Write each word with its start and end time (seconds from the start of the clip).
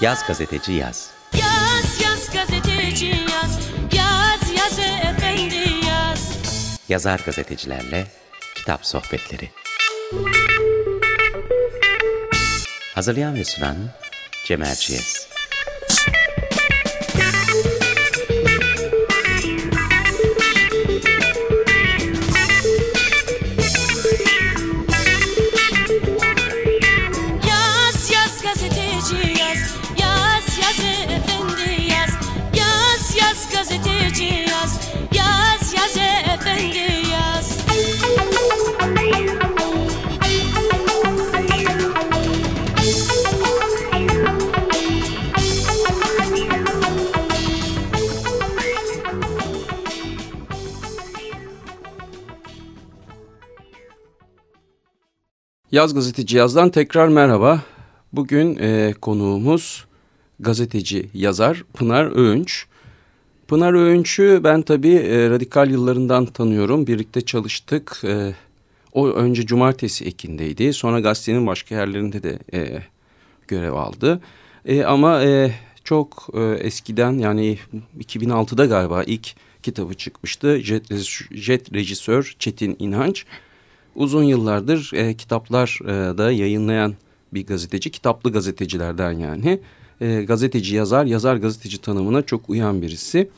Yaz 0.00 0.26
gazeteci 0.26 0.72
yaz. 0.72 1.10
Yaz 1.32 2.00
yaz 2.02 2.30
gazeteci 2.32 3.06
yaz. 3.06 3.58
Yaz 3.92 4.50
yaz 4.58 4.78
efendi 4.78 5.86
yaz. 5.86 6.38
Yazar 6.88 7.20
gazetecilerle 7.26 8.06
kitap 8.54 8.86
sohbetleri. 8.86 9.50
Hazırlayan 12.94 13.34
ve 13.34 13.44
sunan 13.44 13.76
Cem 14.46 14.62
Erciyes. 14.62 15.27
Yaz 55.78 55.94
Gazeteci 55.94 56.36
Yaz'dan 56.36 56.70
tekrar 56.70 57.08
merhaba. 57.08 57.62
Bugün 58.12 58.58
e, 58.60 58.94
konuğumuz 59.00 59.84
gazeteci, 60.40 61.08
yazar 61.14 61.64
Pınar 61.74 62.16
Öğünç. 62.16 62.66
Pınar 63.48 63.72
Öğünç'ü 63.72 64.40
ben 64.44 64.62
tabii 64.62 64.94
e, 64.94 65.30
radikal 65.30 65.70
yıllarından 65.70 66.26
tanıyorum. 66.26 66.86
Birlikte 66.86 67.20
çalıştık. 67.20 68.00
E, 68.04 68.34
o 68.92 69.08
önce 69.08 69.46
Cumartesi 69.46 70.04
ekindeydi. 70.04 70.72
Sonra 70.72 71.00
gazetenin 71.00 71.46
başka 71.46 71.74
yerlerinde 71.74 72.22
de 72.22 72.38
e, 72.52 72.82
görev 73.48 73.72
aldı. 73.72 74.20
E, 74.64 74.84
ama 74.84 75.22
e, 75.22 75.54
çok 75.84 76.28
e, 76.34 76.40
eskiden 76.40 77.12
yani 77.12 77.58
2006'da 78.00 78.66
galiba 78.66 79.02
ilk 79.02 79.34
kitabı 79.62 79.94
çıkmıştı. 79.94 80.60
Jet, 80.60 80.92
Jet 81.30 81.72
Rejisör 81.72 82.36
Çetin 82.38 82.76
İnanç 82.78 83.26
uzun 83.98 84.22
yıllardır 84.22 84.90
e, 84.94 85.14
kitaplar 85.14 85.78
e, 85.84 86.18
da 86.18 86.32
yayınlayan 86.32 86.94
bir 87.34 87.46
gazeteci. 87.46 87.90
Kitaplı 87.90 88.32
gazetecilerden 88.32 89.12
yani. 89.12 89.60
E, 90.00 90.22
gazeteci 90.22 90.76
yazar, 90.76 91.04
yazar 91.04 91.36
gazeteci 91.36 91.80
tanımına 91.80 92.22
çok 92.22 92.50
uyan 92.50 92.82
birisi. 92.82 93.28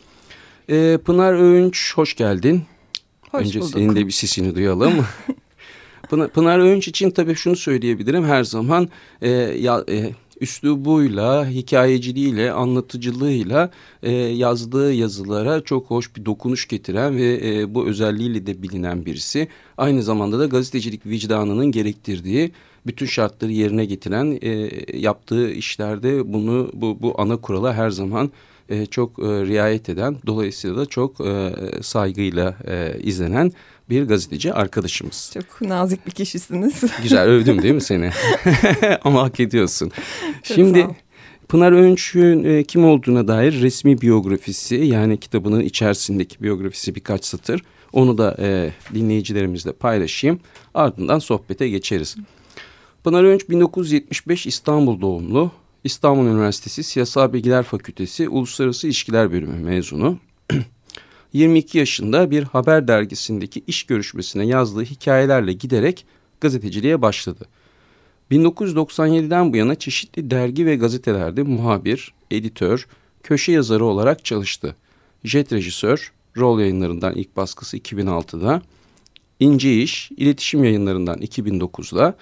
E, 0.68 0.98
Pınar 1.04 1.32
Öğünç 1.32 1.92
hoş 1.96 2.16
geldin. 2.16 2.62
Hoş 3.30 3.46
Önce 3.46 3.60
bulduk. 3.60 3.72
senin 3.74 3.96
de 3.96 4.06
bir 4.06 4.12
sesini 4.12 4.54
duyalım. 4.54 5.06
Pınar, 6.10 6.28
Pınar 6.28 6.58
Öğünç 6.58 6.88
için 6.88 7.10
tabii 7.10 7.34
şunu 7.34 7.56
söyleyebilirim. 7.56 8.24
Her 8.24 8.44
zaman 8.44 8.88
e, 9.22 9.30
ya, 9.30 9.84
e, 9.88 10.10
üslubuyla, 10.40 11.48
hikayeciliğiyle, 11.48 12.52
anlatıcılığıyla 12.52 13.70
e, 14.02 14.12
yazdığı 14.12 14.92
yazılara 14.92 15.60
çok 15.60 15.86
hoş 15.86 16.16
bir 16.16 16.24
dokunuş 16.24 16.68
getiren 16.68 17.16
ve 17.16 17.40
e, 17.44 17.74
bu 17.74 17.86
özelliğiyle 17.86 18.46
de 18.46 18.62
bilinen 18.62 19.06
birisi. 19.06 19.48
Aynı 19.76 20.02
zamanda 20.02 20.38
da 20.38 20.46
gazetecilik 20.46 21.06
vicdanının 21.06 21.66
gerektirdiği 21.72 22.52
bütün 22.86 23.06
şartları 23.06 23.52
yerine 23.52 23.84
getiren 23.84 24.38
e, 24.42 24.70
yaptığı 24.98 25.50
işlerde 25.50 26.32
bunu 26.32 26.70
bu, 26.74 26.98
bu 27.00 27.14
ana 27.18 27.36
kurala 27.36 27.74
her 27.74 27.90
zaman 27.90 28.30
e, 28.68 28.86
çok 28.86 29.18
e, 29.18 29.22
riayet 29.22 29.88
eden 29.88 30.16
dolayısıyla 30.26 30.76
da 30.76 30.86
çok 30.86 31.20
e, 31.20 31.52
saygıyla 31.82 32.56
e, 32.66 33.00
izlenen 33.02 33.52
bir 33.90 34.02
gazeteci 34.02 34.54
arkadaşımız. 34.54 35.30
Çok 35.34 35.60
nazik 35.60 36.06
bir 36.06 36.10
kişisiniz. 36.10 36.82
Güzel 37.02 37.28
övdüm 37.28 37.62
değil 37.62 37.74
mi 37.74 37.80
seni? 37.80 38.10
Ama 39.04 39.22
hak 39.22 39.40
ediyorsun. 39.40 39.92
Çok 40.42 40.56
Şimdi. 40.56 40.86
Pınar 41.48 41.72
Öğünç'ün 41.72 42.44
e, 42.44 42.64
kim 42.64 42.84
olduğuna 42.84 43.28
dair 43.28 43.60
resmi 43.60 44.00
biyografisi 44.00 44.74
yani 44.74 45.20
kitabının 45.20 45.60
içerisindeki 45.60 46.42
biyografisi 46.42 46.94
birkaç 46.94 47.24
satır. 47.24 47.62
Onu 47.92 48.18
da 48.18 48.36
e, 48.38 48.72
dinleyicilerimizle 48.94 49.72
paylaşayım. 49.72 50.40
Ardından 50.74 51.18
sohbete 51.18 51.68
geçeriz. 51.68 52.16
Pınar 53.04 53.24
Öğünç 53.24 53.48
1975 53.48 54.46
İstanbul 54.46 55.00
doğumlu. 55.00 55.52
İstanbul 55.84 56.26
Üniversitesi 56.26 56.82
Siyasal 56.82 57.32
Bilgiler 57.32 57.62
Fakültesi 57.62 58.28
Uluslararası 58.28 58.86
İlişkiler 58.86 59.32
Bölümü 59.32 59.64
mezunu. 59.64 60.18
22 61.32 61.78
yaşında 61.78 62.30
bir 62.30 62.42
haber 62.42 62.88
dergisindeki 62.88 63.62
iş 63.66 63.84
görüşmesine 63.84 64.46
yazdığı 64.46 64.84
hikayelerle 64.84 65.52
giderek 65.52 66.06
gazeteciliğe 66.40 67.02
başladı. 67.02 67.46
1997'den 68.30 69.52
bu 69.52 69.56
yana 69.56 69.74
çeşitli 69.74 70.30
dergi 70.30 70.66
ve 70.66 70.76
gazetelerde 70.76 71.42
muhabir, 71.42 72.14
editör, 72.30 72.86
köşe 73.22 73.52
yazarı 73.52 73.84
olarak 73.84 74.24
çalıştı. 74.24 74.76
Jet 75.24 75.52
rejisör, 75.52 76.12
rol 76.36 76.60
yayınlarından 76.60 77.14
ilk 77.14 77.36
baskısı 77.36 77.78
2006'da, 77.78 78.62
İnce 79.40 79.82
İş, 79.82 80.10
iletişim 80.16 80.64
yayınlarından 80.64 81.18
2009'da, 81.18 82.16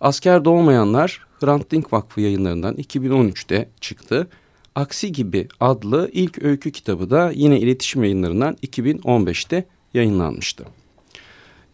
Asker 0.00 0.44
Doğmayanlar, 0.44 1.26
Hrant 1.40 1.70
Dink 1.70 1.92
Vakfı 1.92 2.20
yayınlarından 2.20 2.74
2013'te 2.74 3.68
çıktı. 3.80 4.28
Aksi 4.74 5.12
gibi 5.12 5.48
adlı 5.60 6.10
ilk 6.12 6.42
öykü 6.42 6.72
kitabı 6.72 7.10
da 7.10 7.30
yine 7.34 7.60
iletişim 7.60 8.02
yayınlarından 8.02 8.56
2015'te 8.66 9.64
yayınlanmıştı. 9.94 10.64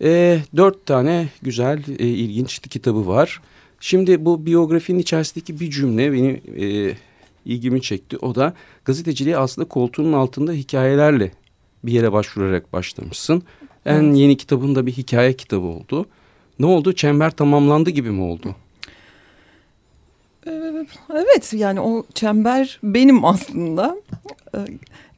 E, 0.02 0.40
dört 0.56 0.86
tane 0.86 1.28
güzel, 1.42 1.82
e, 1.98 2.06
ilginç 2.06 2.58
kitabı 2.58 3.06
var. 3.06 3.40
Şimdi 3.80 4.24
bu 4.24 4.46
biyografinin 4.46 4.98
içerisindeki 4.98 5.60
bir 5.60 5.70
cümle 5.70 6.12
beni 6.12 6.42
e, 6.64 6.94
ilgimi 7.44 7.82
çekti. 7.82 8.16
O 8.16 8.34
da 8.34 8.54
gazeteciliğe 8.84 9.38
aslında 9.38 9.68
koltuğunun 9.68 10.12
altında 10.12 10.52
hikayelerle 10.52 11.32
bir 11.84 11.92
yere 11.92 12.12
başvurarak 12.12 12.72
başlamışsın. 12.72 13.42
En 13.86 14.04
Evet. 14.04 14.16
yeni 14.16 14.36
kitabında 14.36 14.86
bir 14.86 14.92
hikaye 14.92 15.32
kitabı 15.32 15.66
oldu. 15.66 16.06
Ne 16.58 16.66
oldu? 16.66 16.92
Çember 16.92 17.30
tamamlandı 17.30 17.90
gibi 17.90 18.10
mi 18.10 18.22
oldu? 18.22 18.56
Evet 21.14 21.52
yani 21.52 21.80
o 21.80 22.04
çember 22.14 22.78
benim 22.82 23.24
aslında. 23.24 23.96
Ee, 24.54 24.58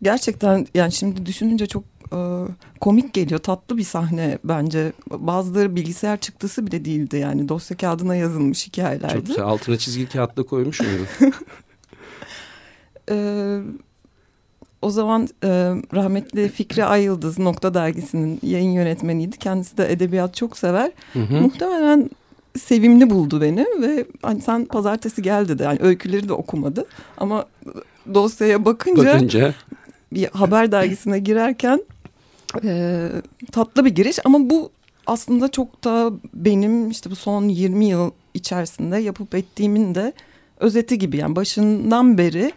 Gerçekten 0.02 0.66
yani 0.74 0.92
şimdi 0.92 1.26
düşününce 1.26 1.66
çok 1.66 1.84
e, 2.12 2.18
komik 2.80 3.12
geliyor. 3.12 3.40
Tatlı 3.40 3.76
bir 3.76 3.82
sahne 3.84 4.38
bence. 4.44 4.92
Bazıları 5.10 5.76
bilgisayar 5.76 6.16
çıktısı 6.20 6.66
bile 6.66 6.84
değildi 6.84 7.16
yani. 7.16 7.48
Dosya 7.48 7.76
kağıdına 7.76 8.16
yazılmış 8.16 8.64
Çok 8.64 8.66
hikayelerdi. 8.74 9.24
güzel. 9.24 9.44
Altına 9.44 9.76
çizgi 9.76 10.08
kağıtla 10.08 10.42
koymuş 10.42 10.80
muydun? 10.80 11.06
Ee, 13.10 13.58
o 14.82 14.90
zaman 14.90 15.28
e, 15.44 15.48
rahmetli 15.94 16.48
Fikri 16.48 16.84
Ayıldız 16.84 17.38
Nokta 17.38 17.74
Dergisi'nin 17.74 18.38
yayın 18.42 18.70
yönetmeniydi. 18.70 19.36
Kendisi 19.38 19.76
de 19.78 19.92
edebiyat 19.92 20.34
çok 20.34 20.58
sever. 20.58 20.90
Hı 21.12 21.18
hı. 21.18 21.34
Muhtemelen 21.40 22.10
sevimli 22.58 23.10
buldu 23.10 23.40
beni 23.40 23.66
ve 23.80 24.04
hani 24.22 24.40
sen 24.40 24.64
pazartesi 24.64 25.22
gel 25.22 25.48
dedi. 25.48 25.62
Yani 25.62 25.78
öyküleri 25.82 26.28
de 26.28 26.32
okumadı. 26.32 26.86
Ama 27.16 27.46
dosyaya 28.14 28.64
bakınca, 28.64 29.14
Bakınca. 29.14 29.54
bir 30.12 30.26
haber 30.26 30.72
dergisine 30.72 31.18
girerken 31.18 31.84
e, 32.64 33.08
tatlı 33.52 33.84
bir 33.84 33.90
giriş. 33.90 34.18
Ama 34.24 34.50
bu 34.50 34.70
aslında 35.06 35.50
çok 35.50 35.84
da 35.84 36.12
benim 36.34 36.90
işte 36.90 37.10
bu 37.10 37.16
son 37.16 37.48
20 37.48 37.84
yıl 37.86 38.10
içerisinde 38.34 38.98
yapıp 38.98 39.34
ettiğimin 39.34 39.94
de 39.94 40.12
özeti 40.60 40.98
gibi. 40.98 41.16
Yani 41.16 41.36
başından 41.36 42.18
beri 42.18 42.52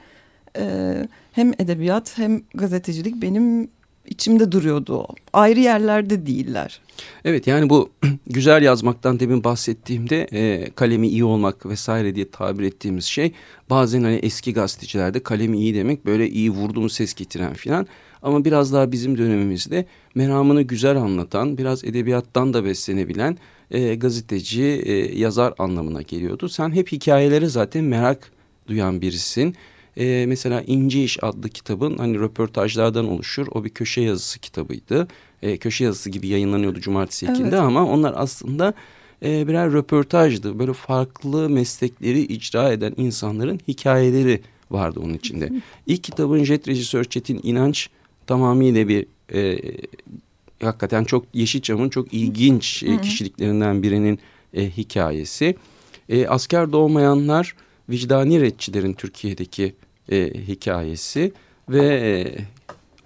e, 0.57 0.95
hem 1.31 1.51
edebiyat 1.59 2.17
hem 2.17 2.41
gazetecilik 2.53 3.21
benim 3.21 3.69
içimde 4.13 4.51
duruyordu. 4.51 5.07
Ayrı 5.33 5.60
yerlerde 5.60 6.25
değiller. 6.25 6.81
Evet 7.25 7.48
yani 7.48 7.69
bu 7.69 7.89
güzel 8.27 8.62
yazmaktan 8.63 9.19
demin 9.19 9.44
bahsettiğimde 9.44 10.27
e, 10.33 10.69
kalemi 10.75 11.07
iyi 11.07 11.24
olmak 11.24 11.65
vesaire 11.65 12.15
diye 12.15 12.30
tabir 12.31 12.63
ettiğimiz 12.63 13.06
şey 13.06 13.31
bazen 13.69 14.04
hani 14.04 14.15
eski 14.15 14.54
gazetecilerde 14.54 15.24
kalemi 15.24 15.57
iyi 15.57 15.75
demek 15.75 16.06
böyle 16.06 16.30
iyi 16.30 16.50
vurdu 16.50 16.81
mu 16.81 16.89
ses 16.89 17.13
getiren 17.13 17.54
filan 17.54 17.88
ama 18.21 18.45
biraz 18.45 18.74
daha 18.74 18.92
bizim 18.92 19.18
dönemimizde 19.18 19.86
meramını 20.15 20.62
güzel 20.62 20.98
anlatan 20.98 21.57
biraz 21.57 21.83
edebiyattan 21.83 22.54
da 22.54 22.65
beslenebilen 22.65 23.38
e, 23.71 23.95
gazeteci 23.95 24.63
e, 24.63 25.19
yazar 25.19 25.54
anlamına 25.57 26.01
geliyordu. 26.01 26.50
Sen 26.50 26.71
hep 26.71 26.92
hikayelere 26.92 27.48
zaten 27.48 27.83
merak 27.83 28.31
duyan 28.68 29.01
birisin. 29.01 29.56
E, 29.97 30.25
mesela 30.27 30.61
İnce 30.67 31.03
İş 31.03 31.23
adlı 31.23 31.49
kitabın 31.49 31.97
hani 31.97 32.19
röportajlardan 32.19 33.07
oluşur. 33.09 33.47
O 33.51 33.63
bir 33.63 33.69
köşe 33.69 34.01
yazısı 34.01 34.39
kitabıydı. 34.39 35.07
E, 35.41 35.57
köşe 35.57 35.83
yazısı 35.83 36.09
gibi 36.09 36.27
yayınlanıyordu 36.27 36.79
cumartesi 36.79 37.25
Evet. 37.25 37.37
ekinde 37.39 37.57
ama 37.59 37.85
onlar 37.85 38.13
aslında 38.17 38.73
e, 39.25 39.47
birer 39.47 39.73
röportajdı. 39.73 40.59
Böyle 40.59 40.73
farklı 40.73 41.49
meslekleri 41.49 42.21
icra 42.21 42.71
eden 42.71 42.93
insanların 42.97 43.59
hikayeleri 43.67 44.41
vardı 44.71 44.99
onun 45.03 45.13
içinde. 45.13 45.49
İlk 45.87 46.03
kitabın 46.03 46.43
jet 46.43 46.67
rejisör 46.67 47.03
Çetin 47.03 47.39
İnanç 47.43 47.89
tamamıyla 48.27 48.87
bir 48.87 49.05
e, 49.33 49.59
hakikaten 50.61 51.03
çok 51.03 51.25
Yeşilçam'ın 51.33 51.89
çok 51.89 52.13
ilginç 52.13 52.83
e, 52.83 53.01
kişiliklerinden 53.01 53.83
birinin 53.83 54.19
e, 54.53 54.69
hikayesi. 54.69 55.55
E, 56.09 56.27
asker 56.27 56.71
doğmayanlar 56.71 57.55
vicdani 57.89 58.41
retçilerin 58.41 58.94
Türkiye'deki 58.94 59.75
e, 60.09 60.33
hikayesi 60.47 61.31
ve 61.69 61.85
e, 61.85 62.12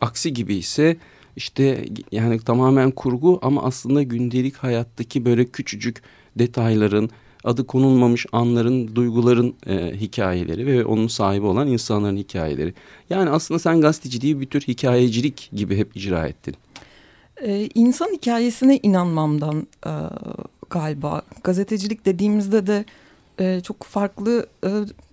aksi 0.01 0.33
gibi 0.33 0.56
ise 0.56 0.97
işte 1.35 1.85
yani 2.12 2.39
tamamen 2.39 2.91
kurgu 2.91 3.39
ama 3.41 3.63
aslında 3.63 4.03
gündelik 4.03 4.56
hayattaki 4.56 5.25
böyle 5.25 5.45
küçücük 5.45 6.01
detayların 6.39 7.09
adı 7.44 7.68
konulmamış 7.68 8.25
anların, 8.31 8.95
duyguların 8.95 9.56
e, 9.68 9.94
hikayeleri 9.95 10.65
ve 10.68 10.85
onun 10.85 11.07
sahibi 11.07 11.45
olan 11.45 11.68
insanların 11.68 12.18
hikayeleri. 12.18 12.73
Yani 13.09 13.30
aslında 13.30 13.59
sen 13.59 13.81
gazeteciliği 13.81 14.41
bir 14.41 14.45
tür 14.45 14.62
hikayecilik 14.62 15.50
gibi 15.53 15.77
hep 15.77 15.97
icra 15.97 16.27
ettin. 16.27 16.56
Ee, 17.41 17.69
insan 17.75 18.07
hikayesine 18.13 18.80
inanmamdan 18.83 19.68
e, 19.85 19.91
galiba. 20.69 21.21
Gazetecilik 21.44 22.06
dediğimizde 22.06 22.68
de 22.68 22.85
e, 23.39 23.61
çok 23.61 23.83
farklı 23.83 24.47
e, 24.63 24.69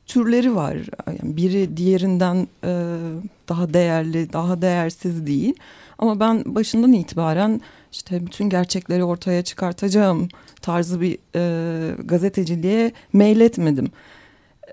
türleri 0.06 0.54
var. 0.54 0.76
Yani 1.06 1.36
biri 1.36 1.76
diğerinden 1.76 2.48
e, 2.64 2.96
daha 3.48 3.74
değerli, 3.74 4.32
daha 4.32 4.62
değersiz 4.62 5.26
değil. 5.26 5.54
Ama 5.98 6.20
ben 6.20 6.42
başından 6.46 6.92
itibaren 6.92 7.60
işte 7.92 8.26
bütün 8.26 8.48
gerçekleri 8.48 9.04
ortaya 9.04 9.42
çıkartacağım 9.42 10.28
tarzı 10.62 11.00
bir 11.00 11.18
e, 11.36 12.02
gazeteciliğe 12.04 12.92
meyletmedim. 13.12 13.88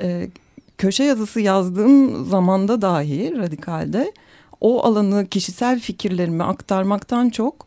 E, 0.02 0.30
köşe 0.78 1.04
yazısı 1.04 1.42
yazdığım 1.42 2.26
zamanda 2.26 2.82
dahi 2.82 3.38
Radikal'de 3.38 4.14
o 4.62 4.84
alanı 4.84 5.28
kişisel 5.28 5.80
fikirlerimi 5.80 6.44
aktarmaktan 6.44 7.30
çok 7.30 7.66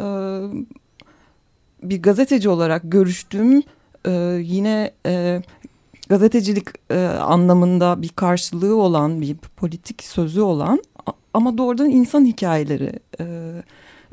e, 0.00 0.04
bir 1.82 2.02
gazeteci 2.02 2.48
olarak 2.48 2.82
görüştüğüm 2.84 3.62
e, 4.06 4.10
yine 4.42 4.90
e, 5.06 5.42
gazetecilik 6.08 6.68
e, 6.90 7.04
anlamında 7.06 8.02
bir 8.02 8.08
karşılığı 8.08 8.76
olan 8.76 9.20
bir 9.20 9.36
politik 9.36 10.02
sözü 10.02 10.40
olan 10.40 10.82
ama 11.34 11.58
doğrudan 11.58 11.90
insan 11.90 12.24
hikayeleri 12.24 12.92
e, 13.20 13.26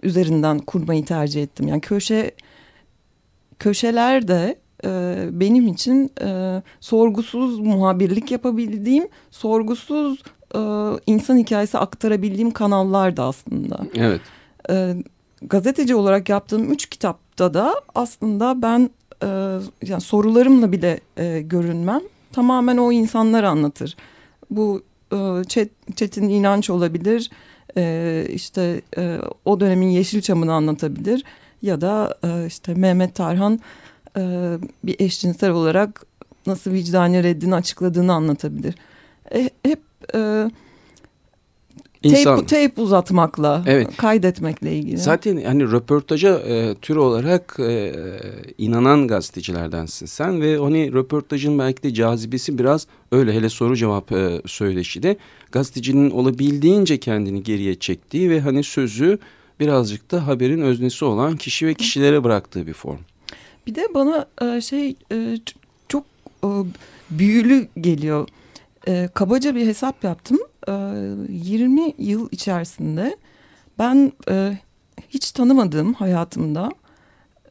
üzerinden 0.03 0.59
kurmayı 0.59 1.05
tercih 1.05 1.43
ettim. 1.43 1.67
Yani 1.67 1.81
köşe 1.81 2.31
köşelerde 3.59 4.55
e, 4.85 4.89
benim 5.31 5.67
için 5.67 6.11
e, 6.21 6.61
sorgusuz 6.79 7.59
muhabirlik 7.59 8.31
yapabildiğim, 8.31 9.07
sorgusuz 9.31 10.23
e, 10.55 10.59
insan 11.07 11.37
hikayesi 11.37 11.77
aktarabildiğim 11.77 12.51
kanallar 12.51 13.17
da 13.17 13.23
aslında. 13.23 13.79
Evet. 13.95 14.21
E, 14.69 14.95
gazeteci 15.41 15.95
olarak 15.95 16.29
yaptığım 16.29 16.71
üç 16.71 16.89
kitapta 16.89 17.53
da 17.53 17.81
aslında 17.95 18.61
ben 18.61 18.89
e, 19.23 19.27
yani 19.85 20.01
sorularımla 20.01 20.71
bile 20.71 20.99
e, 21.17 21.41
görünmem. 21.41 22.01
Tamamen 22.31 22.77
o 22.77 22.91
insanlar 22.91 23.43
anlatır. 23.43 23.95
Bu 24.49 24.83
e, 25.13 25.43
Çet, 25.95 26.17
İnanç 26.17 26.69
olabilir. 26.69 27.29
E, 27.77 28.25
işte 28.29 28.81
e, 28.97 29.19
o 29.45 29.59
dönemin 29.59 29.89
Yeşilçam'ını 29.89 30.53
anlatabilir. 30.53 31.23
Ya 31.61 31.81
da 31.81 32.17
e, 32.23 32.45
işte 32.47 32.73
Mehmet 32.73 33.15
Tarhan 33.15 33.59
e, 34.17 34.53
bir 34.83 34.95
eşcinsel 34.99 35.49
olarak 35.51 36.05
nasıl 36.47 36.71
vicdani 36.71 37.23
reddini 37.23 37.55
açıkladığını 37.55 38.13
anlatabilir. 38.13 38.75
E, 39.33 39.49
hep 39.63 39.81
e, 40.15 40.49
İnsan. 42.03 42.35
Tape, 42.35 42.47
tape 42.67 42.81
uzatmakla, 42.81 43.63
Evet. 43.67 43.97
kaydetmekle 43.97 44.75
ilgili. 44.75 44.97
Zaten 44.97 45.43
hani 45.43 45.71
röportaja 45.71 46.29
e, 46.29 46.75
tür 46.75 46.95
olarak 46.95 47.55
e, 47.59 47.93
inanan 48.57 49.07
gazetecilerdensin 49.07 50.05
sen 50.05 50.41
ve 50.41 50.57
hani 50.57 50.93
röportajın 50.93 51.59
belki 51.59 51.83
de 51.83 51.93
cazibesi 51.93 52.57
biraz 52.57 52.87
öyle 53.11 53.33
hele 53.33 53.49
soru 53.49 53.75
cevap 53.75 54.11
e, 54.11 54.41
söyleşide 54.45 55.17
gazetecinin 55.51 56.11
olabildiğince 56.11 56.99
kendini 56.99 57.43
geriye 57.43 57.75
çektiği 57.75 58.29
ve 58.29 58.39
hani 58.41 58.63
sözü 58.63 59.17
birazcık 59.59 60.11
da 60.11 60.27
haberin 60.27 60.61
öznesi 60.61 61.05
olan 61.05 61.37
kişi 61.37 61.67
ve 61.67 61.73
kişilere 61.73 62.23
bıraktığı 62.23 62.67
bir 62.67 62.73
form. 62.73 62.99
Bir 63.67 63.75
de 63.75 63.87
bana 63.93 64.25
e, 64.41 64.61
şey 64.61 64.95
e, 65.11 65.37
çok 65.89 66.03
e, 66.43 66.49
büyülü 67.09 67.67
geliyor. 67.81 68.27
E, 68.87 69.09
kabaca 69.13 69.55
bir 69.55 69.65
hesap 69.67 70.03
yaptım. 70.03 70.39
E, 70.67 70.71
20 71.29 71.93
yıl 71.97 72.29
içerisinde 72.31 73.17
ben 73.79 74.11
e, 74.29 74.57
hiç 75.09 75.31
tanımadığım 75.31 75.93
hayatımda 75.93 76.71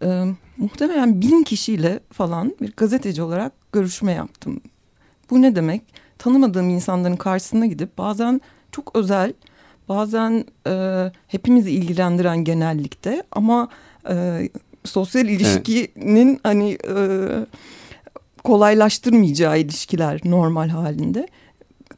e, 0.03 0.25
muhtemelen 0.57 1.23
bin 1.23 1.43
kişiyle 1.43 2.01
falan 2.13 2.55
bir 2.61 2.73
gazeteci 2.77 3.23
olarak 3.23 3.53
görüşme 3.73 4.13
yaptım. 4.13 4.61
Bu 5.31 5.43
ne 5.43 5.57
demek? 5.57 5.83
Tanımadığım 6.19 6.71
insanların 6.71 7.17
karşısına 7.17 7.67
gidip 7.67 7.99
bazen 7.99 8.41
çok 8.73 8.97
özel, 8.97 9.33
bazen 9.89 10.45
e, 10.67 11.05
hepimizi 11.27 11.71
ilgilendiren 11.71 12.45
genellikte 12.45 13.23
ama 13.33 13.69
e, 14.11 14.49
sosyal 14.85 15.29
ilişkinin 15.29 16.41
hani 16.43 16.79
e, 16.89 16.97
kolaylaştırmayacağı 18.45 19.59
ilişkiler 19.59 20.21
normal 20.25 20.69
halinde. 20.69 21.29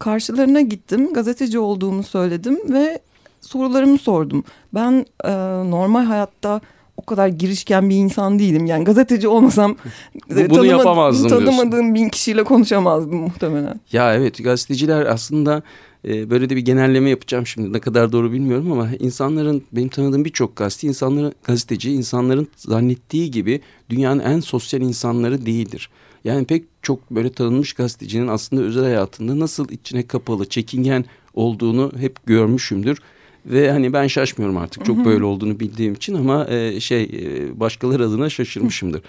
Karşılarına 0.02 0.60
gittim, 0.60 1.12
gazeteci 1.12 1.58
olduğumu 1.58 2.02
söyledim 2.02 2.58
ve 2.72 2.99
sorularımı 3.40 3.99
sordum. 3.99 4.44
Ben 4.75 5.06
e, 5.25 5.31
normal 5.70 6.04
hayatta 6.04 6.60
o 6.96 7.04
kadar 7.04 7.28
girişken 7.28 7.90
bir 7.90 7.94
insan 7.96 8.38
değilim. 8.38 8.66
Yani 8.66 8.84
gazeteci 8.84 9.28
olmasam 9.28 9.76
Bu- 10.31 10.34
bunu 10.37 10.44
tanıma- 10.49 10.66
yapamazdım 10.66 11.28
diyorsun. 11.28 11.46
Tanımadığım 11.46 11.94
bin 11.94 12.08
kişiyle 12.08 12.44
konuşamazdım 12.44 13.16
muhtemelen. 13.16 13.81
Ya 13.93 14.14
evet 14.14 14.44
gazeteciler 14.44 15.06
aslında 15.06 15.62
e, 16.08 16.31
böyle 16.31 16.50
de 16.50 16.56
bir 16.56 16.60
genelleme 16.64 17.10
yapacağım 17.10 17.46
şimdi 17.46 17.72
ne 17.72 17.81
kadar 17.81 18.12
doğru 18.12 18.32
bilmiyorum 18.32 18.72
ama 18.72 18.88
insanların 18.98 19.62
benim 19.72 19.88
tanıdığım 19.88 20.25
birçok 20.25 20.56
gazete 20.56 20.88
insanların 20.88 21.32
gazeteci 21.44 21.93
insanların 21.93 22.48
zannettiği 22.56 23.31
gibi 23.31 23.60
dünyanın 23.90 24.20
en 24.20 24.40
sosyal 24.40 24.82
insanları 24.82 25.46
değildir. 25.46 25.90
Yani 26.24 26.44
pek 26.46 26.64
çok 26.82 27.10
böyle 27.10 27.32
tanınmış 27.32 27.72
gazetecinin 27.72 28.29
aslında 28.29 28.62
özel 28.62 28.84
hayatında 28.84 29.38
nasıl 29.38 29.69
içine 29.69 30.06
kapalı, 30.06 30.48
çekingen 30.48 31.05
olduğunu 31.34 31.93
hep 31.98 32.26
görmüşümdür. 32.26 32.98
Ve 33.46 33.70
hani 33.70 33.93
ben 33.93 34.06
şaşmıyorum 34.06 34.56
artık 34.56 34.84
çok 34.84 35.05
böyle 35.05 35.24
olduğunu 35.24 35.60
bildiğim 35.60 35.94
için 35.94 36.14
ama 36.14 36.46
e, 36.48 36.81
şey 36.81 37.02
e, 37.02 37.60
başkaları 37.60 38.05
adına 38.06 38.31
şaşırmışımdır. 38.31 39.02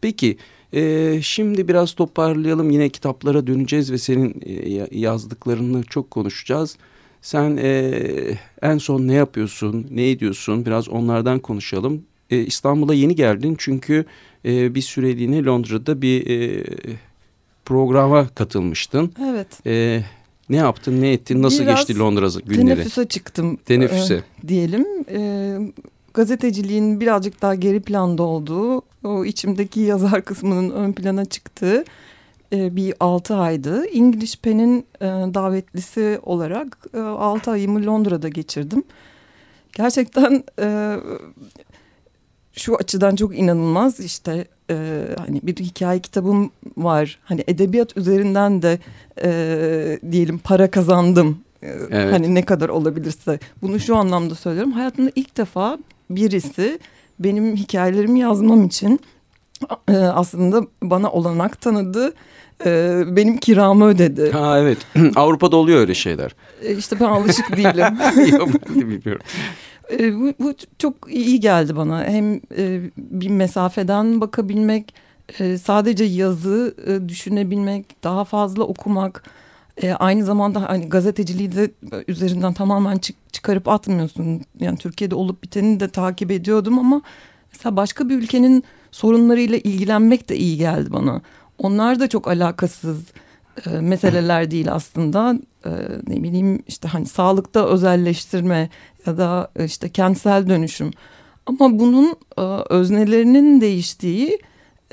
Peki 0.00 0.36
e, 0.74 1.18
şimdi 1.22 1.68
biraz 1.68 1.92
toparlayalım 1.92 2.70
yine 2.70 2.88
kitaplara 2.88 3.46
döneceğiz 3.46 3.92
ve 3.92 3.98
senin 3.98 4.34
e, 4.46 4.70
ya- 4.70 4.88
yazdıklarını 4.90 5.82
çok 5.82 6.10
konuşacağız. 6.10 6.76
Sen 7.22 7.56
e, 7.62 7.92
en 8.62 8.78
son 8.78 9.08
ne 9.08 9.14
yapıyorsun, 9.14 9.86
ne 9.90 10.10
ediyorsun 10.10 10.66
biraz 10.66 10.88
onlardan 10.88 11.38
konuşalım. 11.38 12.02
E, 12.30 12.38
İstanbul'a 12.38 12.94
yeni 12.94 13.14
geldin 13.14 13.54
çünkü 13.58 14.04
e, 14.44 14.74
bir 14.74 14.82
süreliğine 14.82 15.44
Londra'da 15.44 16.02
bir 16.02 16.26
e, 16.30 16.64
programa 17.64 18.28
katılmıştın. 18.28 19.12
Evet. 19.24 19.66
E, 19.66 20.02
ne 20.50 20.56
yaptın, 20.56 21.02
ne 21.02 21.12
ettin, 21.12 21.42
nasıl 21.42 21.62
Biraz 21.62 21.78
geçti 21.78 21.98
Londra 21.98 22.28
günleri? 22.46 22.66
Teneffüse 22.66 23.08
çıktım. 23.08 23.56
Teneffüse. 23.56 24.14
e, 24.14 24.48
diyelim. 24.48 24.86
E, 25.10 25.58
gazeteciliğin 26.14 27.00
birazcık 27.00 27.42
daha 27.42 27.54
geri 27.54 27.80
planda 27.80 28.22
olduğu, 28.22 28.82
o 29.04 29.24
içimdeki 29.24 29.80
yazar 29.80 30.24
kısmının 30.24 30.70
ön 30.70 30.92
plana 30.92 31.24
çıktığı 31.24 31.84
e, 32.52 32.76
bir 32.76 32.94
altı 33.00 33.34
aydı. 33.34 33.86
English 33.86 34.36
Pen'in 34.36 34.86
e, 35.00 35.04
davetlisi 35.06 36.18
olarak 36.22 36.78
e, 36.94 36.98
altı 36.98 37.50
ayımı 37.50 37.86
Londra'da 37.86 38.28
geçirdim. 38.28 38.82
Gerçekten 39.72 40.44
e, 40.60 40.96
şu 42.58 42.76
açıdan 42.76 43.16
çok 43.16 43.38
inanılmaz 43.38 44.00
işte 44.00 44.44
e, 44.70 45.04
hani 45.18 45.40
bir 45.42 45.56
hikaye 45.56 46.00
kitabım 46.00 46.50
var. 46.76 47.18
Hani 47.24 47.44
edebiyat 47.48 47.96
üzerinden 47.96 48.62
de 48.62 48.78
e, 49.22 49.98
diyelim 50.12 50.38
para 50.38 50.70
kazandım. 50.70 51.38
E, 51.62 51.68
Evet. 51.90 52.12
Hani 52.12 52.34
ne 52.34 52.44
kadar 52.44 52.68
olabilirse. 52.68 53.38
Bunu 53.62 53.80
şu 53.80 53.96
anlamda 53.96 54.34
söylüyorum. 54.34 54.72
Hayatımda 54.72 55.10
ilk 55.14 55.36
defa 55.36 55.78
birisi 56.10 56.78
benim 57.20 57.56
hikayelerimi 57.56 58.20
yazmam 58.20 58.64
için 58.66 59.00
e, 59.88 59.96
aslında 59.96 60.62
bana 60.82 61.10
olanak 61.10 61.60
tanıdı. 61.60 62.12
E, 62.66 63.02
benim 63.06 63.36
kiramı 63.36 63.84
ödedi. 63.84 64.30
Ha 64.30 64.58
evet 64.58 64.78
Avrupa'da 65.16 65.56
oluyor 65.56 65.80
öyle 65.80 65.94
şeyler. 65.94 66.34
E, 66.62 66.74
işte 66.76 67.00
ben 67.00 67.04
alışık 67.04 67.56
değilim. 67.56 67.98
Yok 68.38 68.48
ben 68.68 68.74
de 68.80 68.88
bilmiyorum. 68.88 69.22
E, 69.90 70.20
bu, 70.20 70.32
bu 70.40 70.54
çok 70.78 70.94
iyi 71.08 71.40
geldi 71.40 71.76
bana. 71.76 72.04
Hem 72.04 72.34
e, 72.56 72.80
bir 72.96 73.28
mesafeden 73.28 74.20
bakabilmek, 74.20 74.94
e, 75.38 75.58
sadece 75.58 76.04
yazı 76.04 76.74
e, 76.86 77.08
düşünebilmek, 77.08 78.04
daha 78.04 78.24
fazla 78.24 78.64
okumak. 78.64 79.22
E, 79.82 79.92
aynı 79.92 80.24
zamanda 80.24 80.68
hani 80.68 80.88
gazeteciliği 80.88 81.52
de 81.52 81.70
üzerinden 82.08 82.52
tamamen 82.52 82.98
çık, 82.98 83.32
çıkarıp 83.32 83.68
atmıyorsun. 83.68 84.42
Yani 84.60 84.78
Türkiye'de 84.78 85.14
olup 85.14 85.42
biteni 85.42 85.80
de 85.80 85.88
takip 85.88 86.30
ediyordum 86.30 86.78
ama 86.78 87.02
mesela 87.52 87.76
başka 87.76 88.08
bir 88.08 88.18
ülkenin 88.18 88.64
sorunlarıyla 88.90 89.58
ilgilenmek 89.58 90.28
de 90.28 90.36
iyi 90.36 90.56
geldi 90.56 90.92
bana. 90.92 91.22
Onlar 91.58 92.00
da 92.00 92.08
çok 92.08 92.28
alakasız 92.28 93.04
e, 93.66 93.70
meseleler 93.70 94.50
değil 94.50 94.72
aslında. 94.72 95.38
E, 95.64 95.70
ne 96.06 96.22
bileyim 96.22 96.62
işte 96.68 96.88
hani 96.88 97.06
sağlıkta 97.06 97.66
özelleştirme 97.68 98.70
ya 99.08 99.18
da 99.18 99.50
işte 99.64 99.88
kentsel 99.88 100.48
dönüşüm. 100.48 100.90
Ama 101.46 101.78
bunun 101.78 102.16
e, 102.38 102.42
öznelerinin 102.74 103.60
değiştiği 103.60 104.38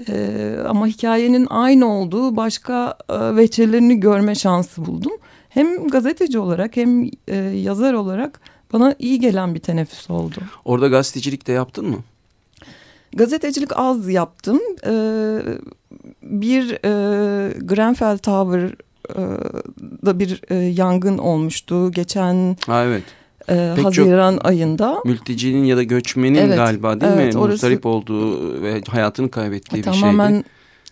e, 0.10 0.56
ama 0.68 0.88
hikayenin 0.88 1.48
aynı 1.50 1.86
olduğu 1.86 2.36
başka 2.36 2.98
e, 3.10 3.36
veçelerini 3.36 4.00
görme 4.00 4.36
şansı 4.36 4.86
buldum. 4.86 5.12
Hem 5.50 5.88
gazeteci 5.88 6.40
olarak 6.40 6.78
hem 6.78 7.10
e, 7.28 7.36
yazar 7.38 7.94
olarak 7.94 8.40
bana 8.74 8.96
iyi 9.00 9.20
gelen 9.20 9.56
bir 9.56 9.60
teneffüs 9.60 10.10
oldu. 10.10 10.36
Orada 10.66 10.88
gazetecilik 10.88 11.48
de 11.48 11.52
yaptın 11.52 11.90
mı? 11.90 11.98
Gazetecilik 13.14 13.70
az 13.76 14.10
yaptım. 14.10 14.62
Ee, 14.86 15.40
bir 16.22 16.72
e, 16.72 17.60
Grenfell 17.60 18.18
Tower'da 18.18 20.20
bir 20.20 20.42
e, 20.50 20.56
yangın 20.56 21.18
olmuştu 21.18 21.92
geçen 21.92 22.58
ha, 22.68 22.84
evet. 22.84 23.04
E, 23.50 23.76
Haziran 23.84 24.40
ayında. 24.44 25.02
Mültecinin 25.06 25.64
ya 25.64 25.78
da 25.78 25.84
göçmenin 25.84 26.36
evet, 26.36 26.58
galiba 26.58 27.02
değil 27.02 27.14
evet, 27.16 27.34
mi? 27.34 27.40
Orası, 27.40 27.52
Muzdarip 27.52 27.86
olduğu 27.86 28.62
ve 28.62 28.82
hayatını 28.88 29.32
kaybettiği 29.32 29.84
tamamen, 29.84 30.34
bir 30.34 30.36
şeydi. 30.36 30.46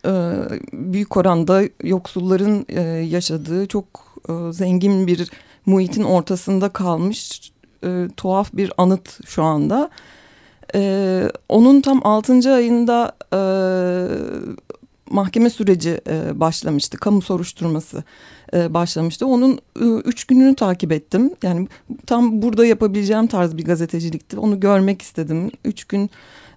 Tamamen 0.03 0.53
e, 0.53 0.93
büyük 0.93 1.17
oranda 1.17 1.61
yoksulların 1.83 2.65
e, 2.69 2.81
yaşadığı 2.81 3.67
çok 3.67 3.85
e, 4.29 4.33
zengin 4.51 5.07
bir 5.07 5.31
muhitin 5.65 6.03
ortasında 6.03 6.69
kalmış 6.69 7.51
e, 7.85 8.07
tuhaf 8.17 8.53
bir 8.53 8.71
anıt 8.77 9.27
şu 9.27 9.43
anda. 9.43 9.89
Ee, 10.75 11.29
onun 11.49 11.81
tam 11.81 12.01
6. 12.03 12.53
ayında 12.53 13.11
e, 13.33 13.39
mahkeme 15.09 15.49
süreci 15.49 16.01
e, 16.07 16.39
başlamıştı. 16.39 16.97
Kamu 16.97 17.21
soruşturması 17.21 18.03
e, 18.53 18.73
başlamıştı. 18.73 19.27
Onun 19.27 19.59
e, 19.81 19.85
üç 20.05 20.23
gününü 20.23 20.55
takip 20.55 20.91
ettim. 20.91 21.31
Yani 21.43 21.67
tam 22.05 22.41
burada 22.41 22.65
yapabileceğim 22.65 23.27
tarz 23.27 23.57
bir 23.57 23.65
gazetecilikti. 23.65 24.39
Onu 24.39 24.59
görmek 24.59 25.01
istedim. 25.01 25.51
Üç 25.65 25.83
gün 25.83 26.09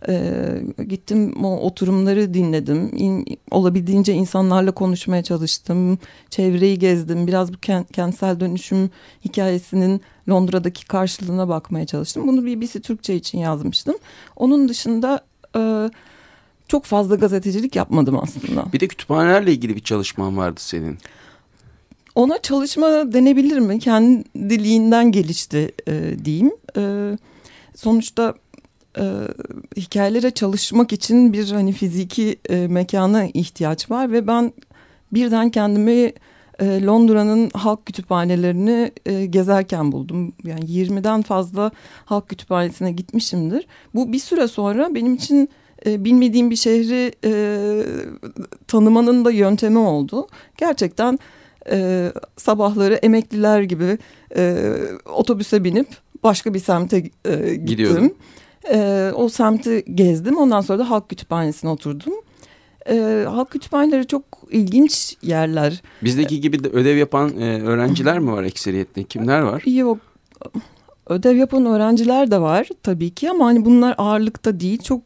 e, 0.08 0.42
gittim 0.88 1.44
o 1.44 1.58
oturumları 1.58 2.34
dinledim. 2.34 2.90
İn, 2.96 3.38
olabildiğince 3.50 4.12
insanlarla 4.12 4.70
konuşmaya 4.70 5.22
çalıştım. 5.22 5.98
Çevreyi 6.30 6.78
gezdim. 6.78 7.26
Biraz 7.26 7.52
bu 7.52 7.58
kent, 7.58 7.92
kentsel 7.92 8.40
dönüşüm 8.40 8.90
hikayesinin 9.24 10.00
Londra'daki 10.28 10.86
karşılığına 10.86 11.48
bakmaya 11.48 11.86
çalıştım. 11.86 12.28
Bunu 12.28 12.46
BBC 12.46 12.80
Türkçe 12.80 13.14
için 13.14 13.38
yazmıştım. 13.38 13.94
Onun 14.36 14.68
dışında 14.68 15.20
çok 16.68 16.84
fazla 16.84 17.14
gazetecilik 17.14 17.76
yapmadım 17.76 18.18
aslında. 18.22 18.72
Bir 18.72 18.80
de 18.80 18.88
kütüphanelerle 18.88 19.52
ilgili 19.52 19.76
bir 19.76 19.80
çalışman 19.80 20.36
vardı 20.36 20.60
senin. 20.60 20.98
Ona 22.16 22.42
çalışma 22.42 23.12
denebilir 23.12 23.58
mi? 23.58 23.78
Kendiliğinden 23.78 25.12
gelişti 25.12 25.72
e, 25.88 26.24
diyeyim. 26.24 26.52
E, 26.76 26.82
sonuçta 27.74 28.34
e, 28.98 29.04
hikayelere 29.76 30.30
çalışmak 30.30 30.92
için 30.92 31.32
bir 31.32 31.50
hani 31.50 31.72
fiziki 31.72 32.36
e, 32.48 32.66
mekana 32.66 33.24
ihtiyaç 33.24 33.90
var 33.90 34.12
ve 34.12 34.26
ben 34.26 34.52
birden 35.12 35.50
kendimi 35.50 36.12
e, 36.60 36.84
Londra'nın 36.84 37.50
halk 37.50 37.86
kütüphanelerini 37.86 38.92
e, 39.06 39.26
gezerken 39.26 39.92
buldum. 39.92 40.32
Yani 40.44 40.64
20'den 40.64 41.22
fazla 41.22 41.70
halk 42.04 42.28
kütüphanesine 42.28 42.92
gitmişimdir. 42.92 43.66
Bu 43.94 44.12
bir 44.12 44.18
süre 44.18 44.48
sonra 44.48 44.94
benim 44.94 45.14
için 45.14 45.48
e, 45.86 46.04
bilmediğim 46.04 46.50
bir 46.50 46.56
şehri 46.56 47.12
e, 47.24 47.32
tanımanın 48.68 49.24
da 49.24 49.30
yöntemi 49.30 49.78
oldu. 49.78 50.28
Gerçekten 50.56 51.18
e, 51.70 52.12
sabahları 52.36 52.94
emekliler 52.94 53.62
gibi 53.62 53.98
e, 54.36 54.64
otobüse 55.14 55.64
binip 55.64 55.88
başka 56.24 56.54
bir 56.54 56.58
semte 56.58 56.96
e, 56.96 57.02
gittim. 57.02 57.66
Gidiyordum. 57.66 58.14
E, 58.72 59.10
o 59.14 59.28
semti 59.28 59.84
gezdim. 59.94 60.36
Ondan 60.36 60.60
sonra 60.60 60.78
da 60.78 60.90
halk 60.90 61.08
kütüphanesine 61.08 61.70
oturdum. 61.70 62.12
E, 62.88 63.24
halk 63.28 63.50
kütüphaneleri 63.50 64.06
çok 64.06 64.22
ilginç 64.50 65.16
yerler. 65.22 65.82
Bizdeki 66.02 66.40
gibi 66.40 66.64
de 66.64 66.68
ödev 66.68 66.96
yapan 66.96 67.40
e, 67.40 67.62
öğrenciler 67.62 68.18
mi 68.18 68.32
var 68.32 68.42
ekseriyetle? 68.44 69.04
Kimler 69.04 69.40
var? 69.40 69.62
Yok. 69.66 69.98
Ödev 71.08 71.36
yapan 71.36 71.66
öğrenciler 71.66 72.30
de 72.30 72.40
var 72.40 72.68
tabii 72.82 73.10
ki 73.10 73.30
ama 73.30 73.46
hani 73.46 73.64
bunlar 73.64 73.94
ağırlıkta 73.98 74.60
değil. 74.60 74.82
Çok 74.82 75.02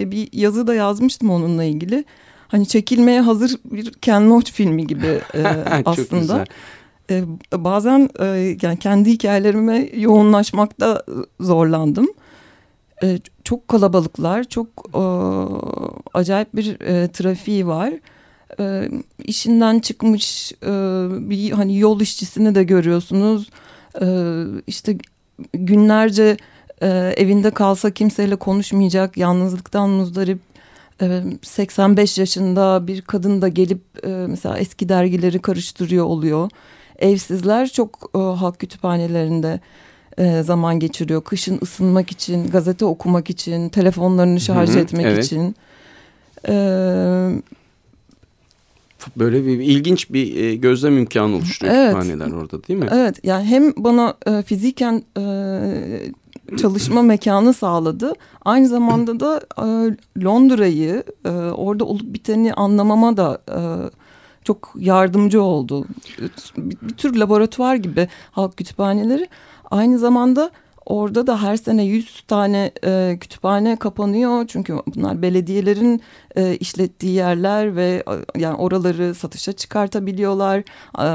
e, 0.00 0.10
bir 0.12 0.28
yazı 0.32 0.66
da 0.66 0.74
yazmıştım 0.74 1.30
onunla 1.30 1.64
ilgili. 1.64 2.04
Hani 2.52 2.66
çekilmeye 2.66 3.20
hazır 3.20 3.56
bir 3.64 3.90
Ken 3.90 4.30
Loach 4.30 4.52
filmi 4.52 4.86
gibi 4.86 5.06
e, 5.34 5.44
aslında. 5.84 6.44
E, 7.10 7.24
bazen 7.52 8.10
e, 8.20 8.56
yani 8.62 8.78
kendi 8.78 9.10
hikayelerime 9.10 9.90
yoğunlaşmakta 9.96 11.02
zorlandım. 11.40 12.08
E, 13.02 13.18
çok 13.44 13.68
kalabalıklar, 13.68 14.44
çok 14.44 14.68
e, 14.94 15.02
acayip 16.14 16.56
bir 16.56 16.80
e, 16.80 17.08
trafiği 17.08 17.66
var. 17.66 17.92
E, 18.60 18.88
işinden 19.24 19.78
çıkmış 19.80 20.52
e, 20.52 20.70
bir 21.30 21.50
hani 21.50 21.78
yol 21.78 22.00
işçisini 22.00 22.54
de 22.54 22.64
görüyorsunuz. 22.64 23.50
E, 24.02 24.06
işte 24.66 24.98
günlerce 25.52 26.36
e, 26.82 26.88
evinde 27.16 27.50
kalsa 27.50 27.90
kimseyle 27.90 28.36
konuşmayacak, 28.36 29.16
yalnızlıktan 29.16 29.90
muzdarip 29.90 30.51
85 31.42 32.18
yaşında 32.18 32.86
bir 32.86 33.00
kadın 33.00 33.42
da 33.42 33.48
gelip 33.48 33.80
mesela 34.06 34.58
eski 34.58 34.88
dergileri 34.88 35.38
karıştırıyor 35.38 36.04
oluyor. 36.04 36.50
Evsizler 36.98 37.68
çok 37.68 38.10
halk 38.14 38.58
kütüphanelerinde 38.58 39.60
zaman 40.42 40.78
geçiriyor. 40.78 41.24
Kışın 41.24 41.58
ısınmak 41.62 42.12
için, 42.12 42.50
gazete 42.50 42.84
okumak 42.84 43.30
için, 43.30 43.68
telefonlarını 43.68 44.40
şarj 44.40 44.70
Hı 44.70 44.74
-hı, 44.74 44.80
etmek 44.80 45.06
evet. 45.06 45.24
için. 45.24 45.56
Böyle 49.16 49.46
bir 49.46 49.60
ilginç 49.60 50.10
bir 50.12 50.52
gözlem 50.52 50.98
imkanı 50.98 51.36
oluşturuyor 51.36 51.76
evet. 51.76 51.94
kütüphaneler 51.94 52.36
orada 52.36 52.64
değil 52.64 52.78
mi? 52.78 52.88
Evet 52.92 53.24
yani 53.24 53.44
hem 53.44 53.72
bana 53.76 54.14
fiziken 54.46 55.02
çalışma 56.56 57.02
mekanı 57.02 57.52
sağladı. 57.52 58.12
Aynı 58.44 58.68
zamanda 58.68 59.20
da 59.20 59.40
e, 59.58 59.64
Londra'yı 60.24 61.02
e, 61.24 61.30
orada 61.30 61.84
olup 61.84 62.14
biteni 62.14 62.54
anlamama 62.54 63.16
da 63.16 63.42
e, 63.50 63.58
çok 64.44 64.72
yardımcı 64.76 65.42
oldu. 65.42 65.86
Bir, 66.56 66.76
bir 66.82 66.96
tür 66.96 67.14
laboratuvar 67.14 67.76
gibi 67.76 68.08
halk 68.30 68.56
kütüphaneleri. 68.56 69.28
Aynı 69.70 69.98
zamanda 69.98 70.50
Orada 70.86 71.26
da 71.26 71.42
her 71.42 71.56
sene 71.56 71.84
100 71.84 72.20
tane 72.20 72.70
e, 72.84 73.18
kütüphane 73.20 73.76
kapanıyor. 73.76 74.46
Çünkü 74.48 74.76
bunlar 74.86 75.22
belediyelerin 75.22 76.02
e, 76.36 76.56
işlettiği 76.56 77.12
yerler 77.12 77.76
ve 77.76 78.02
e, 78.36 78.40
yani 78.40 78.56
oraları 78.56 79.14
satışa 79.14 79.52
çıkartabiliyorlar. 79.52 80.58
E, 80.98 81.06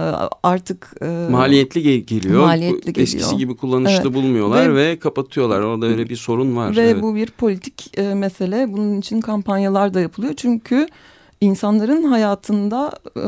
artık 0.44 0.94
e, 1.02 1.28
maliyetli 1.32 1.82
gel 1.82 2.00
geliyor. 2.00 2.42
Maliyetli 2.42 2.94
geliyor. 2.94 3.08
Eskisi 3.08 3.38
gibi 3.38 3.56
kullanışlı 3.56 4.02
evet. 4.02 4.14
bulmuyorlar 4.14 4.76
ve, 4.76 4.76
ve 4.76 5.00
kapatıyorlar. 5.00 5.62
Orada 5.62 5.86
öyle 5.86 6.10
bir 6.10 6.16
sorun 6.16 6.56
var. 6.56 6.76
Ve 6.76 6.82
evet. 6.82 7.02
bu 7.02 7.16
bir 7.16 7.28
politik 7.32 8.00
e, 8.00 8.14
mesele. 8.14 8.74
Bunun 8.74 9.00
için 9.00 9.22
kampanyalar 9.22 9.94
da 9.94 10.00
yapılıyor. 10.00 10.34
Çünkü 10.38 10.88
insanların 11.42 12.04
hayatında 12.04 12.92
e, 13.16 13.28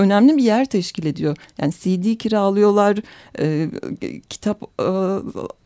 önemli 0.00 0.36
bir 0.36 0.42
yer 0.42 0.64
teşkil 0.64 1.06
ediyor. 1.06 1.36
Yani 1.58 1.72
CD 1.72 2.18
kiralıyorlar, 2.18 2.98
e, 3.38 3.70
kitap 4.28 4.62
e, 4.80 4.82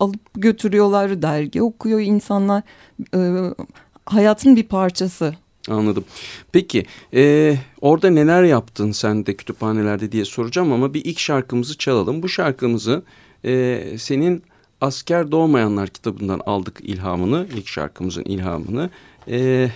alıp 0.00 0.20
götürüyorlar, 0.34 1.22
dergi 1.22 1.62
okuyor 1.62 2.00
insanlar. 2.00 2.62
E, 3.14 3.20
hayatın 4.06 4.56
bir 4.56 4.62
parçası. 4.62 5.34
Anladım. 5.68 6.04
Peki 6.52 6.86
e, 7.14 7.54
orada 7.80 8.10
neler 8.10 8.42
yaptın 8.42 8.90
sen 8.92 9.26
de 9.26 9.34
kütüphanelerde 9.34 10.12
diye 10.12 10.24
soracağım 10.24 10.72
ama 10.72 10.94
bir 10.94 11.04
ilk 11.04 11.18
şarkımızı 11.18 11.78
çalalım. 11.78 12.22
Bu 12.22 12.28
şarkımızı 12.28 13.02
e, 13.44 13.82
senin 13.98 14.42
Asker 14.80 15.32
Doğmayanlar 15.32 15.88
kitabından 15.88 16.40
aldık 16.46 16.80
ilhamını, 16.80 17.46
ilk 17.56 17.68
şarkımızın 17.68 18.24
ilhamını. 18.24 18.90
Evet. 19.26 19.72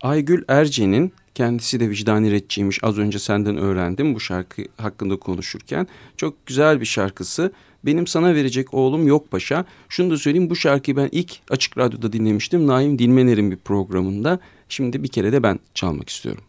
Aygül 0.00 0.44
Erce'nin 0.48 1.12
kendisi 1.34 1.80
de 1.80 1.90
vicdani 1.90 2.30
retçiymiş. 2.30 2.78
Az 2.82 2.98
önce 2.98 3.18
senden 3.18 3.56
öğrendim 3.56 4.14
bu 4.14 4.20
şarkı 4.20 4.62
hakkında 4.76 5.16
konuşurken. 5.16 5.86
Çok 6.16 6.46
güzel 6.46 6.80
bir 6.80 6.86
şarkısı. 6.86 7.52
Benim 7.84 8.06
sana 8.06 8.34
verecek 8.34 8.74
oğlum 8.74 9.06
yok 9.06 9.30
paşa. 9.30 9.64
Şunu 9.88 10.10
da 10.10 10.16
söyleyeyim 10.16 10.50
bu 10.50 10.56
şarkıyı 10.56 10.96
ben 10.96 11.08
ilk 11.12 11.38
Açık 11.50 11.78
Radyo'da 11.78 12.12
dinlemiştim. 12.12 12.66
Naim 12.66 12.98
Dilmener'in 12.98 13.50
bir 13.50 13.56
programında. 13.56 14.38
Şimdi 14.68 15.02
bir 15.02 15.08
kere 15.08 15.32
de 15.32 15.42
ben 15.42 15.58
çalmak 15.74 16.08
istiyorum. 16.08 16.44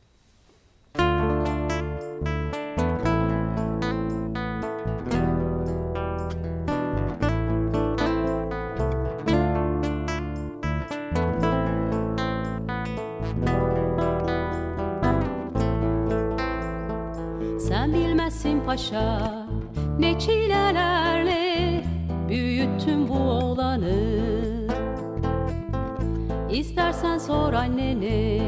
İstersen 26.62 27.18
sor 27.18 27.54
annene. 27.54 28.40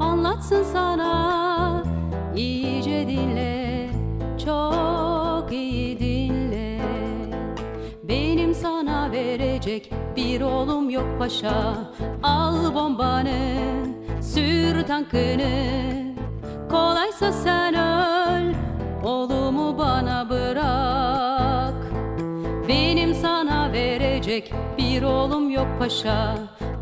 Anlatsın 0.00 0.62
sana 0.62 1.82
iyice 2.36 3.08
dinle 3.08 3.90
Çok 4.44 5.52
iyi 5.52 5.98
dinle. 5.98 6.80
Benim 8.02 8.54
sana 8.54 9.12
verecek 9.12 9.92
bir 10.16 10.40
oğlum 10.40 10.90
yok 10.90 11.18
paşa. 11.18 11.74
Al 12.22 12.74
bombanı 12.74 13.56
sür 14.22 14.86
tankını. 14.86 15.78
Kolaysa 16.70 17.32
sen 17.32 17.74
öl 17.74 17.87
verecek 24.38 24.52
bir 24.78 25.02
oğlum 25.02 25.50
yok 25.50 25.66
paşa. 25.78 26.34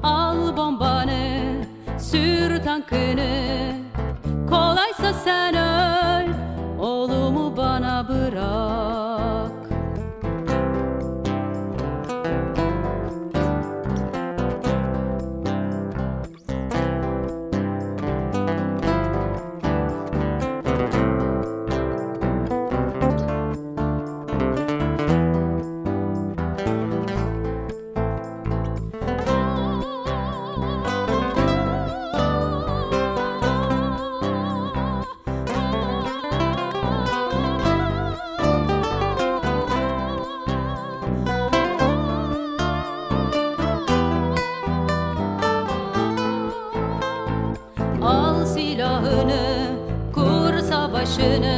Al 0.03 0.57
bombanı 0.57 1.65
Sür 1.99 2.65
tankını. 2.65 3.73
Kolaysa 4.49 5.13
sen 5.25 5.55
öl 5.55 6.29
Oğlumu 6.79 7.57
bana 7.57 8.09
bırak 8.09 9.16
schöne 51.17 51.56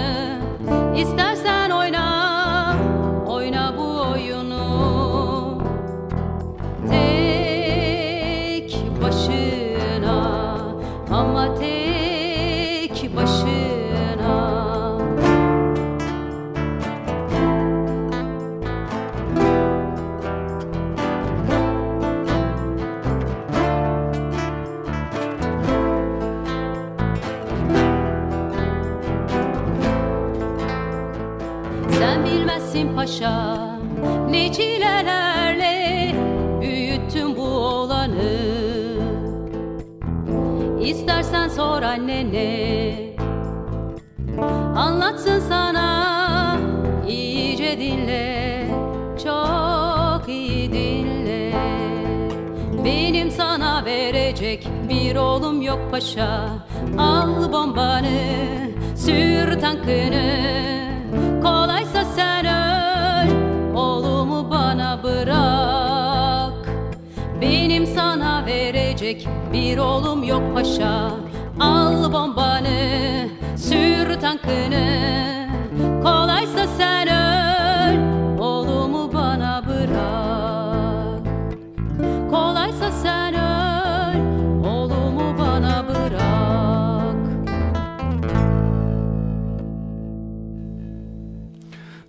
Anlatsın 44.77 45.41
sana 45.41 46.57
iyice 47.09 47.79
dinle 47.79 48.67
Çok 49.25 50.29
iyi 50.29 50.73
dinle. 50.73 51.53
Benim 52.85 53.31
sana 53.31 53.85
verecek 53.85 54.69
bir 54.89 55.17
oğlum 55.17 55.63
yok 55.63 55.79
paşa. 55.91 56.49
Al 56.99 57.53
bombanı 57.53 58.09
sür 58.97 59.61
tankını. 59.61 60.59
Kolaysa 61.43 62.05
sen 62.05 62.45
öl 62.45 63.31
Oğlumu 63.77 64.51
bana 64.51 65.03
bırak. 65.03 66.69
Benim 67.41 67.87
sana 67.87 68.47
verecek 68.47 69.29
bir 69.53 69.79
oğlum 69.79 70.25
yok 70.25 70.43
paşa 70.55 71.11
Al 71.61 72.13
bombanı 72.13 73.29
Sür 73.57 74.21
tankını. 74.21 75.09
Kolaysa 76.03 76.67
sen 76.79 77.09
öl 77.09 77.28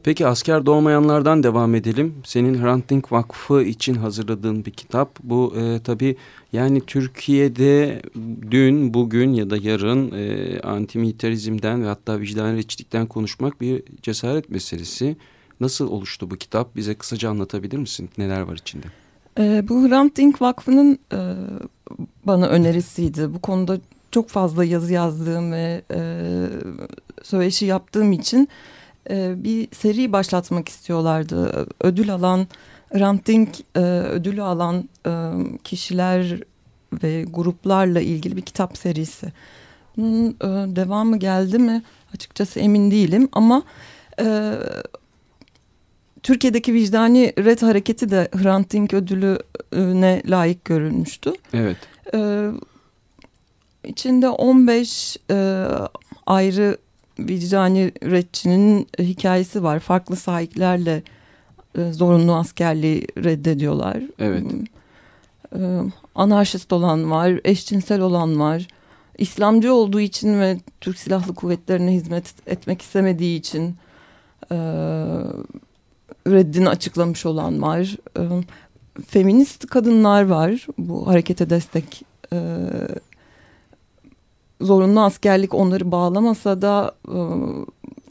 Peki 0.09 0.27
asker 0.27 0.65
doğmayanlardan 0.65 1.43
devam 1.43 1.75
edelim. 1.75 2.15
Senin 2.23 2.61
Hrant 2.61 3.11
Vakfı 3.11 3.63
için 3.63 3.95
hazırladığın 3.95 4.65
bir 4.65 4.71
kitap. 4.71 5.19
Bu 5.23 5.53
e, 5.57 5.79
tabii 5.83 6.15
yani 6.53 6.81
Türkiye'de 6.81 8.01
dün, 8.51 8.93
bugün 8.93 9.33
ya 9.33 9.49
da 9.49 9.57
yarın 9.57 10.11
e, 10.11 10.59
antimilitarizmden 10.59 11.83
ve 11.83 11.87
hatta 11.87 12.19
vicdan 12.19 12.55
reçlikten 12.55 13.05
konuşmak 13.05 13.61
bir 13.61 13.83
cesaret 14.01 14.49
meselesi. 14.49 15.17
Nasıl 15.59 15.87
oluştu 15.87 16.31
bu 16.31 16.35
kitap? 16.35 16.75
Bize 16.75 16.95
kısaca 16.95 17.29
anlatabilir 17.29 17.77
misin? 17.77 18.09
Neler 18.17 18.41
var 18.41 18.57
içinde? 18.57 18.87
Ee, 19.39 19.63
bu 19.69 19.89
Hrant 19.89 20.41
Vakfı'nın 20.41 20.99
e, 21.13 21.19
bana 22.25 22.47
önerisiydi. 22.47 23.33
Bu 23.33 23.39
konuda 23.39 23.77
çok 24.11 24.29
fazla 24.29 24.65
yazı 24.65 24.93
yazdığım 24.93 25.51
ve 25.51 25.81
e, 25.93 25.99
söyleşi 27.23 27.65
yaptığım 27.65 28.11
için 28.11 28.47
e, 29.09 29.43
bir 29.43 29.67
seri 29.71 30.11
başlatmak 30.11 30.69
istiyorlardı. 30.69 31.67
Ödül 31.81 32.13
alan, 32.13 32.47
Hrant 32.93 33.27
Dink 33.27 33.49
e, 33.75 33.79
ödülü 33.79 34.41
alan 34.41 34.89
e, 35.07 35.11
kişiler 35.63 36.39
ve 37.03 37.23
gruplarla 37.23 37.99
ilgili 37.99 38.37
bir 38.37 38.41
kitap 38.41 38.77
serisi. 38.77 39.27
Bunun 39.97 40.29
e, 40.29 40.75
devamı 40.75 41.17
geldi 41.17 41.59
mi 41.59 41.83
açıkçası 42.13 42.59
emin 42.59 42.91
değilim 42.91 43.29
ama... 43.31 43.63
E, 44.19 44.53
Türkiye'deki 46.23 46.73
vicdani 46.73 47.33
red 47.37 47.61
hareketi 47.61 48.11
de 48.11 48.29
Hrant 48.35 48.73
Dink 48.73 48.93
ödülüne 48.93 50.21
layık 50.25 50.65
görülmüştü. 50.65 51.33
Evet. 51.53 51.77
Ee, 52.13 52.49
içinde 53.83 54.29
15 54.29 55.17
e, 55.31 55.65
ayrı 56.25 56.77
vicdani 57.27 57.91
redçinin 58.03 58.87
hikayesi 58.99 59.63
var. 59.63 59.79
Farklı 59.79 60.15
sahiplerle 60.15 61.03
e, 61.77 61.93
zorunlu 61.93 62.35
askerliği 62.35 63.07
reddediyorlar. 63.17 64.03
Evet. 64.19 64.43
Ee, 65.55 65.81
anarşist 66.15 66.73
olan 66.73 67.11
var, 67.11 67.39
eşcinsel 67.43 68.01
olan 68.01 68.39
var. 68.39 68.67
İslamcı 69.17 69.73
olduğu 69.73 69.99
için 69.99 70.39
ve 70.39 70.57
Türk 70.81 70.97
Silahlı 70.99 71.35
Kuvvetleri'ne 71.35 71.91
hizmet 71.91 72.33
etmek 72.47 72.81
istemediği 72.81 73.39
için 73.39 73.75
e, 74.51 74.55
reddini 76.27 76.69
açıklamış 76.69 77.25
olan 77.25 77.61
var. 77.61 77.97
E, 78.17 78.23
feminist 79.07 79.67
kadınlar 79.67 80.23
var 80.23 80.67
bu 80.77 81.07
harekete 81.07 81.49
destek 81.49 82.03
e, 82.33 82.37
zorunlu 84.61 85.01
askerlik 85.01 85.53
onları 85.53 85.91
bağlamasa 85.91 86.61
da 86.61 86.95
e, 87.07 87.17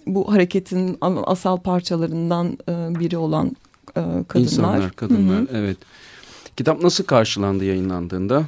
bu 0.06 0.32
hareketin 0.32 0.98
asal 1.26 1.56
parçalarından 1.60 2.58
e, 2.68 3.00
biri 3.00 3.16
olan 3.16 3.46
e, 3.88 3.92
kadınlar. 4.28 4.42
İnsanlar, 4.42 4.90
kadınlar 4.90 5.38
Hı 5.38 5.42
hı. 5.42 5.46
evet. 5.52 5.76
Kitap 6.56 6.82
nasıl 6.82 7.04
karşılandı 7.04 7.64
yayınlandığında? 7.64 8.44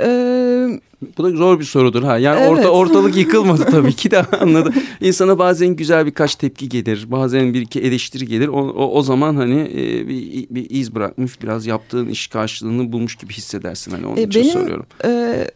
Ee, 0.00 0.80
Bu 1.18 1.24
da 1.24 1.30
zor 1.30 1.60
bir 1.60 1.64
sorudur 1.64 2.02
ha. 2.02 2.18
Yani 2.18 2.40
Evet. 2.40 2.50
orta 2.50 2.68
ortalık 2.68 3.16
yıkılmadı 3.22 3.64
tabii 3.70 3.92
ki 3.92 4.10
de 4.10 4.22
anladım. 4.22 4.74
İnsana 5.00 5.38
bazen 5.38 5.68
güzel 5.76 6.06
birkaç 6.06 6.34
tepki 6.34 6.68
gelir, 6.68 7.10
bazen 7.10 7.54
bir 7.54 7.60
iki 7.60 7.80
eleştiri 7.80 8.26
gelir. 8.26 8.48
O, 8.48 8.56
o, 8.68 8.90
o 8.98 9.02
zaman 9.02 9.36
hani 9.36 9.60
e, 9.60 10.08
bir, 10.08 10.46
bir 10.50 10.70
iz 10.70 10.94
bırakmış, 10.94 11.42
biraz 11.42 11.66
yaptığın 11.66 12.08
iş 12.08 12.26
karşılığını 12.26 12.92
bulmuş 12.92 13.16
gibi 13.16 13.32
hissedersin. 13.32 13.90
Hani 13.90 14.06
onun 14.06 14.16
E, 14.16 14.22
için 14.22 14.42
benim- 14.42 14.52
soruyorum. 14.52 14.86
e, 15.04 15.46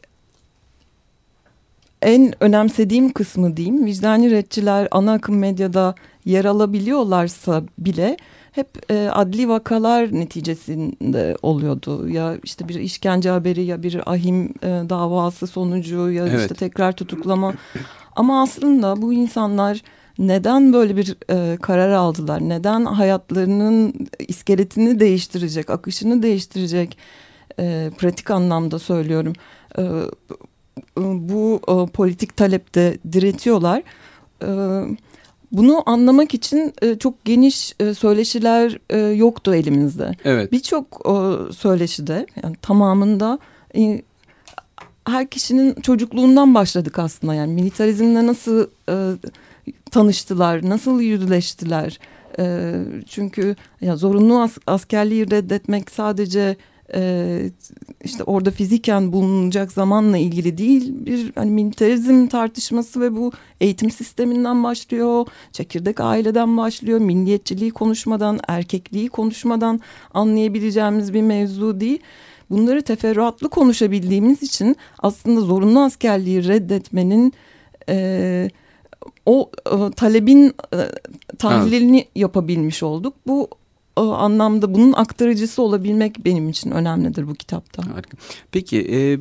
en 2.03 2.35
önemsediğim 2.41 3.13
kısmı 3.13 3.57
diyeyim 3.57 3.87
vicdani 3.87 4.31
retçiler 4.31 4.89
ana 4.91 5.13
akım 5.13 5.39
medyada 5.39 5.95
yer 6.25 6.45
alabiliyorlarsa 6.45 7.63
bile 7.79 8.17
hep 8.53 8.91
e, 8.91 9.09
adli 9.13 9.49
vakalar 9.49 10.13
neticesinde 10.15 11.37
oluyordu. 11.43 12.09
Ya 12.09 12.37
işte 12.43 12.69
bir 12.69 12.75
işkence 12.75 13.31
haberi 13.31 13.63
ya 13.65 13.83
bir 13.83 14.13
ahim 14.13 14.45
e, 14.63 14.69
davası 14.89 15.47
sonucu 15.47 16.11
ya 16.11 16.27
Evet. 16.27 16.41
işte 16.41 16.55
tekrar 16.55 16.93
tutuklama. 16.93 17.55
Ama 18.17 18.43
aslında 18.43 19.03
bu 19.03 19.13
insanlar 19.13 19.83
neden 20.19 20.73
böyle 20.73 20.97
bir 20.97 21.17
e, 21.31 21.57
karar 21.57 21.91
aldılar? 21.91 22.41
Neden 22.41 22.85
hayatlarının 22.85 23.95
iskeletini 24.29 25.01
değiştirecek, 25.01 25.71
akışını 25.71 26.23
değiştirecek? 26.23 26.99
E, 27.59 27.91
pratik 27.99 28.31
anlamda 28.31 28.79
söylüyorum. 28.79 29.33
E, 29.79 29.83
bu 30.97 31.61
e, 31.69 31.93
politik 31.93 32.37
talepte 32.37 32.99
diretiyorlar. 33.13 33.83
E, 34.43 34.49
bunu 35.53 35.83
anlamak 35.87 36.35
için 36.35 36.73
e, 36.83 36.99
çok 36.99 37.25
geniş 37.25 37.75
e, 37.81 37.95
söyleşiler 37.95 38.79
e, 38.91 38.99
yoktu 38.99 39.55
elimizde. 39.55 40.17
Evet. 40.25 40.53
Birçok 40.53 40.87
e, 41.07 41.13
söyleşide 41.53 42.27
yani 42.43 42.57
tamamında 42.63 43.39
e, 43.77 44.03
her 45.05 45.27
kişinin 45.31 45.75
çocukluğundan 45.81 46.55
başladık 46.55 46.99
aslında 46.99 47.35
yani 47.35 47.53
militarizmle 47.53 48.27
nasıl 48.27 48.67
e, 48.89 48.95
tanıştılar, 49.91 50.69
nasıl 50.69 51.01
yüzleştiler. 51.01 51.99
E, 52.39 52.75
çünkü 53.09 53.57
ya 53.81 53.97
zorunlu 53.97 54.41
as- 54.41 54.59
askerliği 54.67 55.31
reddetmek 55.31 55.91
sadece 55.91 56.57
e, 56.95 57.51
işte 58.05 58.25
orada 58.25 58.51
fiziken 58.51 59.13
bulunacak 59.13 59.73
zamanla 59.73 60.19
ilgili 60.19 60.59
değil 60.59 60.93
bir 61.07 61.33
hani 61.35 61.51
militarizm 61.51 62.27
tartışması 62.27 63.01
ve 63.01 63.17
bu 63.17 63.33
eğitim 63.61 63.91
sisteminden 63.91 64.65
başlıyor 64.65 65.27
çekirdek 65.53 66.01
aileden 66.01 66.57
başlıyor 66.57 66.99
milliyetçiliği 66.99 67.71
konuşmadan 67.71 68.41
erkekliği 68.49 69.09
konuşmadan 69.09 69.81
anlayabileceğimiz 70.15 71.15
bir 71.15 71.23
mevzu 71.23 71.81
değil. 71.81 71.99
Bunları 72.51 72.83
teferruatlı 72.83 73.49
konuşabildiğimiz 73.49 74.43
için 74.43 74.77
aslında 74.99 75.41
zorunlu 75.41 75.81
askerliği 75.81 76.49
reddetmenin 76.49 77.33
e, 77.89 78.49
o 79.27 79.51
e, 79.67 79.91
talebin 79.97 80.55
e, 80.75 80.79
tahlilini 81.39 82.07
yapabilmiş 82.15 82.83
olduk. 82.83 83.15
Bu 83.27 83.49
e, 83.97 84.01
anlamda 84.01 84.75
bunun 84.75 84.93
aktarıcısı 84.93 85.63
olabilmek 85.63 86.25
benim 86.25 86.49
için 86.49 86.71
önemlidir 86.71 87.29
bu 87.29 87.35
kitapta. 87.35 87.95
Harika. 87.95 88.17
Peki 88.53 88.79
e, 88.93 89.19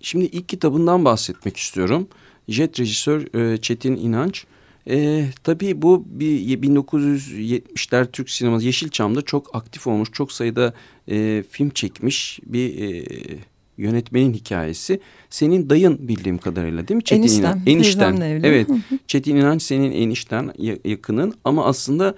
şimdi 0.00 0.24
ilk 0.24 0.48
kitabından 0.48 1.04
bahsetmek 1.04 1.56
istiyorum. 1.56 2.08
Jet 2.48 2.80
rejisör 2.80 3.34
e, 3.52 3.56
Çetin 3.56 3.96
İnanç. 3.96 4.44
E, 4.90 5.24
tabii 5.44 5.82
bu 5.82 6.04
bir 6.06 6.62
1970'ler 6.62 8.06
Türk 8.12 8.30
sineması 8.30 8.66
Yeşilçam'da 8.66 9.22
çok 9.22 9.56
aktif 9.56 9.86
olmuş, 9.86 10.08
çok 10.12 10.32
sayıda 10.32 10.74
e, 11.08 11.44
film 11.50 11.70
çekmiş 11.70 12.40
bir 12.46 12.78
e, 12.82 13.04
yönetmenin 13.78 14.32
hikayesi. 14.34 15.00
Senin 15.30 15.70
dayın 15.70 16.08
bildiğim 16.08 16.38
kadarıyla 16.38 16.88
değil 16.88 16.96
mi 16.96 17.04
Çetin? 17.04 17.22
Enişten. 17.22 17.64
teyzemle 17.64 18.28
evli. 18.30 18.46
Evet. 18.46 18.68
Çetin 19.06 19.36
İnanç 19.36 19.62
senin 19.62 19.92
enişten 19.92 20.52
ya- 20.58 20.78
yakının 20.84 21.34
ama 21.44 21.64
aslında 21.64 22.14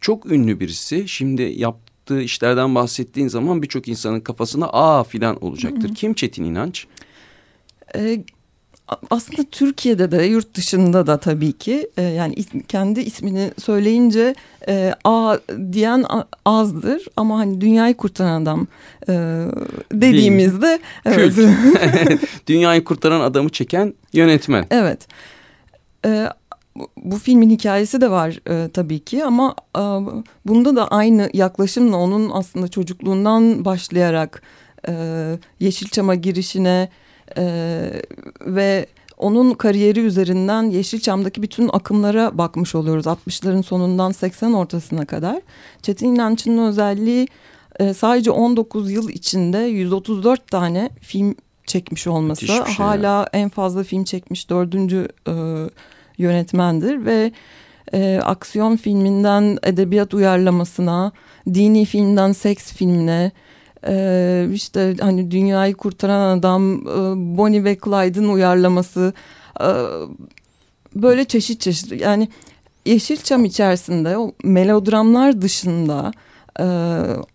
çok 0.00 0.26
ünlü 0.32 0.60
birisi. 0.60 1.08
Şimdi 1.08 1.42
yaptığı 1.42 2.20
işlerden 2.22 2.74
bahsettiğin 2.74 3.28
zaman 3.28 3.62
birçok 3.62 3.88
insanın 3.88 4.20
kafasına 4.20 4.66
aa 4.66 5.04
filan 5.04 5.44
olacaktır. 5.44 5.94
Kim 5.94 6.14
Çetin 6.14 6.44
İnanç? 6.44 6.86
E, 7.96 8.24
a- 8.88 8.96
aslında 9.10 9.42
Türkiye'de 9.50 10.10
de 10.10 10.22
yurt 10.24 10.54
dışında 10.54 11.06
da 11.06 11.20
tabii 11.20 11.52
ki 11.52 11.90
e, 11.96 12.02
yani 12.02 12.34
is- 12.34 12.62
kendi 12.66 13.00
ismini 13.00 13.50
söyleyince 13.58 14.34
e, 14.68 14.94
a 15.04 15.38
diyen 15.72 16.04
azdır 16.44 17.06
ama 17.16 17.38
hani 17.38 17.60
dünyayı 17.60 17.94
kurtaran 17.96 18.42
adam 18.42 18.66
e, 19.08 19.12
dediğimizde 19.92 20.80
evet. 21.04 21.34
Dünyayı 22.46 22.84
kurtaran 22.84 23.20
adamı 23.20 23.48
çeken 23.48 23.94
yönetmen. 24.12 24.66
Evet. 24.70 25.08
Ee, 26.06 26.28
bu, 26.76 26.88
bu 26.96 27.18
filmin 27.18 27.50
hikayesi 27.50 28.00
de 28.00 28.10
var 28.10 28.40
e, 28.48 28.70
tabii 28.70 28.98
ki 28.98 29.24
ama 29.24 29.54
e, 29.76 29.82
bunda 30.46 30.76
da 30.76 30.88
aynı 30.88 31.30
yaklaşımla 31.32 31.96
onun 31.96 32.30
aslında 32.30 32.68
çocukluğundan 32.68 33.64
başlayarak 33.64 34.42
e, 34.88 34.92
Yeşilçam'a 35.60 36.14
girişine 36.14 36.88
e, 37.36 37.44
ve 38.46 38.86
onun 39.18 39.54
kariyeri 39.54 40.00
üzerinden 40.00 40.62
Yeşilçam'daki 40.62 41.42
bütün 41.42 41.70
akımlara 41.72 42.38
bakmış 42.38 42.74
oluyoruz. 42.74 43.06
60'ların 43.06 43.62
sonundan 43.62 44.12
80 44.12 44.52
ortasına 44.52 45.06
kadar. 45.06 45.40
Çetin 45.82 46.14
İnanç'ın 46.14 46.58
özelliği 46.58 47.28
e, 47.80 47.94
sadece 47.94 48.30
19 48.30 48.90
yıl 48.90 49.08
içinde 49.08 49.58
134 49.58 50.50
tane 50.50 50.90
film 51.00 51.34
çekmiş 51.66 52.06
olması. 52.06 52.46
Şey 52.46 52.56
Hala 52.56 53.26
en 53.32 53.48
fazla 53.48 53.84
film 53.84 54.04
çekmiş 54.04 54.50
dördüncü 54.50 55.08
e, 55.28 55.32
yönetmendir 56.20 57.04
ve 57.04 57.32
e, 57.92 58.20
aksiyon 58.24 58.76
filminden 58.76 59.58
edebiyat 59.62 60.14
uyarlamasına, 60.14 61.12
dini 61.54 61.84
filmden 61.84 62.32
seks 62.32 62.72
filmine, 62.72 63.32
e, 63.86 64.46
işte 64.52 64.96
hani 65.00 65.30
dünyayı 65.30 65.74
kurtaran 65.74 66.38
adam, 66.38 66.74
e, 66.74 67.36
Bonnie 67.38 67.64
ve 67.64 67.78
Clyde'ın 67.84 68.28
uyarlaması, 68.28 69.12
e, 69.60 69.68
böyle 70.94 71.24
çeşit 71.24 71.60
çeşit 71.60 72.00
yani 72.00 72.28
Yeşilçam 72.86 73.44
içerisinde 73.44 74.18
o 74.18 74.32
melodramlar 74.44 75.42
dışında 75.42 76.12
e, 76.60 76.64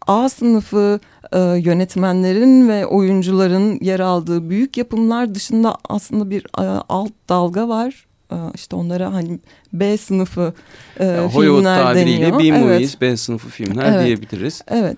A 0.07 0.29
sınıfı 0.29 0.99
e, 1.31 1.39
yönetmenlerin 1.39 2.69
ve 2.69 2.85
oyuncuların 2.85 3.79
yer 3.81 3.99
aldığı 3.99 4.49
büyük 4.49 4.77
yapımlar 4.77 5.35
dışında 5.35 5.77
aslında 5.89 6.29
bir 6.29 6.45
e, 6.59 6.81
alt 6.89 7.11
dalga 7.29 7.67
var. 7.67 8.05
E, 8.31 8.35
işte 8.55 8.75
onlara 8.75 9.13
hani 9.13 9.39
B 9.73 9.97
sınıfı 9.97 10.53
e, 10.99 11.05
Ya, 11.05 11.23
Hollywood 11.23 11.57
filmler 11.57 11.83
tabiriyle 11.83 12.21
deniyor. 12.33 12.39
B 12.39 12.59
movies, 12.65 12.91
Evet. 12.91 13.01
B 13.01 13.17
sınıfı 13.17 13.49
filmler 13.49 13.93
Evet. 13.93 14.05
diyebiliriz. 14.05 14.61
Evet. 14.67 14.97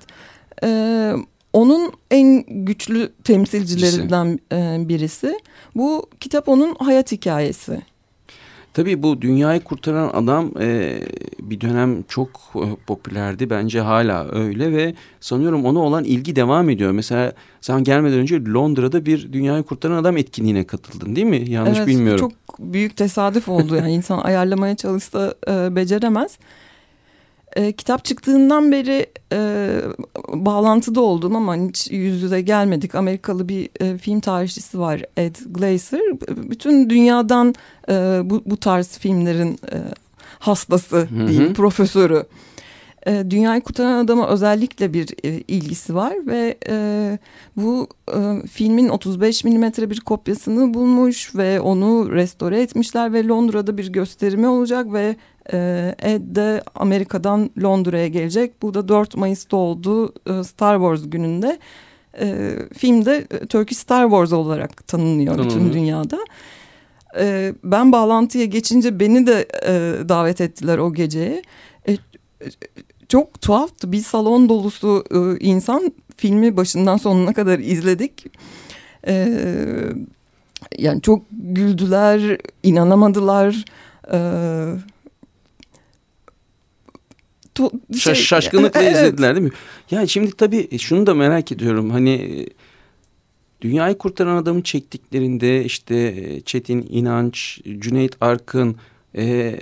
Ee, 0.63 1.13
onun 1.53 1.93
en 2.11 2.43
güçlü 2.65 3.13
temsilcilerinden 3.23 4.39
e, 4.51 4.89
birisi. 4.89 5.39
Bu 5.75 6.09
kitap 6.19 6.49
onun 6.49 6.75
hayat 6.79 7.11
hikayesi. 7.11 7.81
Tabii 8.77 9.03
bu 9.03 9.21
dünyayı 9.21 9.61
kurtaran 9.61 10.09
adam 10.13 10.51
e, 10.61 10.99
bir 11.39 11.61
dönem 11.61 12.03
çok 12.03 12.29
e, 12.55 12.65
popülerdi. 12.87 13.49
Bence 13.49 13.81
hala 13.81 14.31
öyle 14.31 14.71
ve 14.71 14.93
sanıyorum 15.19 15.65
ona 15.65 15.79
olan 15.79 16.03
ilgi 16.03 16.35
devam 16.35 16.69
ediyor. 16.69 16.91
Mesela 16.91 17.33
sen 17.61 17.83
gelmeden 17.83 18.19
önce 18.19 18.45
Londra'da 18.45 19.05
bir 19.05 19.33
dünyayı 19.33 19.63
kurtaran 19.63 19.97
adam 19.97 20.17
etkinliğine 20.17 20.63
katıldın 20.63 21.15
değil 21.15 21.27
mi? 21.27 21.49
Yanlış 21.49 21.77
evet, 21.77 21.87
bilmiyorum. 21.87 22.19
Çok 22.19 22.59
büyük 22.59 22.97
tesadüf 22.97 23.49
oldu. 23.49 23.75
Yani 23.75 23.93
insan 23.93 24.19
ayarlamaya 24.19 24.75
çalışsa 24.75 25.33
e, 25.47 25.75
beceremez. 25.75 26.37
E, 27.57 27.71
kitap 27.71 28.05
çıktığından 28.05 28.71
beri 28.71 29.05
e, 29.33 29.69
bağlantıda 30.33 31.01
oldum 31.01 31.35
ama 31.35 31.55
hiç 31.55 31.91
yüz 31.91 32.21
yüze 32.21 32.41
gelmedik. 32.41 32.95
Amerikalı 32.95 33.49
bir 33.49 33.69
e, 33.81 33.97
film 33.97 34.19
tarihçisi 34.19 34.79
var 34.79 35.01
Ed 35.17 35.35
Glazer. 35.49 35.99
B- 35.99 36.49
Bütün 36.51 36.89
dünyadan 36.89 37.55
e, 37.89 37.93
bu, 38.23 38.41
bu 38.45 38.57
tarz 38.57 38.97
filmlerin 38.97 39.53
e, 39.71 39.77
hastası 40.39 40.97
Hı 40.97 41.23
hı. 41.25 41.53
profesörü. 41.53 42.23
E, 43.07 43.31
Dünyayı 43.31 43.61
Kurtaran 43.61 44.05
Adam'a 44.05 44.27
özellikle 44.27 44.93
bir 44.93 45.09
e, 45.23 45.29
ilgisi 45.47 45.95
var 45.95 46.13
ve 46.27 46.57
e, 46.69 47.19
bu 47.55 47.87
e, 48.09 48.47
filmin 48.47 48.89
35 48.89 49.43
milimetre 49.43 49.89
bir 49.89 49.99
kopyasını 49.99 50.73
bulmuş 50.73 51.35
ve 51.35 51.61
onu 51.61 52.11
restore 52.11 52.61
etmişler 52.61 53.13
ve 53.13 53.27
Londra'da 53.27 53.77
bir 53.77 53.87
gösterimi 53.87 54.47
olacak 54.47 54.93
ve 54.93 55.15
e, 55.53 55.95
Ed 55.99 56.21
de 56.35 56.63
Amerika'dan 56.75 57.49
Londra'ya 57.63 58.07
gelecek. 58.07 58.61
Bu 58.61 58.73
da 58.73 58.87
4 58.87 59.15
Mayıs'ta 59.15 59.57
olduğu 59.57 60.07
e, 60.09 60.43
Star 60.43 60.75
Wars 60.75 61.01
gününde 61.09 61.59
e, 62.19 62.55
filmde 62.77 63.27
e, 63.31 63.45
Turkish 63.45 63.77
Star 63.77 64.03
Wars 64.03 64.33
olarak 64.33 64.87
tanınıyor 64.87 65.45
bütün 65.45 65.73
dünyada. 65.73 66.19
E, 67.19 67.53
ben 67.63 67.91
bağlantıya 67.91 68.45
geçince 68.45 68.99
beni 68.99 69.27
de 69.27 69.47
e, 69.65 70.09
davet 70.09 70.41
ettiler 70.41 70.77
o 70.77 70.93
geceye. 70.93 71.41
E, 71.87 71.91
e, 71.91 71.97
çok 73.09 73.41
tuhaftı. 73.41 73.91
Bir 73.91 73.99
salon 74.01 74.49
dolusu 74.49 75.03
e, 75.11 75.39
insan 75.45 75.93
filmi 76.17 76.57
başından 76.57 76.97
sonuna 76.97 77.33
kadar 77.33 77.59
izledik. 77.59 78.25
E, 79.07 79.27
yani 80.77 81.01
çok 81.01 81.23
güldüler, 81.31 82.37
inanamadılar. 82.63 83.65
E, 84.13 84.17
Şaş- 87.93 87.99
şey- 87.99 88.13
şaşkınlıkla 88.15 88.81
Evet. 88.83 88.95
izlediler 88.95 89.35
değil 89.35 89.45
mi? 89.47 89.53
Ya 89.91 90.07
şimdi 90.07 90.31
tabii 90.31 90.79
şunu 90.79 91.05
da 91.07 91.13
merak 91.13 91.51
ediyorum. 91.51 91.89
Hani 91.89 92.11
e, 92.13 92.47
dünyayı 93.61 93.97
kurtaran 93.97 94.35
adamı 94.37 94.63
çektiklerinde 94.63 95.65
işte 95.65 95.95
e, 95.95 96.41
Çetin 96.41 96.87
İnanç, 96.89 97.61
Cüneyt 97.79 98.15
Arkın 98.21 98.75
e, 99.17 99.59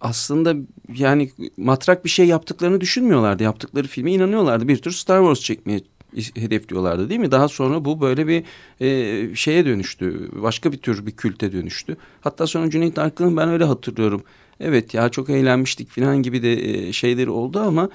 aslında 0.00 0.54
yani 0.96 1.30
matrak 1.56 2.04
bir 2.04 2.10
şey 2.10 2.26
yaptıklarını 2.26 2.80
düşünmüyorlardı. 2.80 3.42
Yaptıkları 3.42 3.86
filme 3.86 4.12
inanıyorlardı. 4.12 4.68
Bir 4.68 4.76
tür 4.76 4.90
Star 4.90 5.20
Wars 5.20 5.40
çekmeye 5.40 5.80
hedefliyorlardı 6.36 7.08
değil 7.08 7.20
mi? 7.20 7.30
Daha 7.30 7.48
sonra 7.48 7.84
bu 7.84 8.00
böyle 8.00 8.26
bir 8.26 8.44
e, 8.80 9.34
şeye 9.34 9.66
dönüştü. 9.66 10.28
Başka 10.42 10.72
bir 10.72 10.78
tür 10.78 11.06
bir 11.06 11.12
külte 11.12 11.52
dönüştü. 11.52 11.96
Hatta 12.20 12.46
sonra 12.46 12.70
Cüneyt 12.70 12.98
Arkın'ın 12.98 13.36
ben 13.36 13.48
öyle 13.48 13.64
hatırlıyorum. 13.64 14.22
Evet 14.60 14.94
ya 14.94 15.08
çok 15.08 15.30
eğlenmiştik 15.30 15.88
falan 15.90 16.22
gibi 16.22 16.42
de 16.42 16.52
e, 16.52 16.92
şeyleri 16.92 17.30
oldu 17.30 17.60
ama 17.60 17.88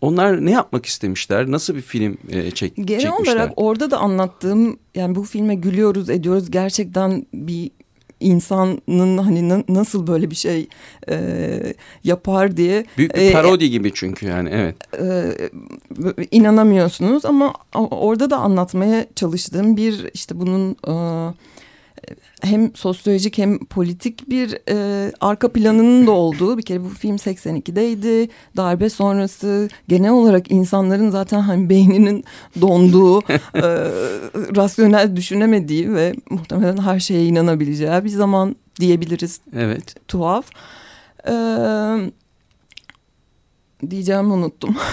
onlar 0.00 0.46
ne 0.46 0.50
yapmak 0.50 0.86
istemişler? 0.86 1.50
Nasıl 1.50 1.74
bir 1.74 1.80
film 1.80 2.18
e, 2.28 2.50
çek, 2.50 2.76
Genel 2.76 3.00
çekmişler? 3.00 3.36
olarak 3.36 3.52
orada 3.56 3.90
da 3.90 3.98
anlattığım 3.98 4.78
yani 4.94 5.14
bu 5.14 5.22
filme 5.24 5.54
gülüyoruz 5.54 6.10
ediyoruz 6.10 6.50
gerçekten 6.50 7.26
bir 7.34 7.70
insanın 8.20 9.18
hani 9.18 9.48
na- 9.48 9.64
nasıl 9.68 10.06
böyle 10.06 10.30
bir 10.30 10.36
şey 10.36 10.68
e, 11.08 11.74
yapar 12.04 12.56
diye 12.56 12.84
Büyük 12.98 13.14
bir 13.16 13.20
e, 13.20 13.32
parodi 13.32 13.70
gibi 13.70 13.92
çünkü 13.94 14.26
yani 14.26 14.48
evet. 14.52 14.76
e, 14.98 15.34
inanamıyorsunuz 16.30 17.24
ama 17.24 17.54
orada 17.74 18.30
da 18.30 18.36
anlatmaya 18.36 19.06
çalıştığım 19.16 19.76
bir 19.76 20.10
işte 20.14 20.40
bunun 20.40 20.76
e, 20.88 20.92
hem 22.42 22.74
sosyolojik 22.74 23.38
hem 23.38 23.58
politik 23.58 24.30
bir 24.30 24.58
e, 24.70 25.12
arka 25.20 25.52
planının 25.52 26.06
da 26.06 26.10
olduğu 26.10 26.58
bir 26.58 26.62
kere 26.62 26.84
bu 26.84 26.88
film 26.88 27.16
82'deydi 27.16 28.28
darbe 28.56 28.90
sonrası 28.90 29.68
genel 29.88 30.10
olarak 30.10 30.50
insanların 30.50 31.10
zaten 31.10 31.40
hani 31.40 31.68
beyninin 31.68 32.24
donduğu 32.60 33.20
e, 33.28 33.62
rasyonel 34.56 35.16
düşünemediği 35.16 35.94
ve 35.94 36.14
muhtemelen 36.30 36.76
her 36.76 37.00
şeye 37.00 37.24
inanabileceği 37.26 38.04
bir 38.04 38.08
zaman 38.08 38.56
diyebiliriz 38.80 39.40
Evet. 39.56 39.94
tuhaf. 40.08 40.46
Ee, 41.28 41.32
diyeceğimi 43.90 44.32
unuttum. 44.32 44.76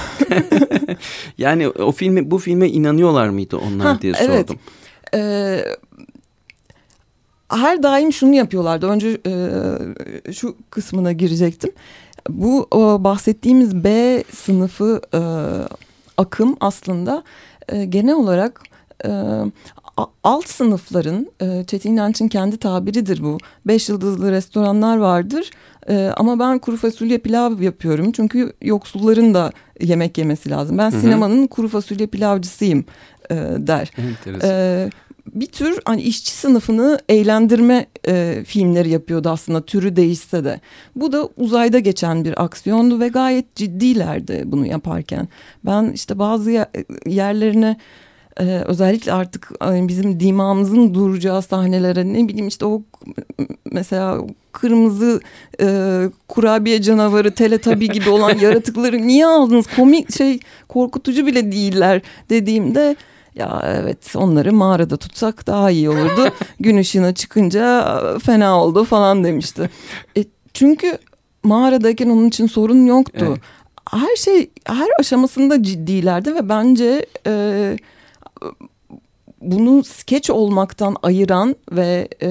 Yani 1.38 1.70
o 1.70 1.92
filme 1.92 2.32
bu 2.32 2.38
filme 2.38 2.70
inanıyorlar 2.70 3.30
mıydı 3.30 3.58
onlar 3.58 3.88
Ha, 3.88 4.02
diye 4.02 4.14
evet. 4.20 4.48
sordum. 4.48 4.60
Ee, 5.14 5.66
her 7.50 7.84
daim 7.84 8.14
şunu 8.14 8.36
yapıyorlardı. 8.36 8.88
Önce 8.88 9.18
e, 10.28 10.34
şu 10.34 10.56
kısmına 10.70 11.12
girecektim. 11.12 11.72
Bu 12.30 12.68
o, 12.72 13.04
bahsettiğimiz 13.04 13.84
B 13.84 14.24
sınıfı 14.36 15.02
e, 15.14 15.20
akım 16.18 16.58
aslında 16.60 17.24
e, 17.70 17.86
genel 17.86 18.16
olarak 18.16 18.62
e, 19.06 19.12
alt 20.24 20.48
sınıfların 20.48 21.28
e, 21.42 21.64
Çetin 21.68 21.94
İnanç'ın 21.94 22.28
kendi 22.28 22.58
tabiridir 22.58 23.24
bu. 23.24 23.38
Beş 23.66 23.90
yıldızlı 23.90 24.32
restoranlar 24.32 24.98
vardır. 24.98 25.52
E, 25.90 26.12
ama 26.18 26.40
ben 26.40 26.60
kuru 26.60 26.78
fasulye 26.78 27.18
pilav 27.18 27.62
yapıyorum. 27.62 28.12
Çünkü 28.12 28.54
yoksulların 28.62 29.34
da 29.34 29.52
yemek 29.82 30.18
yemesi 30.18 30.50
lazım. 30.50 30.78
Ben 30.78 30.92
hı. 30.92 31.00
sinemanın 31.00 31.48
kuru 31.48 31.68
fasulye 31.68 32.08
pilavcısıyım 32.08 32.86
e, 33.32 33.36
der. 33.58 33.92
Enteresan. 33.98 34.92
Bir 35.36 35.46
tür 35.46 35.80
hani 35.86 36.02
işçi 36.02 36.32
sınıfını 36.32 37.00
eğlendirme 37.10 37.86
e, 38.08 38.44
filmleri 38.48 38.90
yapıyordu 38.90 39.30
aslında 39.30 39.62
türü 39.66 39.96
değişse 39.96 40.44
de. 40.44 40.60
Bu 40.96 41.12
da 41.12 41.30
uzayda 41.38 41.80
geçen 41.80 42.26
bir 42.26 42.44
aksiyondu 42.44 43.00
ve 43.00 43.08
gayet 43.08 43.56
ciddilerdi 43.56 44.44
bunu 44.46 44.66
yaparken. 44.68 45.28
Ben 45.66 45.92
işte 45.92 46.20
bazı 46.20 46.52
ye- 46.52 46.70
yerlerine 47.06 47.78
e, 48.40 48.44
özellikle 48.66 49.14
artık 49.14 49.52
hani 49.60 49.88
bizim 49.88 50.20
dimağımızın 50.20 50.94
duracağı 50.94 51.42
sahnelere 51.42 52.14
ne 52.14 52.28
bileyim 52.28 52.48
işte 52.48 52.66
o 52.66 52.82
mesela 53.72 54.18
kırmızı 54.52 55.20
e, 55.62 56.00
kurabiye 56.28 56.82
canavarı 56.82 57.32
teletabi 57.32 57.90
gibi 57.90 58.10
olan 58.10 58.38
yaratıkları 58.42 59.08
niye 59.08 59.26
aldınız 59.26 59.66
komik 59.76 60.18
şey 60.18 60.40
korkutucu 60.68 61.26
bile 61.28 61.52
değiller 61.52 62.02
dediğimde 62.30 62.96
ya 63.38 63.62
evet 63.66 64.16
onları 64.16 64.54
mağarada 64.54 64.98
tutsak 64.98 65.48
daha 65.48 65.72
iyi 65.72 65.90
olurdu. 65.90 66.30
Gün 66.60 66.78
ışığına 66.78 67.14
çıkınca 67.14 67.86
fena 68.20 68.64
oldu 68.64 68.84
falan 68.84 69.24
demişti. 69.24 69.70
E, 70.18 70.26
çünkü 70.54 70.98
mağaradayken 71.44 72.10
onun 72.10 72.28
için 72.28 72.48
sorun 72.48 72.86
yoktu. 72.86 73.26
Evet. 73.30 73.40
Her 73.92 74.16
şey 74.16 74.50
her 74.66 74.88
aşamasında 75.00 75.64
ciddilerdi 75.64 76.36
ve 76.36 76.50
bence 76.50 77.06
e, 77.28 77.78
bunu 79.42 79.84
skeç 79.84 80.30
olmaktan 80.30 80.96
ayıran 81.04 81.56
ve 81.72 82.08
e, 82.22 82.30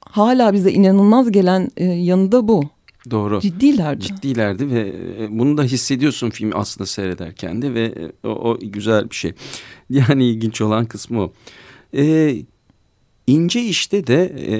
hala 0.00 0.52
bize 0.52 0.70
inanılmaz 0.72 1.32
gelen 1.32 1.70
e, 1.76 1.84
yanı 1.84 2.32
da 2.32 2.48
bu. 2.48 2.64
Doğru. 3.10 3.40
Ciddilerdi. 3.40 4.04
Ciddilerdi 4.04 4.70
ve 4.70 4.94
e, 5.20 5.38
bunu 5.38 5.56
da 5.56 5.62
hissediyorsun 5.62 6.30
filmi 6.30 6.54
aslında 6.54 6.86
seyrederken 6.86 7.62
de 7.62 7.74
ve 7.74 7.84
e, 7.84 8.28
o, 8.28 8.30
o 8.30 8.58
güzel 8.60 9.10
bir 9.10 9.14
şey. 9.14 9.32
Yani 9.90 10.24
ilginç 10.24 10.60
olan 10.60 10.86
kısmı 10.86 11.22
o. 11.22 11.32
Ee, 11.96 12.36
ince 13.26 13.62
işte 13.62 14.06
de 14.06 14.24
e, 14.24 14.56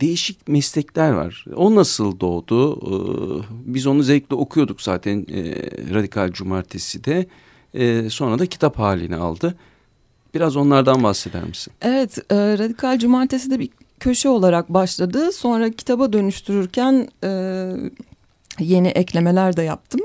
değişik 0.00 0.48
meslekler 0.48 1.10
var. 1.10 1.44
O 1.56 1.74
nasıl 1.74 2.20
doğdu? 2.20 2.76
Ee, 2.76 3.44
biz 3.50 3.86
onu 3.86 4.02
zevkle 4.02 4.36
okuyorduk 4.36 4.82
zaten 4.82 5.26
e, 5.32 5.42
Radikal 5.94 6.32
Cumartesi'de. 6.32 7.26
E, 7.74 8.10
sonra 8.10 8.38
da 8.38 8.46
kitap 8.46 8.78
halini 8.78 9.16
aldı. 9.16 9.54
Biraz 10.34 10.56
onlardan 10.56 11.02
bahseder 11.02 11.44
misin? 11.44 11.72
Evet, 11.82 12.18
e, 12.30 12.58
Radikal 12.58 12.98
Cumartesi 12.98 13.50
de 13.50 13.58
bir 13.58 13.70
köşe 14.00 14.28
olarak 14.28 14.68
başladı. 14.68 15.32
Sonra 15.32 15.70
kitaba 15.70 16.12
dönüştürürken 16.12 17.08
e, 17.24 17.30
yeni 18.60 18.88
eklemeler 18.88 19.56
de 19.56 19.62
yaptım. 19.62 20.00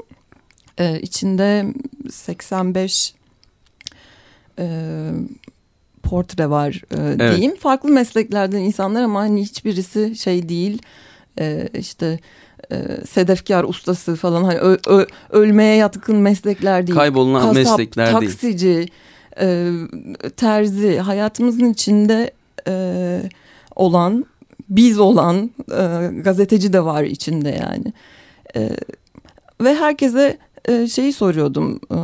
E, 0.78 1.00
içinde 1.00 1.66
85 2.12 3.14
e, 4.60 4.68
portre 6.04 6.50
var 6.50 6.82
e, 6.92 7.20
diyeyim. 7.20 7.56
Farklı 7.56 7.90
mesleklerden 7.90 8.60
insanlar 8.60 9.02
ama 9.04 9.20
hani 9.20 9.42
hiçbirisi 9.42 10.16
şey 10.16 10.50
değil. 10.50 10.82
E, 11.40 11.70
işte 11.78 12.20
e, 12.72 12.76
sedefkar 13.10 13.64
ustası 13.64 14.16
falan 14.16 14.44
hani 14.44 14.58
ö- 14.60 14.78
ö- 14.88 15.08
ölmeye 15.30 15.76
yatkın 15.76 16.18
meslekler 16.18 16.88
değil. 16.88 16.98
Kaybolunan 16.98 17.42
Kasap, 17.42 17.56
meslekler 17.56 18.22
değil. 18.22 18.32
taksici, 18.32 18.86
e, 19.40 19.72
terzi 20.38 20.98
hayatımızın 20.98 21.74
içinde 21.74 22.32
e, 22.68 23.22
olan 23.76 24.26
biz 24.70 25.00
olan 25.00 25.52
e, 25.72 26.10
gazeteci 26.22 26.74
de 26.74 26.86
var 26.86 27.04
içinde 27.04 27.50
yani. 27.50 27.94
E, 28.56 28.70
ve 29.62 29.76
herkese 29.76 30.38
e, 30.66 30.88
şeyi 30.88 31.14
soruyordum. 31.14 31.80
E, 31.92 31.98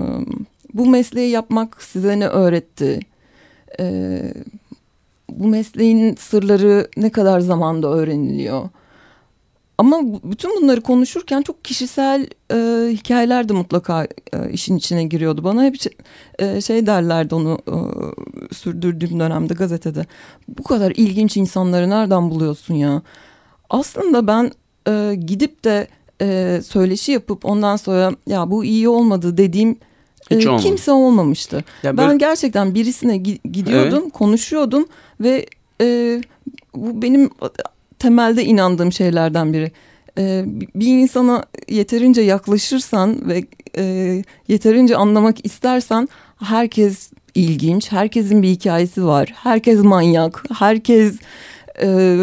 bu 0.73 0.85
mesleği 0.85 1.31
yapmak 1.31 1.83
size 1.83 2.19
ne 2.19 2.27
öğretti? 2.27 2.99
E, 3.79 4.21
bu 5.29 5.47
mesleğin 5.47 6.15
sırları 6.15 6.87
ne 6.97 7.09
kadar 7.09 7.39
zamanda 7.39 7.87
öğreniliyor? 7.87 8.69
Ama 9.79 9.99
bütün 10.23 10.61
bunları 10.61 10.81
konuşurken 10.81 11.41
çok 11.41 11.65
kişisel 11.65 12.27
e, 12.53 12.87
hikayeler 12.91 13.49
de 13.49 13.53
mutlaka 13.53 14.03
e, 14.33 14.51
işin 14.51 14.77
içine 14.77 15.03
giriyordu. 15.03 15.43
Bana 15.43 15.63
hep 15.63 15.81
şey- 15.81 15.93
e, 16.39 16.61
şey 16.61 16.85
derlerdi 16.85 17.35
onu 17.35 17.59
e, 17.67 17.75
sürdürdüğüm 18.55 19.19
dönemde 19.19 19.53
gazetede. 19.53 20.05
Bu 20.47 20.63
kadar 20.63 20.91
ilginç 20.95 21.37
insanları 21.37 21.89
nereden 21.89 22.29
buluyorsun 22.29 22.73
ya? 22.73 23.01
Aslında 23.69 24.27
ben 24.27 24.51
e, 24.87 25.15
gidip 25.15 25.63
de 25.63 25.87
e, 26.21 26.59
söyleşi 26.65 27.11
yapıp 27.11 27.45
ondan 27.45 27.75
sonra 27.75 28.11
ya 28.27 28.51
bu 28.51 28.65
iyi 28.65 28.89
olmadı 28.89 29.37
dediğim 29.37 29.77
e, 30.31 30.37
Hiç 30.37 30.47
olmadı. 30.47 30.63
kimse 30.63 30.91
olmamıştı. 30.91 31.63
Ya 31.83 31.97
Ben 31.97 32.07
böyle- 32.07 32.17
gerçekten 32.17 32.75
birisine 32.75 33.15
gi- 33.17 33.51
gidiyordum, 33.51 34.09
konuşuyordum 34.09 34.87
ve 35.21 35.45
e, 35.81 36.21
bu 36.75 37.01
benim 37.01 37.29
temelde 37.99 38.45
inandığım 38.45 38.91
şeylerden 38.91 39.53
biri. 39.53 39.71
e, 40.17 40.43
bir 40.75 40.87
insana 40.87 41.43
yeterince 41.69 42.21
yaklaşırsan 42.21 43.29
ve 43.29 43.43
e, 43.77 44.23
yeterince 44.47 44.95
anlamak 44.95 45.45
istersen 45.45 46.09
herkes 46.39 47.11
ilginç, 47.35 47.91
herkesin 47.91 48.43
bir 48.43 48.47
hikayesi 48.47 49.05
var, 49.05 49.33
herkes 49.35 49.83
manyak, 49.83 50.43
herkes 50.59 51.19
e, 51.81 52.17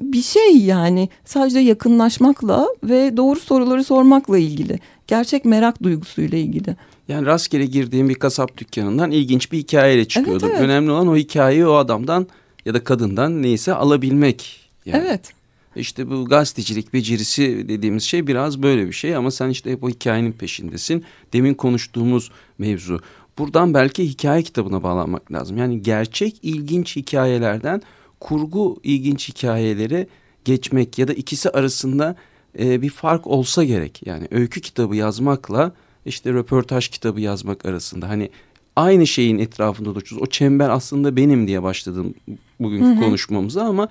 bir 0.00 0.22
şey 0.22 0.56
yani 0.56 1.08
sadece 1.24 1.58
yakınlaşmakla 1.58 2.68
ve 2.84 3.16
doğru 3.16 3.40
soruları 3.40 3.84
sormakla 3.84 4.38
ilgili. 4.38 4.78
Gerçek 5.06 5.44
merak 5.44 5.82
duygusuyla 5.82 6.38
ilgili. 6.38 6.76
Yani 7.08 7.26
rastgele 7.26 7.66
girdiğim 7.66 8.08
bir 8.08 8.14
kasap 8.14 8.56
dükkanından 8.58 9.10
ilginç 9.10 9.52
bir 9.52 9.58
hikayeyle 9.58 10.04
çıkıyordum. 10.04 10.48
Evet, 10.48 10.58
evet. 10.58 10.68
Önemli 10.68 10.90
olan 10.90 11.08
o 11.08 11.16
hikayeyi 11.16 11.66
o 11.66 11.72
adamdan 11.74 12.26
ya 12.64 12.74
da 12.74 12.84
kadından 12.84 13.42
neyse 13.42 13.74
alabilmek. 13.74 14.63
Yani. 14.86 15.04
Evet. 15.06 15.32
İşte 15.76 16.10
bu 16.10 16.24
gazetecilik 16.24 16.92
becerisi 16.92 17.68
dediğimiz 17.68 18.02
şey 18.02 18.26
biraz 18.26 18.62
böyle 18.62 18.86
bir 18.86 18.92
şey 18.92 19.16
ama 19.16 19.30
sen 19.30 19.48
işte 19.48 19.72
hep 19.72 19.84
o 19.84 19.88
hikayenin 19.88 20.32
peşindesin. 20.32 21.04
Demin 21.32 21.54
konuştuğumuz 21.54 22.30
mevzu. 22.58 23.00
Buradan 23.38 23.74
belki 23.74 24.08
hikaye 24.08 24.42
kitabına 24.42 24.82
bağlanmak 24.82 25.32
lazım. 25.32 25.56
Yani 25.56 25.82
gerçek 25.82 26.36
ilginç 26.42 26.96
hikayelerden 26.96 27.82
kurgu 28.20 28.80
ilginç 28.82 29.28
hikayelere 29.28 30.06
geçmek 30.44 30.98
ya 30.98 31.08
da 31.08 31.12
ikisi 31.12 31.50
arasında 31.50 32.16
e, 32.58 32.82
bir 32.82 32.90
fark 32.90 33.26
olsa 33.26 33.64
gerek. 33.64 34.02
Yani 34.06 34.28
öykü 34.30 34.60
kitabı 34.60 34.96
yazmakla 34.96 35.72
işte 36.06 36.32
röportaj 36.32 36.88
kitabı 36.88 37.20
yazmak 37.20 37.66
arasında 37.66 38.08
hani 38.08 38.30
aynı 38.76 39.06
şeyin 39.06 39.38
etrafında 39.38 39.88
dolaşıyoruz. 39.88 40.28
O 40.28 40.30
çember 40.30 40.70
aslında 40.70 41.16
benim 41.16 41.46
diye 41.46 41.62
başladım 41.62 42.14
bugünkü 42.60 42.86
Hı 42.86 42.90
hı. 42.90 43.00
konuşmamıza 43.00 43.62
ama 43.62 43.88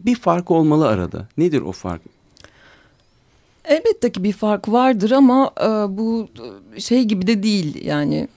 bir 0.00 0.14
fark 0.14 0.50
olmalı 0.50 0.88
arada. 0.88 1.28
Nedir 1.38 1.60
o 1.60 1.72
fark? 1.72 2.02
Elbette 3.64 4.12
ki 4.12 4.24
bir 4.24 4.32
fark 4.32 4.68
vardır 4.68 5.10
ama 5.10 5.50
e, 5.60 5.66
bu 5.98 6.28
şey 6.78 7.04
gibi 7.04 7.26
de 7.26 7.42
değil 7.42 7.84
yani 7.84 8.28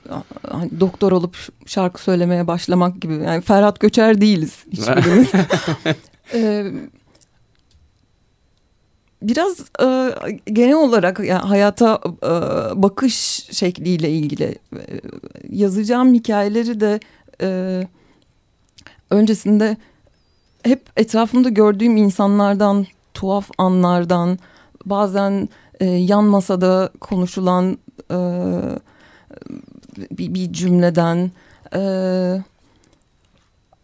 hani 0.50 0.80
doktor 0.80 1.12
olup 1.12 1.38
şarkı 1.66 2.02
söylemeye 2.02 2.48
başlamak 2.48 3.02
gibi 3.02 3.14
yani 3.14 3.42
Ferhat 3.42 3.80
Göçer 3.80 4.22
değiliz 4.22 4.66
hiçbirimiz. 4.72 5.32
E, 6.34 6.72
biraz 9.22 9.60
e, 9.82 10.16
genel 10.54 10.76
olarak 10.76 11.20
yani 11.20 11.42
hayata 11.42 12.02
e, 12.24 12.32
bakış 12.82 13.16
şekliyle 13.52 14.10
ilgili 14.10 14.44
E, 14.44 14.82
yazacağım 15.50 16.14
hikayeleri 16.14 16.80
de 16.80 17.00
e, 17.42 17.82
öncesinde 19.10 19.78
hep 20.64 20.90
etrafımda 20.98 21.50
gördüğüm 21.50 21.98
insanlardan 21.98 22.86
tuhaf 23.14 23.50
anlardan 23.58 24.40
bazen 24.86 25.50
e, 25.80 25.86
yan 25.86 26.24
masada 26.24 26.90
konuşulan 27.00 27.78
e, 28.12 28.18
bir, 30.12 30.34
bir 30.34 30.54
cümleden 30.54 31.32
e, 31.76 31.82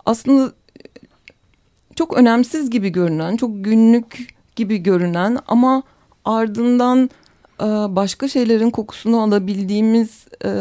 aslında 0.06 0.52
çok 1.96 2.18
önemsiz 2.18 2.70
gibi 2.70 2.90
görünen, 2.90 3.38
çok 3.38 3.64
günlük 3.64 4.36
gibi 4.56 4.78
görünen 4.78 5.38
ama 5.48 5.84
ardından 6.26 7.10
e, 7.62 7.66
başka 7.96 8.28
şeylerin 8.28 8.70
kokusunu 8.70 9.22
alabildiğimiz 9.22 10.26
e, 10.46 10.52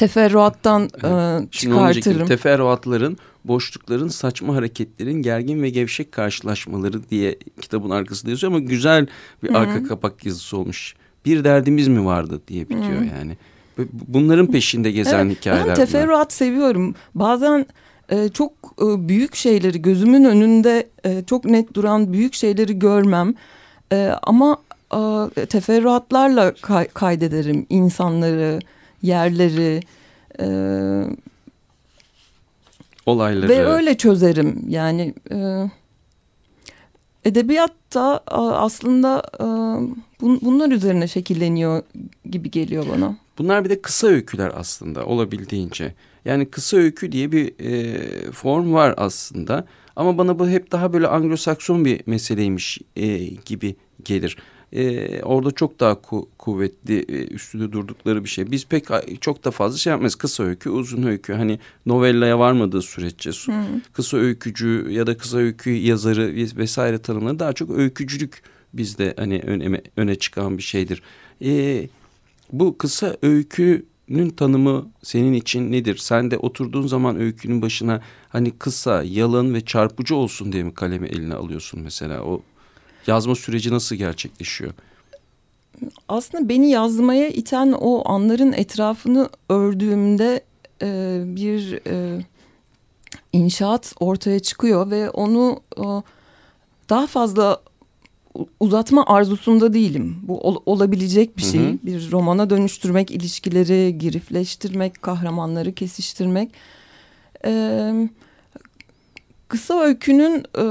teferruattan 0.00 0.82
e, 1.02 1.06
onu 1.06 1.40
diyecektim. 1.40 1.50
çıkartırım. 1.50 2.26
Teferruatların, 2.26 3.18
boşlukların, 3.44 4.08
saçma 4.08 4.54
hareketlerin, 4.54 5.22
gergin 5.22 5.62
ve 5.62 5.70
gevşek 5.70 6.12
karşılaşmaları 6.12 7.08
diye 7.10 7.38
kitabın 7.60 7.90
arkasında 7.90 8.30
yazıyor 8.30 8.52
ama 8.52 8.60
güzel 8.60 9.06
bir 9.42 9.48
Hı 9.48 9.52
hı. 9.54 9.58
arka 9.58 9.84
kapak 9.84 10.26
yazısı 10.26 10.56
olmuş. 10.56 10.94
Bir 11.24 11.44
derdimiz 11.44 11.88
mi 11.88 12.04
vardı 12.04 12.40
diye 12.48 12.62
bitiyor 12.68 13.02
yani. 13.18 13.36
Bu- 13.78 13.82
Bunların 14.08 14.46
peşinde 14.46 14.90
gezen 14.90 15.26
Evet, 15.26 15.38
hikayeler 15.40 15.60
Ben 15.66 15.76
bunlar. 15.76 15.86
teferruat 15.86 16.32
seviyorum. 16.32 16.94
Bazen 17.14 17.66
e, 18.08 18.28
çok 18.28 18.52
e, 18.82 19.08
büyük 19.08 19.34
şeyleri 19.34 19.82
gözümün 19.82 20.24
önünde 20.24 20.88
e, 21.04 21.24
çok 21.26 21.44
net 21.44 21.74
duran 21.74 22.12
büyük 22.12 22.34
şeyleri 22.34 22.78
görmem. 22.78 23.34
E, 23.92 24.10
ama 24.22 24.56
e, 24.94 25.46
teferruatlarla 25.46 26.54
kay- 26.62 26.88
kaydederim 26.88 27.66
insanları, 27.70 28.58
yerleri. 29.02 29.80
e, 30.40 30.46
Olayları. 33.06 33.48
ve 33.48 33.64
öyle 33.66 33.96
çözerim. 33.96 34.64
Yani 34.68 35.14
e, 35.32 35.64
edebiyatta 37.24 38.20
a, 38.26 38.52
aslında 38.52 39.22
e, 39.38 39.42
bun- 40.24 40.40
bunlar 40.42 40.70
üzerine 40.70 41.08
şekilleniyor 41.08 41.82
gibi 42.30 42.50
geliyor 42.50 42.86
bana. 42.96 43.16
Bunlar 43.38 43.64
bir 43.64 43.70
de 43.70 43.82
kısa 43.82 44.06
öyküler 44.06 44.52
aslında 44.56 45.06
olabildiğince. 45.06 45.94
Yani 46.24 46.50
kısa 46.50 46.76
öykü 46.76 47.12
diye 47.12 47.32
bir 47.32 47.52
e, 47.58 48.32
form 48.32 48.72
var 48.72 48.94
aslında. 48.96 49.66
Ama 49.96 50.18
bana 50.18 50.38
bu 50.38 50.48
hep 50.48 50.72
daha 50.72 50.92
böyle 50.92 51.06
Anglo-Sakson 51.06 51.84
bir 51.84 52.00
meseleymiş 52.06 52.78
e, 52.96 53.16
gibi 53.26 53.76
gelir. 54.04 54.36
E, 54.72 55.22
orada 55.22 55.50
çok 55.50 55.80
daha 55.80 55.92
ku- 55.92 56.26
kuvvetli 56.38 56.98
e, 56.98 57.26
üstünde 57.26 57.72
durdukları 57.72 58.24
bir 58.24 58.28
şey. 58.28 58.50
Biz 58.50 58.66
pek 58.66 58.84
çok 59.20 59.44
da 59.44 59.50
fazla 59.50 59.78
şey 59.78 59.90
yapmayız. 59.90 60.14
Kısa 60.14 60.44
öykü, 60.44 60.70
uzun 60.70 61.02
öykü. 61.02 61.32
Hani 61.32 61.58
novellaya 61.86 62.38
varmadığı 62.38 62.82
süreççe 62.82 63.32
su- 63.32 63.52
kısa 63.92 64.16
öykücü 64.16 64.86
ya 64.90 65.06
da 65.06 65.16
kısa 65.16 65.38
öykü 65.38 65.70
yazarı 65.70 66.30
ves- 66.34 66.56
vesaire 66.56 66.98
tanımları 66.98 67.38
daha 67.38 67.52
çok 67.52 67.70
öykücülük 67.70 68.42
bizde 68.74 69.14
hani 69.16 69.40
öne, 69.46 69.80
öne 69.96 70.14
çıkan 70.14 70.58
bir 70.58 70.62
şeydir. 70.62 71.02
E, 71.44 71.88
bu 72.52 72.78
kısa 72.78 73.16
öykünün 73.22 74.30
tanımı 74.36 74.88
senin 75.02 75.32
için 75.32 75.72
nedir? 75.72 75.96
Sen 75.96 76.30
de 76.30 76.38
oturduğun 76.38 76.86
zaman 76.86 77.16
öykünün 77.20 77.62
başına 77.62 78.02
hani 78.28 78.50
kısa, 78.50 79.02
yalın 79.02 79.54
ve 79.54 79.60
çarpıcı 79.60 80.14
olsun 80.16 80.52
diye 80.52 80.62
mi 80.62 80.74
kalemi 80.74 81.08
eline 81.08 81.34
alıyorsun 81.34 81.80
mesela? 81.80 82.22
O 82.24 82.42
yazma 83.06 83.34
süreci 83.34 83.70
nasıl 83.70 83.96
gerçekleşiyor? 83.96 84.72
aslında 86.08 86.48
beni 86.48 86.70
yazmaya 86.70 87.28
iten 87.28 87.72
o 87.72 88.08
anların 88.12 88.52
etrafını 88.52 89.28
ördüğümde 89.48 90.44
e, 90.82 91.20
bir 91.26 91.80
e, 91.86 92.24
inşaat 93.32 93.92
ortaya 94.00 94.40
çıkıyor 94.40 94.90
ve 94.90 95.10
onu 95.10 95.60
e, 95.76 95.84
daha 96.90 97.06
fazla 97.06 97.60
uzatma 98.60 99.06
arzusunda 99.06 99.72
değilim. 99.72 100.16
Bu 100.22 100.40
ol- 100.40 100.62
olabilecek 100.66 101.36
bir 101.36 101.42
şey. 101.42 101.60
Hı 101.60 101.68
hı. 101.72 101.78
Bir 101.82 102.10
romana 102.10 102.50
dönüştürmek, 102.50 103.10
ilişkileri 103.10 103.98
girifleştirmek, 103.98 105.02
kahramanları 105.02 105.72
kesiştirmek. 105.74 106.50
E, 107.44 107.92
kısa 109.48 109.80
öykünün 109.80 110.44
e, 110.58 110.64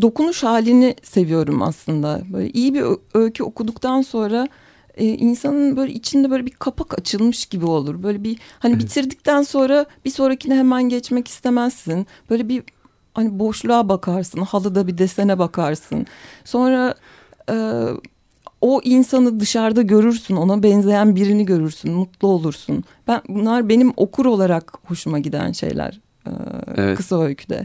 dokunuş 0.00 0.42
halini 0.42 0.94
seviyorum 1.02 1.62
aslında. 1.62 2.22
Böyle 2.32 2.50
iyi 2.50 2.74
bir 2.74 2.84
öykü 3.14 3.42
okuduktan 3.42 4.02
sonra 4.02 4.48
e, 4.96 5.06
insanın 5.06 5.76
böyle 5.76 5.92
içinde 5.92 6.30
böyle 6.30 6.46
bir 6.46 6.50
kapak 6.50 6.98
açılmış 6.98 7.46
gibi 7.46 7.66
olur. 7.66 8.02
Böyle 8.02 8.24
bir 8.24 8.38
hani 8.58 8.78
bitirdikten 8.78 9.42
sonra 9.42 9.86
bir 10.04 10.10
sonrakine 10.10 10.54
hemen 10.56 10.82
geçmek 10.82 11.28
istemezsin. 11.28 12.06
Böyle 12.30 12.48
bir 12.48 12.62
hani 13.14 13.38
boşluğa 13.38 13.88
bakarsın, 13.88 14.40
halıda 14.40 14.86
bir 14.86 14.98
desene 14.98 15.38
bakarsın. 15.38 16.06
Sonra 16.44 16.94
e, 17.50 17.84
o 18.60 18.80
insanı 18.84 19.40
dışarıda 19.40 19.82
görürsün, 19.82 20.36
ona 20.36 20.62
benzeyen 20.62 21.16
birini 21.16 21.46
görürsün, 21.46 21.92
mutlu 21.92 22.28
olursun. 22.28 22.84
Ben 23.08 23.20
bunlar 23.28 23.68
benim 23.68 23.92
okur 23.96 24.26
olarak 24.26 24.72
hoşuma 24.84 25.18
giden 25.18 25.52
şeyler 25.52 26.00
e, 26.26 26.30
Evet. 26.76 26.96
kısa 26.96 27.20
öyküde. 27.22 27.64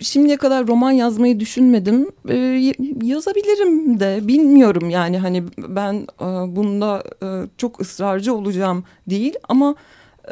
Şimdiye 0.00 0.36
kadar 0.36 0.66
roman 0.66 0.90
yazmayı 0.90 1.40
düşünmedim. 1.40 2.08
Y- 2.28 2.74
yazabilirim 3.02 4.00
de 4.00 4.20
bilmiyorum 4.22 4.90
yani 4.90 5.18
hani 5.18 5.44
ben 5.58 5.94
e, 6.20 6.56
bunda 6.56 7.02
e, 7.22 7.26
çok 7.58 7.80
ısrarcı 7.80 8.34
olacağım 8.34 8.84
değil 9.10 9.34
ama 9.48 9.74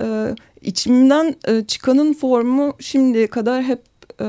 e, 0.01 0.35
içimden 0.63 1.35
e, 1.49 1.65
çıkanın 1.65 2.13
formu 2.15 2.77
şimdiye 2.81 3.27
kadar 3.27 3.63
hep 3.63 3.83
e, 4.21 4.27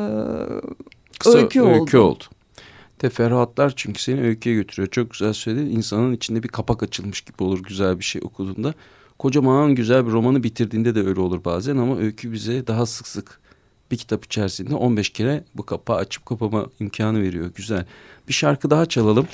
Kısa 1.19 1.37
öykü, 1.37 1.61
oldu. 1.61 1.99
oldu. 1.99 2.23
Teferruatlar 2.99 3.73
çünkü 3.75 4.01
seni 4.01 4.21
öyküye 4.21 4.55
götürüyor. 4.55 4.89
Çok 4.89 5.11
güzel 5.11 5.33
söyledin. 5.33 5.75
İnsanın 5.75 6.13
içinde 6.13 6.43
bir 6.43 6.47
kapak 6.47 6.83
açılmış 6.83 7.21
gibi 7.21 7.43
olur 7.43 7.63
güzel 7.63 7.99
bir 7.99 8.03
şey 8.03 8.21
okuduğunda. 8.25 8.73
Kocaman 9.19 9.75
güzel 9.75 10.07
bir 10.07 10.11
romanı 10.11 10.43
bitirdiğinde 10.43 10.95
de 10.95 10.99
öyle 10.99 11.19
olur 11.19 11.45
bazen 11.45 11.77
ama 11.77 11.97
öykü 11.97 12.31
bize 12.31 12.67
daha 12.67 12.85
sık 12.85 13.07
sık 13.07 13.39
bir 13.91 13.97
kitap 13.97 14.25
içerisinde 14.25 14.75
15 14.75 15.09
kere 15.09 15.43
bu 15.55 15.65
kapağı 15.65 15.97
açıp 15.97 16.25
kapama 16.25 16.65
imkanı 16.79 17.21
veriyor. 17.21 17.51
Güzel. 17.55 17.85
Bir 18.27 18.33
şarkı 18.33 18.69
daha 18.69 18.85
çalalım. 18.85 19.27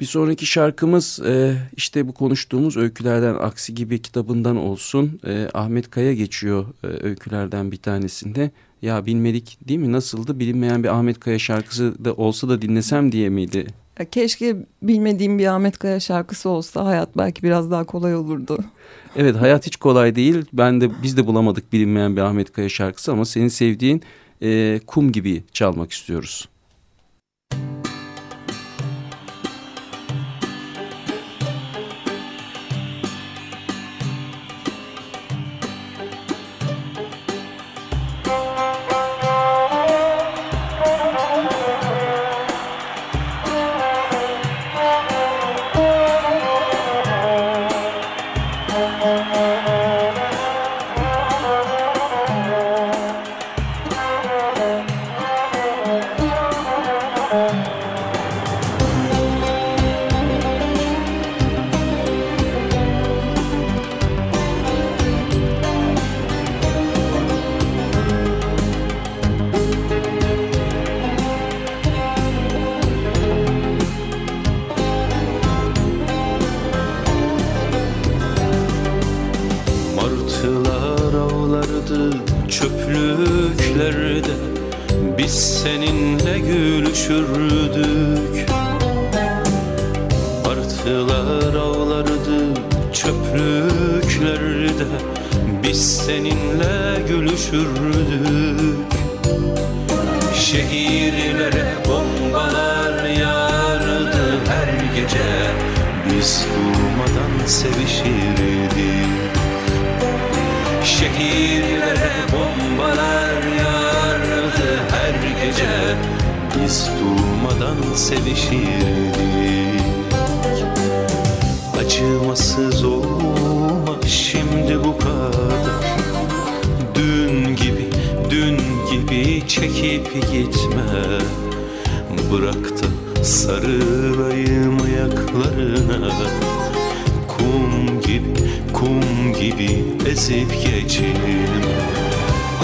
Bir 0.00 0.06
sonraki 0.06 0.46
şarkımız 0.46 1.20
e, 1.26 1.56
işte 1.76 2.08
bu 2.08 2.14
konuştuğumuz 2.14 2.76
Öykülerden 2.76 3.34
Aksi 3.34 3.74
gibi 3.74 4.02
kitabından 4.02 4.56
olsun. 4.56 5.20
E, 5.26 5.48
Ahmet 5.54 5.90
Kaya 5.90 6.12
geçiyor 6.12 6.66
e, 6.84 6.86
öykülerden 6.86 7.72
bir 7.72 7.76
tanesinde. 7.76 8.50
Ya 8.82 9.06
bilmedik 9.06 9.58
değil 9.68 9.80
mi 9.80 9.92
nasıldı 9.92 10.38
bilinmeyen 10.38 10.84
bir 10.84 10.88
Ahmet 10.88 11.20
Kaya 11.20 11.38
şarkısı 11.38 12.04
da 12.04 12.14
olsa 12.14 12.48
da 12.48 12.62
dinlesem 12.62 13.12
diye 13.12 13.28
miydi? 13.28 13.66
Keşke 14.04 14.56
bilmediğim 14.82 15.38
bir 15.38 15.46
Ahmet 15.46 15.78
Kaya 15.78 16.00
şarkısı 16.00 16.48
olsa 16.48 16.84
hayat 16.84 17.16
belki 17.16 17.42
biraz 17.42 17.70
daha 17.70 17.84
kolay 17.84 18.16
olurdu. 18.16 18.58
Evet 19.16 19.36
hayat 19.36 19.66
hiç 19.66 19.76
kolay 19.76 20.14
değil. 20.14 20.44
Ben 20.52 20.80
de 20.80 21.02
biz 21.02 21.16
de 21.16 21.26
bulamadık 21.26 21.72
bilinmeyen 21.72 22.16
bir 22.16 22.20
Ahmet 22.20 22.52
Kaya 22.52 22.68
şarkısı 22.68 23.12
ama 23.12 23.24
senin 23.24 23.48
sevdiğin 23.48 24.02
e, 24.42 24.80
kum 24.86 25.12
gibi 25.12 25.42
çalmak 25.52 25.92
istiyoruz. 25.92 26.48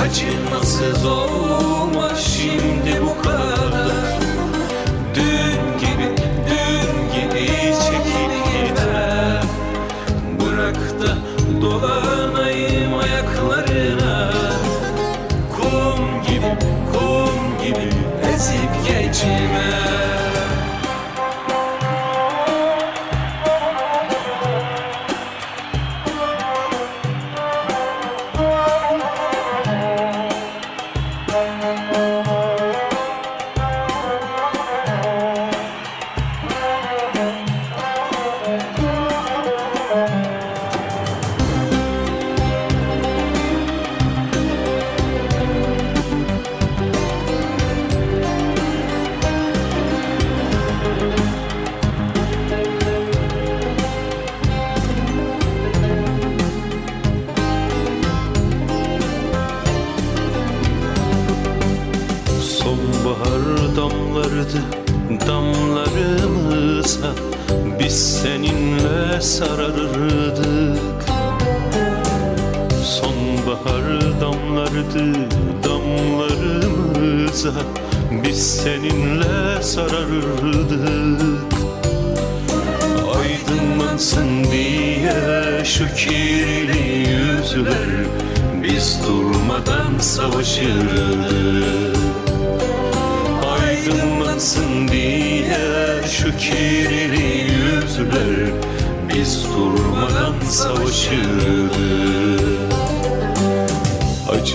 acımasız 0.07 1.07
olma 1.07 2.15
şimdi 2.15 3.03
bu 3.03 3.23
kadar. 3.23 3.96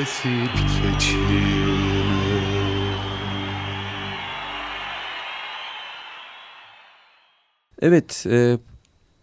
Esip 0.00 0.50
geçir 0.82 1.18
Evet, 7.82 8.26
e, 8.30 8.58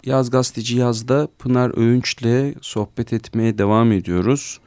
Yaz 0.06 0.30
Gazeteci 0.30 0.78
Yaz'da 0.78 1.28
Pınar 1.40 1.78
Öğünç'le 1.78 2.56
sohbet 2.62 3.14
etmeye 3.14 3.58
devam 3.58 3.92
ediyoruz. 3.92 4.60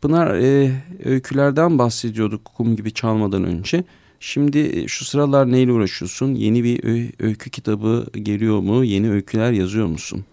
Pınar 0.00 0.34
e, 0.34 0.72
öykülerden 1.04 1.78
bahsediyorduk 1.78 2.44
kum 2.44 2.76
gibi 2.76 2.92
çalmadan 2.92 3.44
önce. 3.44 3.84
Şimdi 4.20 4.58
e, 4.58 4.88
şu 4.88 5.04
sıralar 5.04 5.52
neyle 5.52 5.72
uğraşıyorsun? 5.72 6.34
Yeni 6.34 6.64
bir 6.64 6.84
öy- 6.84 7.12
öykü 7.20 7.50
kitabı 7.50 8.06
geliyor 8.22 8.60
mu? 8.60 8.84
Yeni 8.84 9.10
öyküler 9.10 9.52
yazıyor 9.52 9.86
musun? 9.86 10.24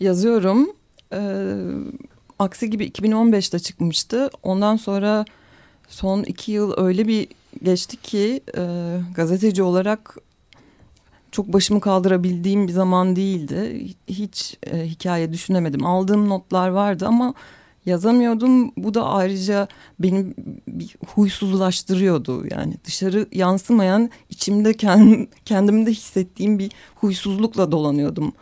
Yazıyorum. 0.00 0.68
Ee, 1.12 1.56
aksi 2.38 2.70
gibi 2.70 2.86
2015'te 2.86 3.58
çıkmıştı. 3.58 4.30
Ondan 4.42 4.76
sonra 4.76 5.24
son 5.88 6.22
iki 6.22 6.52
yıl 6.52 6.72
öyle 6.76 7.08
bir 7.08 7.28
geçti 7.62 7.96
ki 7.96 8.40
e, 8.56 8.96
gazeteci 9.14 9.62
olarak 9.62 10.16
çok 11.32 11.52
başımı 11.52 11.80
kaldırabildiğim 11.80 12.68
bir 12.68 12.72
zaman 12.72 13.16
değildi. 13.16 13.88
Hiç 14.08 14.56
e, 14.66 14.84
hikaye 14.84 15.32
düşünemedim. 15.32 15.86
Aldığım 15.86 16.28
notlar 16.28 16.68
vardı 16.68 17.06
ama 17.06 17.34
yazamıyordum. 17.86 18.72
Bu 18.76 18.94
da 18.94 19.04
ayrıca 19.04 19.68
beni 19.98 20.34
bir 20.68 20.96
huysuzlaştırıyordu. 21.06 22.46
Yani 22.50 22.74
dışarı 22.84 23.26
yansımayan 23.32 24.10
içimde 24.30 24.74
kend, 24.74 25.26
kendimde 25.44 25.90
hissettiğim 25.90 26.58
bir 26.58 26.72
huysuzlukla 26.94 27.72
dolanıyordum 27.72 28.32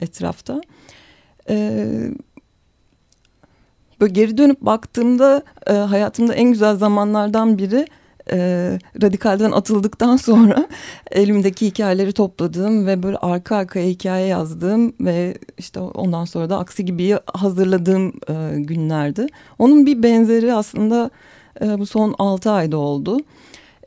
etrafta. 0.00 0.60
Ee, 1.48 2.10
böyle 4.00 4.12
geri 4.12 4.38
dönüp 4.38 4.60
baktığımda 4.60 5.42
e, 5.66 5.72
hayatımda 5.72 6.34
en 6.34 6.52
güzel 6.52 6.76
zamanlardan 6.76 7.58
biri 7.58 7.86
e, 8.32 8.38
radikalden 9.02 9.52
atıldıktan 9.52 10.16
sonra 10.16 10.68
elimdeki 11.10 11.66
hikayeleri 11.66 12.12
topladığım 12.12 12.86
ve 12.86 13.02
böyle 13.02 13.16
arka 13.16 13.56
arkaya 13.56 13.88
hikaye 13.88 14.26
yazdığım 14.26 14.92
ve 15.00 15.38
işte 15.58 15.80
ondan 15.80 16.24
sonra 16.24 16.50
da 16.50 16.58
aksi 16.58 16.84
gibi 16.84 17.18
hazırladığım 17.34 18.12
e, 18.28 18.60
günlerdi. 18.60 19.26
Onun 19.58 19.86
bir 19.86 20.02
benzeri 20.02 20.54
aslında 20.54 21.10
e, 21.60 21.78
bu 21.78 21.86
son 21.86 22.14
altı 22.18 22.50
ayda 22.50 22.76
oldu. 22.76 23.18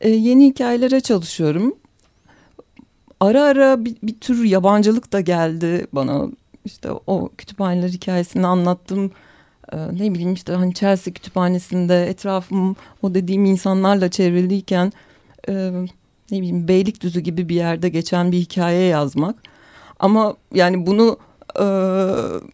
E, 0.02 0.10
yeni 0.10 0.46
hikayelere 0.46 1.02
çalışıyorum. 1.02 1.76
Ara 3.20 3.44
ara 3.44 3.86
bir, 3.86 3.96
bir 4.04 4.20
tür 4.20 4.44
yabancılık 4.44 5.14
da 5.14 5.22
geldi 5.22 5.88
bana. 5.94 6.28
İşte 6.66 6.90
o 7.08 7.30
kütüphaneler 7.38 7.90
hikayesini 7.90 8.48
anlattım. 8.48 9.12
Ee, 9.74 9.78
ne 9.94 10.14
bileyim 10.14 10.34
işte 10.34 10.54
hani 10.54 10.74
Chelsea 10.74 11.14
kütüphanesinde 11.14 12.08
etrafım 12.08 12.76
o 13.02 13.14
dediğim 13.14 13.46
insanlarla 13.46 14.10
çevriliyken 14.10 14.94
e, 15.50 15.54
ne 16.32 16.38
bileyim 16.38 16.68
Beylikdüzü 16.68 17.20
gibi 17.20 17.50
bir 17.50 17.56
yerde 17.56 17.90
geçen 17.90 18.32
bir 18.32 18.38
hikaye 18.38 18.86
yazmak. 18.86 19.36
Ama 20.00 20.36
yani 20.54 20.86
bunu 20.86 21.18
e, 21.60 21.66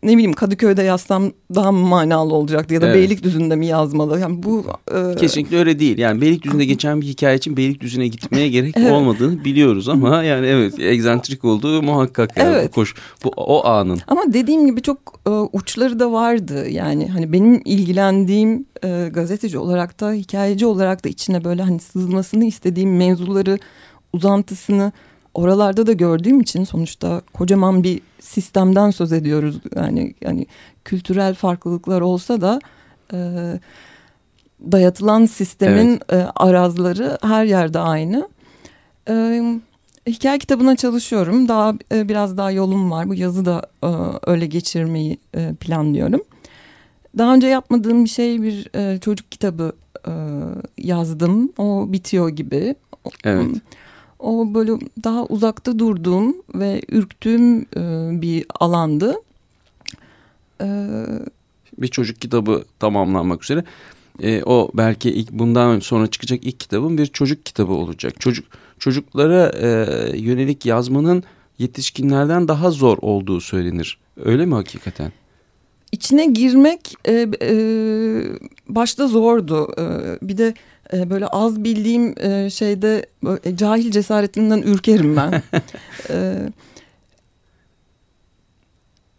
ne 0.04 0.14
bileyim 0.14 0.34
Kadıköy'de 0.34 0.84
yazsam 0.84 1.32
daha 1.56 1.72
mı 1.72 1.80
manalı 1.80 2.34
olacaktı 2.34 2.74
ya 2.74 2.82
da 2.82 2.86
Evet. 2.86 2.96
Beylikdüzü'nde 2.96 3.56
mi 3.56 3.66
yazmalı? 3.68 4.20
Yani 4.20 4.44
bu 4.44 4.66
e, 4.92 5.16
Kesinlikle 5.16 5.58
öyle 5.58 5.80
değil. 5.80 5.98
Yani 5.98 6.22
Beylikdüzü'nde 6.22 6.66
geçen 6.74 7.02
bir 7.02 7.08
hikaye 7.08 7.38
için 7.38 7.58
Beylikdüzü'ne 7.58 8.08
gitmeye 8.08 8.50
gerek 8.50 8.76
Evet. 8.78 8.92
olmadığını 8.92 9.46
biliyoruz 9.46 9.90
ama 9.90 10.24
yani 10.24 10.46
evet 10.48 10.80
egzantrik 10.80 11.46
olduğu 11.46 11.82
muhakkak. 11.82 12.38
Yani 12.38 12.50
Evet. 12.56 12.76
Koş, 12.76 12.96
bu 13.24 13.30
o 13.38 13.66
anın. 13.66 14.00
Ama 14.08 14.22
dediğim 14.34 14.66
gibi 14.66 14.82
çok 14.82 15.00
e, 15.28 15.30
uçları 15.30 16.00
da 16.00 16.12
vardı. 16.12 16.70
Yani 16.70 17.08
hani 17.08 17.34
benim 17.34 17.62
ilgilendiğim 17.66 18.66
e, 18.84 19.10
gazeteci 19.14 19.58
olarak 19.58 20.00
da 20.00 20.12
hikayeci 20.12 20.66
olarak 20.66 21.06
da 21.06 21.10
içine 21.10 21.44
böyle 21.44 21.64
hani 21.64 21.80
sızmasını 21.80 22.46
istediğim 22.46 22.98
mevzuları 22.98 23.60
uzantısını 24.14 24.92
oralarda 25.34 25.88
da 25.88 25.94
gördüğüm 25.94 26.42
için 26.42 26.64
sonuçta 26.64 27.22
kocaman 27.34 27.84
bir 27.84 28.02
sistemden 28.20 28.92
söz 28.92 29.14
ediyoruz. 29.14 29.60
Yani 29.76 30.14
yani 30.22 30.46
kültürel 30.86 31.36
farklılıklar 31.36 32.02
olsa 32.02 32.42
da 32.42 32.60
e, 33.14 33.18
dayatılan 34.72 35.26
sistemin 35.26 36.00
e, 36.12 36.16
arazları 36.36 37.18
her 37.22 37.46
yerde 37.46 37.80
aynı. 37.80 38.30
E, 39.10 39.44
hikaye 40.08 40.40
kitabına 40.40 40.76
çalışıyorum. 40.76 41.48
Daha 41.48 41.74
e, 41.92 42.10
biraz 42.10 42.38
daha 42.38 42.52
yolum 42.52 42.92
var. 42.92 43.10
Bu 43.10 43.16
yazı 43.16 43.46
da 43.46 43.62
e, 43.84 43.90
öyle 44.32 44.46
geçirmeyi 44.46 45.18
e, 45.36 45.54
planlıyorum. 45.54 46.22
Daha 47.18 47.34
önce 47.34 47.48
yapmadığım 47.48 48.04
bir 48.04 48.10
şey 48.10 48.42
bir 48.42 48.70
e, 48.76 49.00
çocuk 49.00 49.32
kitabı 49.32 49.74
e, 50.08 50.12
yazdım. 50.78 51.52
O 51.58 51.86
bitiyor 51.94 52.30
gibi. 52.30 52.76
Evet. 53.24 53.48
O 54.20 54.54
böyle 54.54 54.72
daha 55.04 55.26
uzakta 55.26 55.80
durduğum 55.80 56.36
ve 56.56 56.82
ürktüğüm 56.90 57.62
e, 57.62 58.22
bir 58.22 58.46
alandı. 58.60 59.16
E, 60.62 60.68
bir 61.78 61.88
çocuk 61.88 62.22
kitabı 62.22 62.64
tamamlanmak 62.80 63.44
üzere. 63.44 63.64
E, 64.22 64.44
o 64.44 64.70
belki 64.74 65.10
ilk 65.10 65.32
bundan 65.32 65.80
sonra 65.80 66.08
çıkacak 66.08 66.44
ilk 66.44 66.60
kitabın 66.60 66.98
bir 66.98 67.06
çocuk 67.06 67.46
kitabı 67.46 67.74
olacak. 67.74 68.20
Çocuk 68.20 68.46
çocuklara 68.80 69.52
e, 69.56 69.68
yönelik 70.18 70.66
yazmanın 70.66 71.24
yetişkinlerden 71.60 72.48
daha 72.48 72.72
zor 72.72 72.98
olduğu 73.02 73.42
söylenir. 73.42 73.98
Öyle 74.18 74.46
mi 74.46 74.54
hakikaten? 74.54 75.12
içine 75.92 76.26
girmek 76.26 76.94
e, 77.06 77.28
e, 77.42 77.54
başta 78.70 79.08
zordu. 79.08 79.74
E, 79.78 79.84
bir 80.28 80.38
de 80.38 80.54
e, 80.94 81.10
böyle 81.10 81.28
az 81.28 81.64
bildiğim 81.64 82.16
e, 82.20 82.50
şeyde 82.50 83.06
böyle, 83.24 83.58
cahil 83.58 83.92
cesaretinden 83.92 84.62
ürkerim 84.62 85.16
ben. 85.16 85.42
e, 86.10 86.36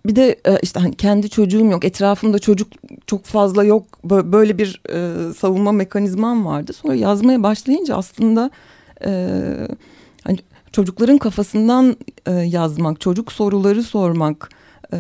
bir 0.07 0.16
de 0.16 0.41
e, 0.45 0.59
işte 0.62 0.81
hani 0.81 0.95
kendi 0.97 1.31
çocuğum 1.31 1.64
yok, 1.64 1.85
etrafımda 1.85 2.39
çocuk 2.39 2.68
çok 3.07 3.25
fazla 3.25 3.64
yok. 3.64 3.85
Bö- 4.07 4.33
Böyle 4.33 4.59
bir 4.59 4.83
e, 4.91 5.33
savunma 5.35 5.73
mekanizmam 5.73 6.47
vardı. 6.47 6.73
Sonra 6.73 6.95
yazmaya 6.95 7.43
başlayınca 7.43 7.97
aslında 7.97 8.51
e, 9.05 9.11
hani 10.25 10.39
çocukların 10.73 11.18
kafasından 11.18 11.97
e, 12.27 12.33
yazmak, 12.33 13.01
çocuk 13.01 13.33
soruları 13.33 13.83
sormak, 13.83 14.51
e, 14.93 14.99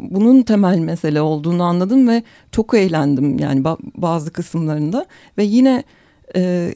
bunun 0.00 0.42
temel 0.42 0.78
mesele 0.78 1.20
olduğunu 1.20 1.62
anladım 1.62 2.08
ve 2.08 2.22
çok 2.52 2.74
eğlendim 2.74 3.38
yani 3.38 3.60
ba- 3.60 3.78
bazı 3.96 4.32
kısımlarında. 4.32 5.06
Ve 5.38 5.44
yine 5.44 5.84
e, 6.36 6.74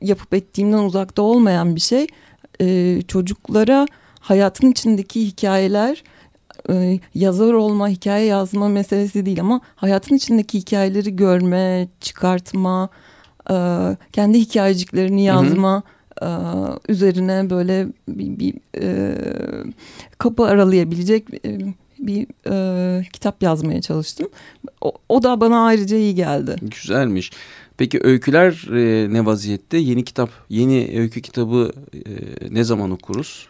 yapıp 0.00 0.34
ettiğimden 0.34 0.78
uzakta 0.78 1.22
olmayan 1.22 1.74
bir 1.76 1.80
şey 1.80 2.06
e, 2.60 2.98
çocuklara 3.08 3.86
hayatın 4.20 4.70
içindeki 4.70 5.26
hikayeler 5.26 6.02
e, 6.70 7.00
yazar 7.14 7.52
olma, 7.52 7.88
hikaye 7.88 8.26
yazma 8.26 8.68
meselesi 8.68 9.26
değil 9.26 9.40
ama 9.40 9.60
hayatın 9.76 10.16
içindeki 10.16 10.58
hikayeleri 10.58 11.16
görme, 11.16 11.88
çıkartma, 12.00 12.88
e, 13.50 13.56
kendi 14.12 14.38
hikayeciklerini 14.38 15.24
yazma 15.24 15.82
e, 15.86 15.93
üzerine 16.88 17.50
böyle 17.50 17.86
bir, 18.08 18.38
bir 18.38 18.54
e, 18.80 19.16
kapı 20.18 20.44
aralayabilecek 20.44 21.24
e, 21.46 21.58
bir 21.98 22.26
e, 22.50 23.02
kitap 23.12 23.42
yazmaya 23.42 23.80
çalıştım. 23.80 24.28
O, 24.80 24.92
o 25.08 25.22
da 25.22 25.40
bana 25.40 25.66
ayrıca 25.66 25.96
iyi 25.96 26.14
geldi. 26.14 26.56
Güzelmiş. 26.62 27.32
Peki 27.76 28.00
öyküler 28.02 28.68
e, 28.72 29.12
ne 29.12 29.26
vaziyette? 29.26 29.76
Yeni 29.78 30.04
kitap, 30.04 30.30
yeni 30.48 30.98
öykü 30.98 31.22
kitabı 31.22 31.72
e, 31.94 32.00
ne 32.50 32.64
zaman 32.64 32.90
okuruz? 32.90 33.48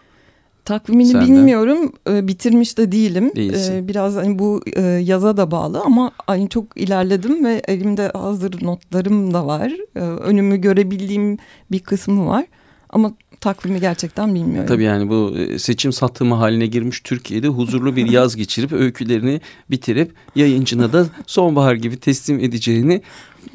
Takvimini 0.64 1.08
Senden. 1.08 1.28
bilmiyorum, 1.28 1.92
e, 2.10 2.28
bitirmiş 2.28 2.78
de 2.78 2.92
değilim. 2.92 3.32
E, 3.36 3.88
biraz 3.88 4.16
hani 4.16 4.38
bu 4.38 4.62
e, 4.76 4.82
yaza 4.82 5.36
da 5.36 5.50
bağlı 5.50 5.80
ama 5.80 6.12
hani 6.26 6.48
çok 6.48 6.64
ilerledim 6.76 7.44
ve 7.44 7.62
elimde 7.68 8.08
hazır 8.14 8.64
notlarım 8.64 9.34
da 9.34 9.46
var. 9.46 9.72
E, 9.96 10.00
önümü 10.00 10.56
görebildiğim 10.56 11.38
bir 11.70 11.78
kısmı 11.78 12.26
var. 12.26 12.44
Ama 12.90 13.12
takvimi 13.40 13.80
gerçekten 13.80 14.34
bilmiyorum. 14.34 14.68
Tabii 14.68 14.82
yani 14.82 15.08
bu 15.08 15.34
e, 15.38 15.58
seçim 15.58 15.92
satımı 15.92 16.34
haline 16.34 16.66
girmiş 16.66 17.00
Türkiye'de 17.00 17.48
huzurlu 17.48 17.96
bir 17.96 18.08
yaz 18.08 18.36
geçirip 18.36 18.72
öykülerini 18.72 19.40
bitirip 19.70 20.12
yayıncına 20.36 20.92
da 20.92 21.06
sonbahar 21.26 21.74
gibi 21.74 21.96
teslim 21.96 22.40
edeceğini 22.40 23.02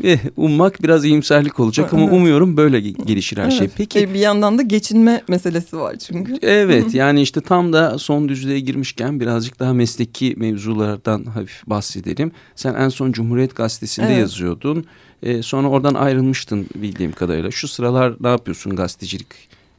eh, 0.04 0.20
ummak 0.38 0.84
biraz 0.84 1.06
iyimserlik 1.06 1.60
olacak 1.60 1.94
ama 1.94 2.04
Evet. 2.04 2.14
umuyorum 2.14 2.58
böyle 2.58 2.80
ge- 2.80 3.06
gelişir 3.06 3.38
her 3.38 3.52
şey. 3.52 3.60
Evet. 3.60 3.72
Peki 3.78 4.00
E, 4.00 4.14
bir 4.14 4.20
yandan 4.20 4.58
da 4.58 4.62
geçinme 4.62 5.22
meselesi 5.28 5.78
var 5.78 5.96
çünkü. 5.96 6.38
evet 6.42 6.94
yani 6.94 7.22
işte 7.22 7.42
tam 7.42 7.74
da 7.74 7.98
son 7.98 8.30
düzlüğe 8.30 8.60
girmişken 8.60 9.20
birazcık 9.20 9.60
daha 9.60 9.74
mesleki 9.74 10.34
mevzulardan 10.38 11.24
hafif 11.24 11.68
bahsedelim. 11.68 12.32
Sen 12.56 12.74
en 12.74 12.90
son 12.90 13.12
Cumhuriyet 13.12 13.56
Gazetesi'nde 13.56 14.08
Evet. 14.08 14.20
yazıyordun. 14.20 14.86
E, 15.24 15.42
sonra 15.44 15.68
oradan 15.68 15.94
ayrılmıştın 15.94 16.68
bildiğim 16.76 17.12
kadarıyla. 17.12 17.52
Şu 17.52 17.68
sıralar 17.68 18.14
ne 18.20 18.28
yapıyorsun 18.28 18.76
gazetecilik 18.76 19.28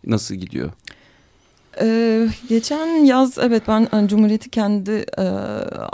nasıl 0.06 0.34
gidiyor? 0.34 0.70
Ee, 1.82 2.28
geçen 2.48 2.86
yaz 3.04 3.38
evet 3.38 3.62
ben 3.68 3.88
e, 4.04 4.08
Cumhuriyet'i 4.08 4.50
kendi 4.50 4.90
e, 5.18 5.22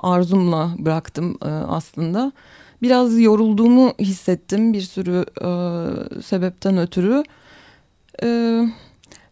arzumla 0.02 0.74
bıraktım 0.78 1.38
e, 1.42 1.48
aslında. 1.48 2.32
Biraz 2.82 3.20
yorulduğumu 3.20 3.92
hissettim 4.00 4.72
bir 4.72 4.80
sürü 4.80 5.24
e, 5.40 5.48
sebepten 6.22 6.78
ötürü. 6.78 7.22
E, 8.22 8.60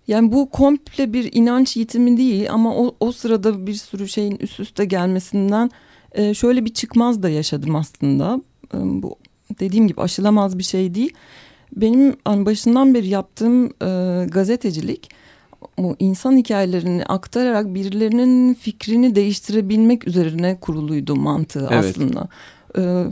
Yani 0.09 0.33
bu 0.33 0.51
komple 0.51 1.13
bir 1.13 1.31
inanç 1.33 1.77
yitimi 1.77 2.17
değil 2.17 2.51
ama 2.51 2.77
o, 2.77 2.95
o 3.01 3.13
sırada 3.13 3.67
bir 3.67 3.75
sürü 3.75 4.09
şeyin 4.09 4.37
üst 4.41 4.61
üste 4.61 4.85
gelmesinden 4.85 5.71
e, 6.13 6.35
şöyle 6.35 6.65
bir 6.65 6.75
çıkmaz 6.75 7.23
da 7.23 7.29
yaşadım 7.29 7.77
aslında. 7.77 8.41
E, 8.75 8.79
bu 8.83 9.17
dediğim 9.61 9.89
gibi 9.89 10.01
aşılamaz 10.01 10.59
bir 10.59 10.63
şey 10.63 10.95
değil. 10.95 11.13
Benim 11.77 12.17
hani 12.25 12.47
başından 12.47 12.95
beri 12.95 13.09
yaptığım 13.09 13.67
e, 13.67 14.27
gazetecilik 14.31 15.11
bu 15.79 15.97
insan 15.99 16.37
hikayelerini 16.37 17.05
aktararak 17.05 17.75
birilerinin 17.75 18.55
fikrini 18.55 19.15
değiştirebilmek 19.15 20.09
üzerine 20.09 20.61
kuruluydu 20.61 21.17
mantığı 21.17 21.69
Evet. 21.73 21.85
aslında. 21.97 22.29
E, 22.79 23.11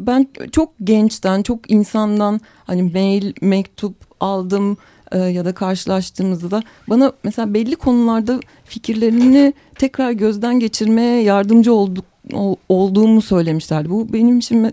ben 0.00 0.26
çok 0.52 0.72
gençten, 0.84 1.42
çok 1.42 1.70
insandan 1.70 2.40
hani 2.64 2.82
mail, 2.82 3.32
mektup 3.40 3.94
aldım 4.20 4.76
e, 5.12 5.18
ya 5.18 5.44
da 5.44 5.54
karşılaştığımızda 5.54 6.50
da 6.50 6.62
bana 6.88 7.12
mesela 7.24 7.54
belli 7.54 7.76
konularda 7.76 8.40
fikirlerini 8.64 9.52
tekrar 9.74 10.10
gözden 10.10 10.60
geçirmeye 10.60 11.22
yardımcı 11.22 11.72
olduk, 11.74 12.04
ol- 12.32 12.56
olduğumu 12.68 13.22
söylemişlerdi. 13.22 13.90
Bu 13.90 14.12
benim 14.12 14.38
için 14.38 14.64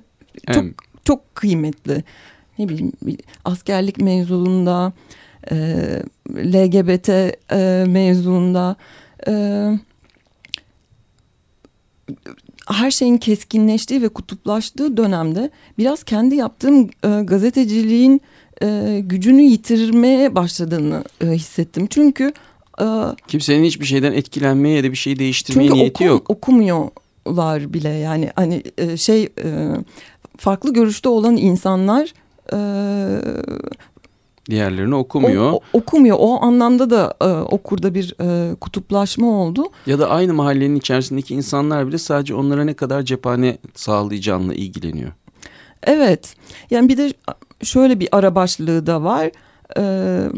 çok 0.48 0.56
Hem- 0.56 0.74
çok 1.06 1.36
kıymetli. 1.36 2.04
Ne 2.60 2.70
bileyim 2.70 2.92
askerlik 3.46 3.98
mevzuunda, 4.02 4.94
e, 5.52 5.56
LGBT 6.36 7.10
e, 7.52 7.86
mevzuunda, 7.88 8.76
e, 9.28 9.34
her 12.68 12.92
şeyin 12.92 13.18
keskinleştiği 13.18 14.02
ve 14.02 14.10
kutuplaştığı 14.10 14.98
dönemde 14.98 15.50
biraz 15.78 16.04
kendi 16.04 16.36
yaptığım 16.36 16.90
e, 17.04 17.22
gazeteciliğin 17.24 18.22
e, 18.64 19.00
gücünü 19.04 19.42
yitirmeye 19.42 20.36
başladığını 20.36 21.04
e, 21.24 21.28
hissettim. 21.28 21.88
Çünkü 21.90 22.34
e, 22.82 22.86
Kimsenin 23.28 23.64
hiçbir 23.64 23.86
şeyden 23.86 24.14
etkilenmeye 24.14 24.76
ya 24.76 24.84
da 24.84 24.92
bir 24.92 24.98
şey 24.98 25.20
değiştirmeye 25.20 25.68
çünkü 25.68 25.80
niyeti 25.80 26.04
oku- 26.04 26.04
yok. 26.04 26.30
okumuyorlar 26.30 27.74
bile 27.74 27.90
yani 27.90 28.30
hani 28.36 28.64
e, 28.78 28.98
şey 28.98 29.24
e, 29.24 29.70
farklı 30.38 30.74
görüşte 30.74 31.10
olan 31.10 31.38
insanlar 31.38 32.14
e, 32.54 32.58
Diğerlerini 34.50 34.96
okumuyor. 34.96 35.52
o- 35.52 35.60
okumuyor. 35.74 36.18
O 36.20 36.42
anlamda 36.42 36.90
da 36.90 37.14
e, 37.22 37.26
okurda 37.28 37.94
bir 37.94 38.16
e, 38.22 38.56
kutuplaşma 38.56 39.28
oldu. 39.28 39.64
Ya 39.86 40.00
da 40.00 40.10
aynı 40.10 40.34
mahallenin 40.34 40.76
içerisindeki 40.76 41.34
insanlar 41.36 41.88
bile 41.88 41.98
sadece 41.98 42.36
onlara 42.36 42.64
ne 42.64 42.74
kadar 42.74 43.02
cephane 43.02 43.58
sağlayacağınla 43.76 44.54
ilgileniyor. 44.54 45.12
Evet. 45.84 46.36
Yani 46.72 46.90
bir 46.90 46.98
de 46.98 47.14
şöyle 47.64 48.00
bir 48.00 48.10
ara 48.12 48.36
başlığı 48.36 48.86
da 48.88 49.04
var. 49.04 49.32
Ee, 49.78 50.30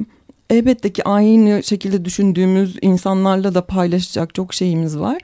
elbette 0.49 0.93
ki 0.93 1.03
aynı 1.03 1.63
şekilde 1.63 2.05
düşündüğümüz 2.05 2.77
insanlarla 2.81 3.55
da 3.55 3.65
paylaşacak 3.65 4.35
çok 4.35 4.53
şeyimiz 4.53 4.99
var. 4.99 5.17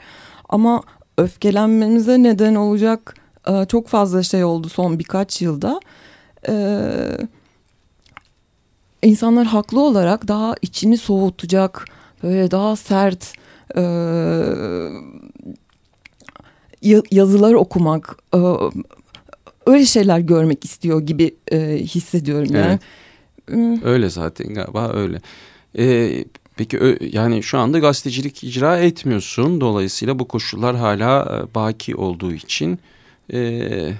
Ama 0.50 0.82
öfkelenmemize 1.18 2.24
neden 2.24 2.56
olacak 2.56 3.16
e, 3.48 3.66
çok 3.66 3.88
fazla 3.88 4.24
şey 4.24 4.44
oldu 4.44 4.70
son 4.70 5.00
birkaç 5.00 5.42
yılda. 5.42 5.80
Ee, 6.50 7.18
insanlar 9.04 9.46
haklı 9.48 9.80
olarak 9.82 10.28
daha 10.28 10.56
içini 10.62 10.98
soğutacak, 10.98 11.86
böyle 12.24 12.52
daha 12.52 12.76
sert 12.76 13.34
e, 13.76 13.82
ya- 16.82 17.04
yazılar 17.12 17.54
okumak, 17.54 18.18
e, 18.36 18.38
öyle 19.66 19.86
şeyler 19.86 20.20
görmek 20.20 20.66
istiyor 20.66 21.02
gibi 21.02 21.36
e, 21.52 21.58
hissediyorum 21.78 22.56
yani. 22.56 22.80
Hmm, 23.50 23.86
Öyle 23.86 24.10
zaten 24.10 24.54
galiba 24.54 24.92
öyle. 24.94 25.22
Ee, 25.78 26.26
peki 26.56 26.98
yani 27.14 27.44
şu 27.44 27.58
anda 27.60 27.80
gazetecilik 27.80 28.44
icra 28.44 28.78
etmiyorsun. 28.80 29.62
Dolayısıyla 29.62 30.20
bu 30.20 30.28
koşullar 30.28 30.76
hala 30.76 31.42
e, 31.52 31.56
baki 31.56 31.96
olduğu 31.96 32.34
için 32.34 32.80
e, 33.34 33.92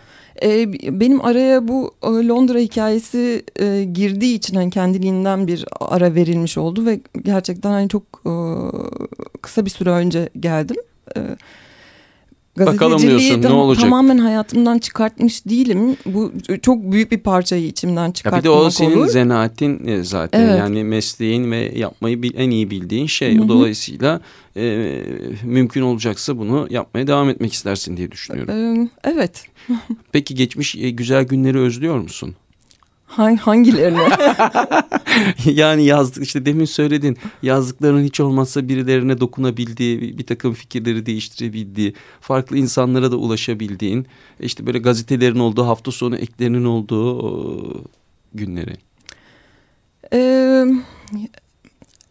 e, 0.44 0.74
benim 1.00 1.26
araya 1.26 1.68
bu 1.68 1.96
e, 2.04 2.08
Londra 2.08 2.60
hikayesi 2.60 3.44
e, 3.60 3.84
girdiği 3.84 4.36
için 4.36 4.56
hani 4.56 4.70
kendiliğinden 4.70 5.48
bir 5.48 5.66
ara 5.80 6.16
verilmiş 6.16 6.58
oldu 6.58 6.86
ve 6.86 7.00
gerçekten 7.24 7.72
hani 7.72 7.90
çok 7.90 8.04
e, 8.26 8.34
kısa 9.42 9.66
bir 9.66 9.70
süre 9.70 9.90
önce 9.90 10.30
geldim. 10.40 10.78
E, 11.18 11.20
Bakalım 12.60 13.02
diyorsun, 13.02 13.42
ne 13.42 13.50
olacak? 13.50 13.82
Tamamen 13.84 14.18
hayatımdan 14.18 14.80
çıkartmış 14.80 15.46
değilim. 15.46 15.98
Bu 16.06 16.32
çok 16.62 16.92
büyük 16.92 17.12
bir 17.12 17.18
parçayı 17.18 17.66
içimden 17.68 18.04
ya 18.04 18.10
bir 18.10 18.14
çıkartmak 18.14 18.44
de 18.44 18.50
o 18.50 18.70
senin 18.70 18.98
olur. 18.98 19.08
zanaatin 19.08 19.88
e, 19.88 20.04
zaten 20.04 20.42
Evet. 20.42 20.60
yani 20.60 20.84
mesleğin 20.84 21.52
ve 21.52 21.72
yapmayı 21.76 22.22
en 22.36 22.50
iyi 22.50 22.70
bildiğin 22.70 23.06
şey. 23.08 23.38
Hı 23.38 23.44
hı. 23.44 23.48
Dolayısıyla 23.48 24.22
e, 24.58 24.96
mümkün 25.44 25.82
olacaksa 25.82 26.38
bunu 26.38 26.68
yapmaya 26.70 27.08
devam 27.08 27.30
etmek 27.30 27.54
istersin 27.54 27.98
diye 27.98 28.12
düşünüyorum. 28.12 28.90
Evet. 29.04 29.46
Peki 30.12 30.36
geçmiş 30.36 30.76
e, 30.76 30.90
güzel 30.90 31.24
günleri 31.24 31.60
özlüyor 31.60 31.98
musun? 31.98 32.36
Hangi, 33.12 33.38
hangilerini? 33.38 34.00
yani 35.46 35.86
yazdık 35.86 36.24
işte 36.24 36.46
demin 36.46 36.66
söyledin 36.66 37.18
yazdıklarının 37.44 38.04
hiç 38.04 38.20
olmazsa 38.20 38.68
birilerine 38.68 39.20
dokunabildiği 39.20 40.18
bir, 40.18 40.26
takım 40.26 40.54
fikirleri 40.54 41.06
değiştirebildiği 41.06 41.94
farklı 42.22 42.58
insanlara 42.58 43.12
da 43.12 43.16
ulaşabildiğin 43.16 44.08
işte 44.40 44.66
böyle 44.66 44.80
gazetelerin 44.80 45.40
olduğu 45.40 45.66
hafta 45.66 45.92
sonu 45.92 46.16
eklerinin 46.16 46.66
olduğu 46.66 47.84
günleri. 48.34 48.78
Ee, 50.14 50.66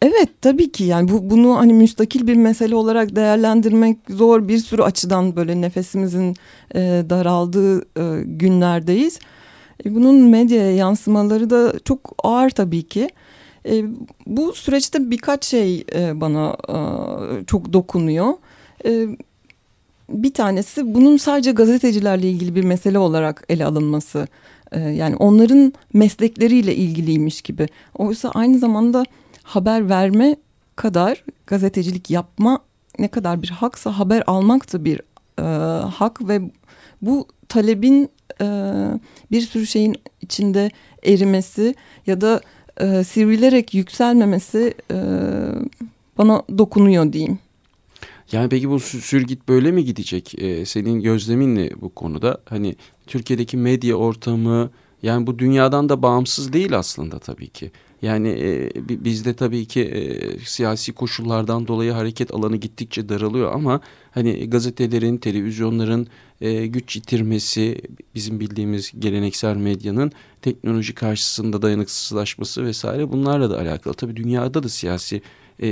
evet 0.01 0.29
tabii 0.41 0.71
ki 0.71 0.83
yani 0.83 1.09
bu 1.09 1.29
bunu 1.29 1.57
hani 1.57 1.73
müstakil 1.73 2.27
bir 2.27 2.35
mesele 2.35 2.75
olarak 2.75 3.15
değerlendirmek 3.15 3.97
zor 4.09 4.47
bir 4.47 4.57
sürü 4.57 4.81
açıdan 4.81 5.35
böyle 5.35 5.61
nefesimizin 5.61 6.35
e, 6.75 6.79
daraldığı 7.09 7.81
e, 7.81 8.23
günlerdeyiz. 8.25 9.19
E, 9.85 9.95
bunun 9.95 10.15
medyaya 10.15 10.75
yansımaları 10.75 11.49
da 11.49 11.73
çok 11.85 12.15
ağır 12.23 12.49
tabii 12.49 12.83
ki. 12.83 13.09
E, 13.65 13.83
bu 14.25 14.53
süreçte 14.53 15.11
birkaç 15.11 15.45
şey 15.45 15.85
e, 15.95 16.21
bana 16.21 16.57
çok 17.47 17.73
dokunuyor. 17.73 18.33
Bir 20.09 20.33
tanesi 20.33 20.93
bunun 20.93 21.17
sadece 21.17 21.51
gazetecilerle 21.51 22.29
ilgili 22.29 22.55
bir 22.55 22.63
mesele 22.63 22.99
olarak 22.99 23.45
ele 23.49 23.65
alınması. 23.65 24.27
Yani 24.75 25.15
onların 25.15 25.73
meslekleriyle 25.93 26.75
ilgiliymiş 26.75 27.41
gibi. 27.41 27.67
Oysa 27.97 28.31
aynı 28.31 28.59
zamanda 28.59 29.03
haber 29.43 29.89
verme 29.89 30.35
kadar 30.75 31.23
gazetecilik 31.47 32.09
yapma 32.09 32.59
ne 32.99 33.07
kadar 33.07 33.41
bir 33.41 33.49
haksa 33.49 33.99
haber 33.99 34.23
almak 34.27 34.73
da 34.73 34.85
bir 34.85 35.01
e, 35.39 35.43
hak 35.85 36.27
ve 36.27 36.41
bu 37.01 37.27
talebin 37.51 38.09
e, 38.41 38.45
bir 39.31 39.41
sürü 39.41 39.67
şeyin 39.67 39.95
içinde 40.21 40.71
erimesi 41.03 41.75
ya 42.07 42.21
da 42.21 42.41
e, 42.81 43.03
sivrilerek 43.03 43.73
yükselmemesi 43.73 44.73
e, 44.91 44.97
bana 46.17 46.41
dokunuyor 46.57 47.13
diyeyim. 47.13 47.39
Yani 48.31 48.49
peki 48.49 48.69
bu 48.69 48.75
sü- 48.75 49.01
sürgit 49.01 49.47
böyle 49.47 49.71
mi 49.71 49.85
gidecek? 49.85 50.35
Ee, 50.41 50.65
senin 50.65 51.01
gözlemin 51.01 51.55
ne 51.55 51.69
bu 51.81 51.89
konuda? 51.89 52.37
Hani 52.45 52.75
Türkiye'deki 53.07 53.57
medya 53.57 53.95
ortamı 53.95 54.69
yani 55.03 55.27
bu 55.27 55.39
dünyadan 55.39 55.89
da 55.89 56.01
bağımsız 56.01 56.53
değil 56.53 56.77
aslında 56.77 57.19
tabii 57.19 57.47
ki. 57.47 57.71
Yani 58.01 58.29
e, 58.29 58.71
bi- 58.89 59.05
bizde 59.05 59.33
tabii 59.33 59.65
ki 59.65 59.81
e, 59.81 60.39
siyasi 60.39 60.93
koşullardan 60.93 61.67
dolayı 61.67 61.91
hareket 61.91 62.33
alanı 62.33 62.55
gittikçe 62.57 63.09
daralıyor 63.09 63.51
ama 63.53 63.81
hani 64.11 64.49
gazetelerin, 64.49 65.17
televizyonların 65.17 66.07
e, 66.41 66.67
güç 66.67 66.95
yitirmesi, 66.95 67.81
bizim 68.15 68.39
bildiğimiz 68.39 68.91
geleneksel 68.99 69.55
medyanın 69.55 70.11
teknoloji 70.41 70.95
karşısında 70.95 71.61
dayanıksızlaşması 71.61 72.65
vesaire 72.65 73.11
bunlarla 73.11 73.49
da 73.49 73.59
alakalı. 73.59 73.93
Tabii 73.93 74.15
dünyada 74.15 74.63
da 74.63 74.69
siyasi 74.69 75.21
e, 75.61 75.69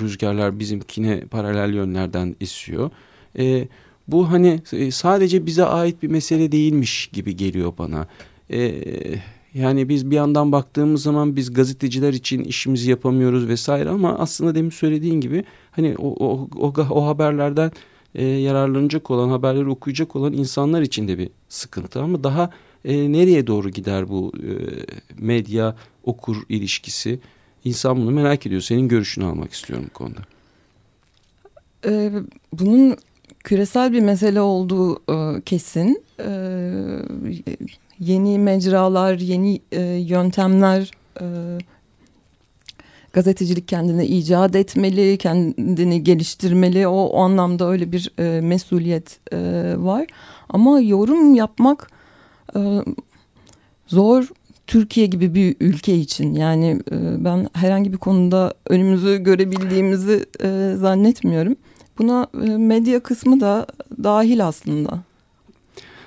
rüzgarlar 0.00 0.58
bizimkine 0.58 1.20
paralel 1.20 1.74
yönlerden 1.74 2.36
esiyor. 2.40 2.90
E, 3.38 3.68
bu 4.08 4.30
hani 4.30 4.62
e, 4.72 4.90
sadece 4.90 5.46
bize 5.46 5.64
ait 5.64 6.02
bir 6.02 6.08
mesele 6.08 6.52
değilmiş 6.52 7.06
gibi 7.06 7.36
geliyor 7.36 7.72
bana. 7.78 8.06
E, 8.50 8.74
yani 9.54 9.88
biz 9.88 10.10
bir 10.10 10.16
yandan 10.16 10.52
baktığımız 10.52 11.02
zaman 11.02 11.36
biz 11.36 11.52
gazeteciler 11.52 12.12
için 12.12 12.44
işimizi 12.44 12.90
yapamıyoruz 12.90 13.48
vesaire 13.48 13.88
ama 13.88 14.18
aslında 14.18 14.54
demin 14.54 14.70
söylediğin 14.70 15.20
gibi 15.20 15.44
hani 15.70 15.94
o, 15.98 16.26
o, 16.26 16.48
o, 16.56 16.74
o 16.90 17.06
haberlerden 17.06 17.72
e, 18.14 18.24
yararlanacak 18.24 19.10
olan 19.10 19.28
haberleri 19.28 19.68
okuyacak 19.68 20.16
olan 20.16 20.32
insanlar 20.32 20.82
için 20.82 21.08
de 21.08 21.18
bir 21.18 21.30
sıkıntı 21.48 22.02
ama 22.02 22.24
daha 22.24 22.50
e, 22.84 23.12
nereye 23.12 23.46
doğru 23.46 23.70
gider 23.70 24.08
bu 24.08 24.32
e, 24.36 24.50
medya 25.18 25.76
okur 26.04 26.36
ilişkisi? 26.48 27.20
İnsan 27.64 27.96
bunu 27.96 28.10
merak 28.10 28.46
ediyor. 28.46 28.60
Senin 28.60 28.88
görüşünü 28.88 29.24
almak 29.24 29.52
istiyorum 29.52 29.86
bu 29.90 29.94
konuda. 29.94 30.20
Ee, 31.86 32.12
bunun 32.52 32.96
küresel 33.38 33.92
bir 33.92 34.00
mesele 34.00 34.40
olduğu 34.40 34.96
e, 34.96 35.40
kesin. 35.40 36.02
Ee, 36.20 36.72
yeni 38.00 38.38
mecralar, 38.38 39.18
yeni 39.18 39.60
e, 39.72 39.82
yöntemler 39.82 40.90
e, 41.20 41.24
gazetecilik 43.12 43.68
kendine 43.68 44.06
icat 44.06 44.56
etmeli, 44.56 45.18
kendini 45.18 46.04
geliştirmeli. 46.04 46.86
O, 46.86 47.04
o 47.04 47.20
anlamda 47.20 47.68
öyle 47.70 47.92
bir 47.92 48.12
e, 48.18 48.40
mesuliyet 48.40 49.18
e, 49.32 49.38
var. 49.78 50.06
Ama 50.48 50.80
yorum 50.80 51.34
yapmak 51.34 51.90
e, 52.56 52.60
zor. 53.86 54.28
Türkiye 54.66 55.06
gibi 55.06 55.34
bir 55.34 55.56
ülke 55.60 55.96
için 55.96 56.34
yani 56.34 56.80
e, 56.90 57.24
ben 57.24 57.48
herhangi 57.52 57.92
bir 57.92 57.98
konuda 57.98 58.54
önümüzü 58.68 59.18
görebildiğimizi 59.22 60.26
e, 60.42 60.74
zannetmiyorum. 60.76 61.56
Buna 61.98 62.26
e, 62.44 62.46
medya 62.46 63.00
kısmı 63.00 63.40
da 63.40 63.66
dahil 64.04 64.46
aslında. 64.46 65.02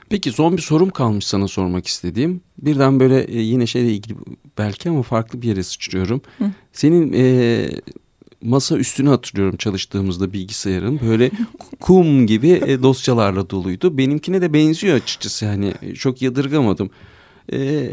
Peki 0.10 0.32
son 0.32 0.58
bir 0.58 0.62
sorum 0.62 0.90
kalmış 0.90 1.28
sana 1.28 1.48
sormak 1.48 1.88
istediğim. 1.88 2.42
Birden 2.58 3.00
böyle 3.00 3.24
e, 3.24 3.42
yine 3.42 3.68
şeyle 3.68 3.92
ilgili 3.92 4.16
belki 4.58 4.90
ama 4.90 5.02
farklı 5.02 5.42
bir 5.42 5.48
yere 5.48 5.64
sıçrıyorum. 5.64 6.22
Hı. 6.38 6.46
Senin 6.74 7.14
e, 7.14 7.70
masa 8.42 8.78
üstünü 8.78 9.10
hatırlıyorum 9.10 9.58
çalıştığımızda 9.58 10.34
bilgisayarın. 10.34 11.00
Böyle 11.08 11.32
kum 11.80 12.28
gibi 12.28 12.50
e, 12.50 12.84
dosyalarla 12.84 13.50
doluydu. 13.50 13.98
Benimkine 13.98 14.42
de 14.42 14.54
benziyor 14.54 14.96
açıkçası 14.96 15.46
yani 15.46 15.74
e, 15.82 15.94
çok 15.94 16.22
yadırgamadım. 16.22 16.90
E, 17.54 17.90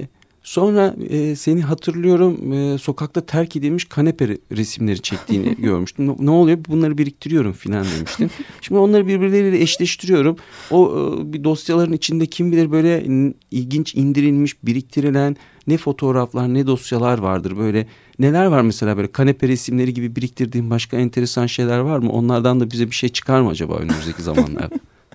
sonra 0.51 0.95
e, 1.11 1.37
seni 1.37 1.63
hatırlıyorum 1.63 2.53
e, 2.53 2.79
sokakta 2.79 3.21
terk 3.21 3.57
edilmiş 3.57 3.85
kanepe 3.85 4.25
re- 4.25 4.39
resimleri 4.57 5.03
çektiğini 5.03 5.57
görmüştüm. 5.59 6.17
Ne- 6.19 6.31
oluyor 6.31 6.59
bunları 6.69 6.99
biriktiriyorum 6.99 7.53
filan 7.53 7.87
demiştin. 7.97 8.31
Şimdi 8.61 8.81
onları 8.81 9.07
birbirleriyle 9.07 9.61
eşleştiriyorum. 9.61 10.37
O 10.71 10.89
e, 10.89 11.33
bir 11.33 11.45
dosyaların 11.45 11.93
içinde 11.93 12.27
kim 12.27 12.53
bilir 12.53 12.71
böyle 12.71 13.05
ilginç 13.51 13.95
indirilmiş, 13.95 14.65
biriktirilen 14.65 15.37
ne 15.67 15.77
fotoğraflar 15.77 16.55
ne 16.55 16.67
dosyalar 16.67 17.19
vardır. 17.19 17.57
Böyle 17.57 17.87
neler 18.19 18.47
var 18.47 18.63
mesela 18.63 18.97
böyle 18.97 19.13
kanepe 19.13 19.49
resimleri 19.49 19.95
gibi 19.95 20.17
biriktirdiğin 20.17 20.71
başka 20.71 20.97
enteresan 20.97 21.47
şeyler 21.47 21.79
var 21.79 21.99
mı? 21.99 22.13
Onlardan 22.13 22.61
da 22.61 22.71
bize 22.71 22.87
bir 22.87 22.97
şey 22.97 23.09
çıkar 23.09 23.41
mı 23.41 23.49
acaba 23.49 23.75
önümüzdeki 23.77 24.23
zamanlarda? 24.23 24.75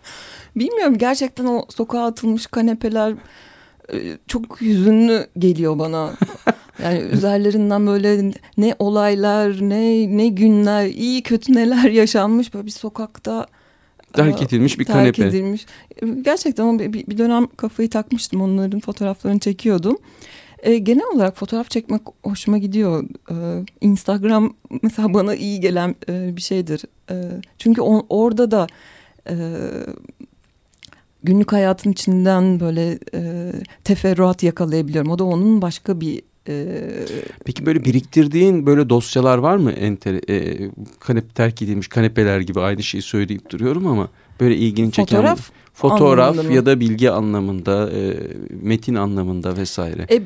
Bilmiyorum 0.56 0.98
gerçekten 0.98 1.46
o 1.46 1.66
sokağa 1.70 2.06
atılmış 2.06 2.48
kanepeler 2.48 3.16
çok 4.28 4.62
hüzünlü 4.62 5.28
geliyor 5.38 5.80
bana. 5.80 6.14
Yani 6.84 7.00
üzerlerinden 7.00 7.88
böyle 7.88 8.32
ne 8.58 8.76
olaylar 8.80 9.58
ne 9.62 10.18
ne 10.18 10.28
günler 10.28 10.86
iyi 10.88 11.24
kötü 11.24 11.54
neler 11.54 11.90
yaşanmış 11.92 12.54
böyle 12.54 12.66
bir 12.66 12.72
sokakta 12.72 13.46
Terk 14.14 14.42
e, 14.42 14.46
edilmiş 14.46 14.80
bir 14.80 14.86
terk 14.86 14.98
kanepe. 14.98 15.26
edilmiş. 15.26 15.66
E, 16.02 16.08
Gerçekten 16.08 16.64
ama 16.64 16.80
bir, 16.80 16.94
bir 16.94 17.18
dönem 17.18 17.48
kafayı 17.58 17.90
takmıştım 17.90 18.42
onların 18.42 18.80
fotoğraflarını 18.80 19.40
çekiyordum. 19.40 19.98
E, 20.64 20.78
genel 20.78 21.06
olarak 21.16 21.38
fotoğraf 21.38 21.70
çekmek 21.70 22.02
hoşuma 22.24 22.58
gidiyor. 22.58 23.04
E, 23.32 23.36
Instagram 23.82 24.54
mesela 24.82 25.14
bana 25.14 25.36
iyi 25.36 25.60
gelen 25.60 25.96
e, 26.10 26.36
bir 26.36 26.42
şeydir. 26.42 26.82
E, 27.12 27.16
çünkü 27.58 27.82
on- 27.82 28.06
orada 28.10 28.52
da 28.52 28.68
e, 29.30 29.36
günlük 31.26 31.52
hayatın 31.52 31.92
içinden 31.92 32.60
böyle 32.60 33.00
e, 33.14 33.52
teferruat 33.84 34.44
yakalayabiliyorum. 34.44 35.12
O 35.12 35.20
da 35.20 35.24
onun 35.24 35.62
başka 35.62 36.02
bir 36.02 36.22
e, 36.48 36.66
Peki 37.46 37.66
böyle 37.66 37.86
biriktirdiğin 37.86 38.66
böyle 38.66 38.90
dosyalar 38.90 39.38
var 39.38 39.58
mı? 39.58 39.72
Enter, 39.72 40.30
e, 40.30 40.70
kanepe 41.00 41.28
terk 41.28 41.62
edilmiş 41.62 41.88
kanepeler 41.88 42.40
gibi 42.40 42.60
aynı 42.62 42.84
şeyi 42.84 43.02
söyleyip 43.02 43.50
duruyorum 43.50 43.88
ama 43.88 44.10
böyle 44.40 44.56
ilgini 44.56 44.92
çeken 44.92 45.18
fotoğraf. 45.18 45.52
fotoğraf 45.74 46.52
ya 46.52 46.66
da 46.66 46.80
bilgi 46.80 47.12
anlamında, 47.12 47.92
e, 47.92 48.18
metin 48.62 48.96
anlamında 48.96 49.58
vesaire. 49.58 50.08
E, 50.12 50.22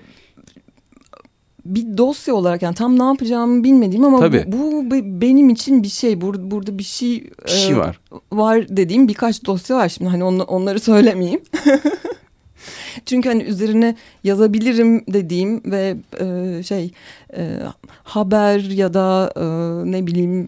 bir 1.66 1.97
dosya 1.97 2.34
olarak 2.36 2.62
yani 2.62 2.76
tam 2.76 2.99
ne 2.99 3.03
yapacağımı 3.03 3.64
bilmediğim 3.64 4.03
ama 4.05 4.20
Tabii. 4.20 4.43
bu, 4.47 4.57
bu 4.57 4.91
be- 4.91 5.22
benim 5.22 5.49
için 5.49 5.84
bir 5.84 5.88
şey. 5.88 6.22
Burada, 6.22 6.51
burada 6.51 6.78
bir 6.78 6.84
şey, 6.84 7.30
Bir 7.45 7.49
şey 7.51 7.72
e, 7.74 7.78
var. 7.78 7.99
var 8.32 8.66
dediğim 8.70 9.07
birkaç 9.07 9.45
dosya 9.45 9.76
var 9.78 9.89
şimdi 9.89 10.12
hani 10.12 10.24
onla- 10.24 10.43
onları 10.43 10.80
söylemeyeyim. 10.89 11.41
Çünkü 13.05 13.30
hani 13.30 13.43
üzerine 13.43 13.95
yazabilirim 14.24 15.03
dediğim 15.14 15.62
ve 15.72 15.95
e, 16.20 16.64
şey 16.64 16.91
e, 17.38 17.60
haber 18.03 18.60
ya 18.60 18.93
da 18.93 19.34
e, 19.36 19.41
ne 19.91 20.07
bileyim 20.07 20.47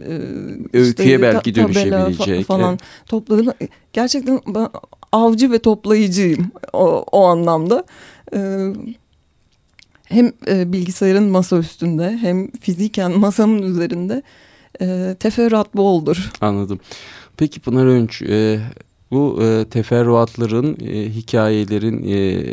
e, 0.74 0.78
Öyküye 0.78 1.22
belki 1.22 1.54
ta- 1.54 1.62
tabela 1.62 1.96
fa- 1.96 2.06
dönüşebilecek, 2.06 2.46
falan 2.46 2.70
evet. 2.70 2.80
topladım. 3.06 3.48
Gerçekten 3.94 4.40
ben 4.48 4.68
avcı 5.12 5.52
ve 5.52 5.60
toplayıcıyım 5.60 6.52
o, 6.74 7.06
o 7.12 7.24
anlamda. 7.26 7.84
E, 8.36 8.40
hem 10.12 10.32
e, 10.48 10.74
bilgisayarın 10.74 11.24
masa 11.24 11.58
üstünde 11.58 12.18
hem 12.22 12.52
fiziken 12.52 13.12
masamın 13.20 13.62
üzerinde 13.62 14.24
e, 14.82 15.16
teferruat 15.20 15.76
boldur. 15.76 16.32
Anladım. 16.42 16.80
Peki 17.38 17.60
Pınar 17.60 17.86
Önç, 17.86 18.22
e, 18.22 18.60
bu 19.12 19.44
e, 19.44 19.66
teferruatların, 19.70 20.78
e, 20.86 21.10
hikayelerin 21.10 22.04
e, 22.04 22.46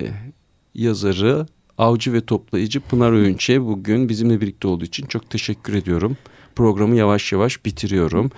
yazarı, 0.74 1.46
avcı 1.78 2.12
ve 2.12 2.20
toplayıcı 2.20 2.80
Pınar 2.80 3.12
Öğünç'e 3.12 3.64
bugün 3.64 4.08
bizimle 4.08 4.40
birlikte 4.40 4.68
olduğu 4.68 4.84
için 4.84 5.06
çok 5.06 5.30
teşekkür 5.30 5.74
ediyorum. 5.74 6.16
Programı 6.56 6.96
yavaş 6.96 7.32
yavaş 7.32 7.64
bitiriyorum. 7.64 8.30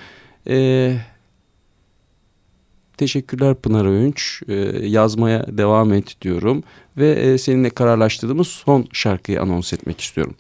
E, 0.49 0.97
teşekkürler 3.01 3.55
Pınar 3.55 3.85
Öğünç. 3.85 4.43
E, 4.49 4.55
yazmaya 4.87 5.47
devam 5.49 5.93
et 5.93 6.17
diyorum. 6.23 6.63
Ve 6.97 7.11
e, 7.11 7.39
seninle 7.39 7.71
kararlaştırdığımız 7.71 8.49
son 8.49 8.87
şarkıyı 8.93 9.43
anons 9.43 9.73
etmek 9.73 10.01
istiyorum. 10.01 10.35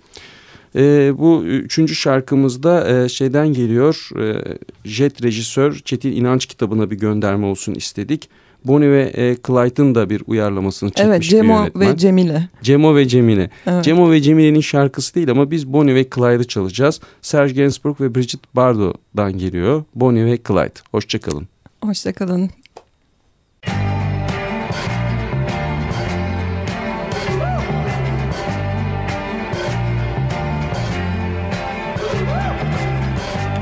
E, 0.76 1.12
bu 1.18 1.44
üçüncü 1.44 1.94
şarkımızda 1.94 2.88
e, 3.04 3.08
şeyden 3.08 3.52
geliyor. 3.52 4.08
E, 4.22 4.58
Jet 4.84 5.22
rejisör 5.22 5.74
Çetin 5.84 6.12
İnanç 6.12 6.46
kitabına 6.46 6.90
bir 6.90 6.96
gönderme 6.98 7.46
olsun 7.46 7.74
istedik. 7.74 8.28
Bonnie 8.64 8.90
ve 8.90 9.12
e, 9.16 9.36
Clyde'ın 9.46 9.94
da 9.94 10.10
bir 10.10 10.22
uyarlamasını 10.26 10.90
çekmiş 10.90 11.08
Evet 11.08 11.20
bir 11.20 11.26
Cemo 11.26 11.58
yönetmen. 11.58 11.92
ve 11.92 11.96
Cemile. 11.96 12.48
Cemo 12.62 12.96
ve 12.96 13.08
Cemile. 13.08 13.50
Evet. 13.66 13.84
Cemo 13.84 14.10
ve 14.10 14.20
Cemile'nin 14.20 14.60
şarkısı 14.60 15.14
değil 15.14 15.30
ama 15.30 15.50
biz 15.50 15.72
Bonnie 15.72 15.94
ve 15.94 16.04
Clyde'ı 16.14 16.44
çalacağız. 16.44 17.00
Serge 17.22 17.54
Gainsbourg 17.54 18.00
ve 18.00 18.14
Brigitte 18.14 18.48
Bardot'dan 18.54 19.38
geliyor. 19.38 19.84
Bonnie 19.94 20.24
ve 20.24 20.38
Clyde. 20.48 20.80
Hoşçakalın. 20.90 21.48
Hoşçakalın. 21.82 22.50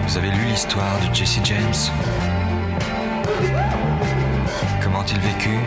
Vous 0.06 0.18
avez 0.18 0.30
lu 0.30 0.44
l'histoire 0.50 0.98
de 1.00 1.14
Jesse 1.14 1.44
James? 1.44 1.90
Comment 4.82 5.06
il 5.12 5.20
vécut? 5.20 5.60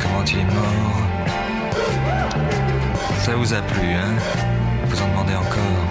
Comment 0.00 0.24
il 0.24 0.38
est 0.38 0.54
mort? 0.54 0.98
Ça 3.24 3.36
vous 3.36 3.54
a 3.54 3.62
plu, 3.62 3.94
hein? 3.94 4.14
Vous 4.86 5.02
en 5.02 5.08
demandez 5.08 5.34
encore? 5.34 5.86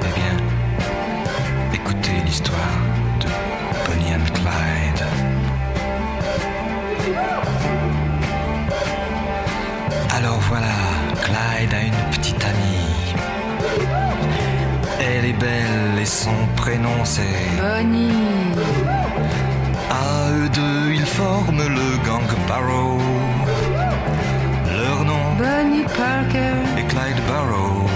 Eh 0.00 0.12
bien, 0.18 0.36
écoutez 1.74 2.22
l'histoire 2.24 2.83
belle 15.40 15.98
et 16.00 16.06
son 16.06 16.46
prénom 16.56 17.04
c'est 17.04 17.22
Bonnie, 17.60 18.54
À 19.90 20.30
eux 20.30 20.48
deux, 20.48 20.92
ils 20.94 21.06
forment 21.06 21.66
le 21.78 22.06
gang 22.06 22.28
Barrow. 22.48 22.98
Leur 24.78 25.04
nom 25.04 25.34
Bonnie 25.38 25.84
Parker, 25.84 26.56
est 26.78 26.86
Clyde 26.88 27.20
Barrow. 27.28 27.86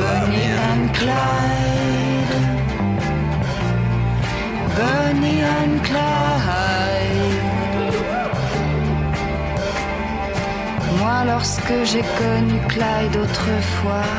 Bonnie 0.00 0.52
and 0.68 0.88
Clyde. 0.92 2.34
Bonnie 4.76 5.42
and 5.42 5.78
Clyde. 5.82 6.00
Moi, 10.98 11.24
lorsque 11.26 11.74
j'ai 11.84 12.04
connu 12.20 12.60
Clyde 12.68 13.16
autrefois, 13.16 14.12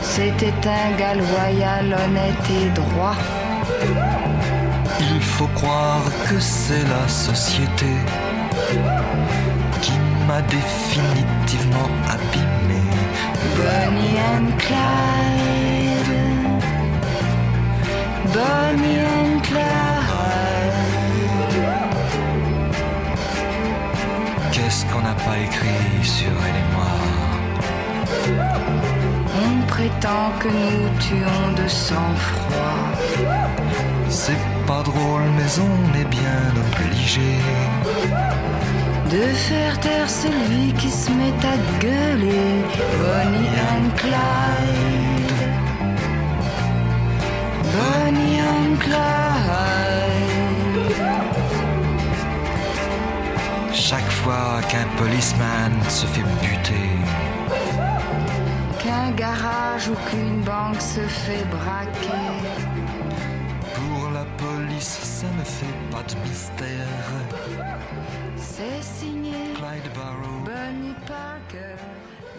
c'était 0.00 0.54
un 0.64 0.96
gars 0.96 1.14
loyal, 1.14 1.86
honnête 1.86 2.50
et 2.50 2.68
droit. 2.70 3.16
Il 5.00 5.22
faut 5.22 5.48
croire 5.54 6.04
que 6.28 6.38
c'est 6.40 6.84
la 6.88 7.08
société 7.08 7.86
qui 9.80 9.92
m'a 10.26 10.42
définitivement 10.42 11.90
abîmé. 12.08 12.82
Bonnie 13.56 14.18
and 14.32 14.50
Clyde. 14.58 16.12
Bonnie 18.34 19.00
and 19.00 19.40
Clyde. 19.42 19.68
Qu'est-ce 24.52 24.84
qu'on 24.86 25.00
n'a 25.00 25.14
pas 25.14 25.38
écrit 25.38 26.04
sur 26.04 26.32
elle 26.46 26.56
et 26.56 26.68
moi? 26.74 26.92
Prétend 29.78 30.30
que 30.40 30.48
nous 30.48 30.88
tuons 30.98 31.50
de 31.62 31.68
sang-froid. 31.68 32.84
C'est 34.08 34.42
pas 34.66 34.82
drôle, 34.82 35.26
mais 35.36 35.50
on 35.70 35.78
est 36.00 36.10
bien 36.20 36.44
obligé. 36.66 37.30
De 39.14 39.24
faire 39.48 39.78
taire 39.78 40.10
celui 40.10 40.72
qui 40.80 40.90
se 40.90 41.10
met 41.10 41.38
à 41.54 41.56
gueuler. 41.82 42.54
Bonnie 43.00 43.54
and 43.72 43.88
Clyde. 44.00 45.34
Bonnie 47.76 48.40
and 48.54 48.74
Clyde. 48.84 49.78
Chaque 53.72 54.10
fois 54.20 54.60
qu'un 54.68 54.88
policeman 55.00 55.72
se 55.88 56.06
fait 56.06 56.28
buter, 56.42 56.90
Qu'un 59.08 59.14
garage 59.14 59.88
ou 59.88 59.94
qu'une 60.10 60.42
banque 60.42 60.80
se 60.80 61.00
fait 61.00 61.44
braquer. 61.50 62.28
pour 63.74 64.10
la 64.10 64.24
police, 64.36 64.98
ça 65.02 65.26
ne 65.38 65.44
fait 65.44 65.78
pas 65.90 66.02
de 66.02 66.14
mystère. 66.28 67.04
C'est 68.36 68.82
signé 68.82 69.54
Clyde 69.54 69.90
Barrow. 69.94 70.40
Bonnie 70.44 70.94
Parker. 71.06 71.76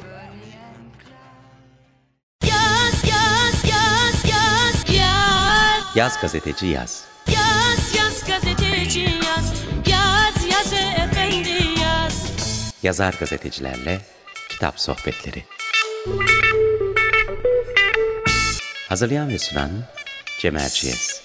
Bonnie 0.02 0.58
and 0.68 0.92
Clyde. 1.00 2.52
Yaz 2.52 3.04
yaz 3.04 3.64
yaz 3.64 4.24
yaz 4.34 4.96
yaz 4.96 5.96
Yaz 5.96 6.22
gazeteci 6.22 6.68
yaz. 6.68 7.06
Yaz 7.28 7.96
yaz 7.96 8.24
gazeteci 8.28 9.06
yaz 9.26 9.54
Yaz 9.88 10.38
yaz 10.52 10.74
efendi 10.74 11.80
yaz 11.82 12.16
Yazar 12.84 13.16
gazetecilerle 13.20 14.02
kitap 14.50 14.80
sohbetleri. 14.80 15.46
Hazırlayan 18.90 19.30
ve 19.30 19.38
sunan 19.38 19.70
Cem 20.40 20.58
Erciyes. 20.58 21.19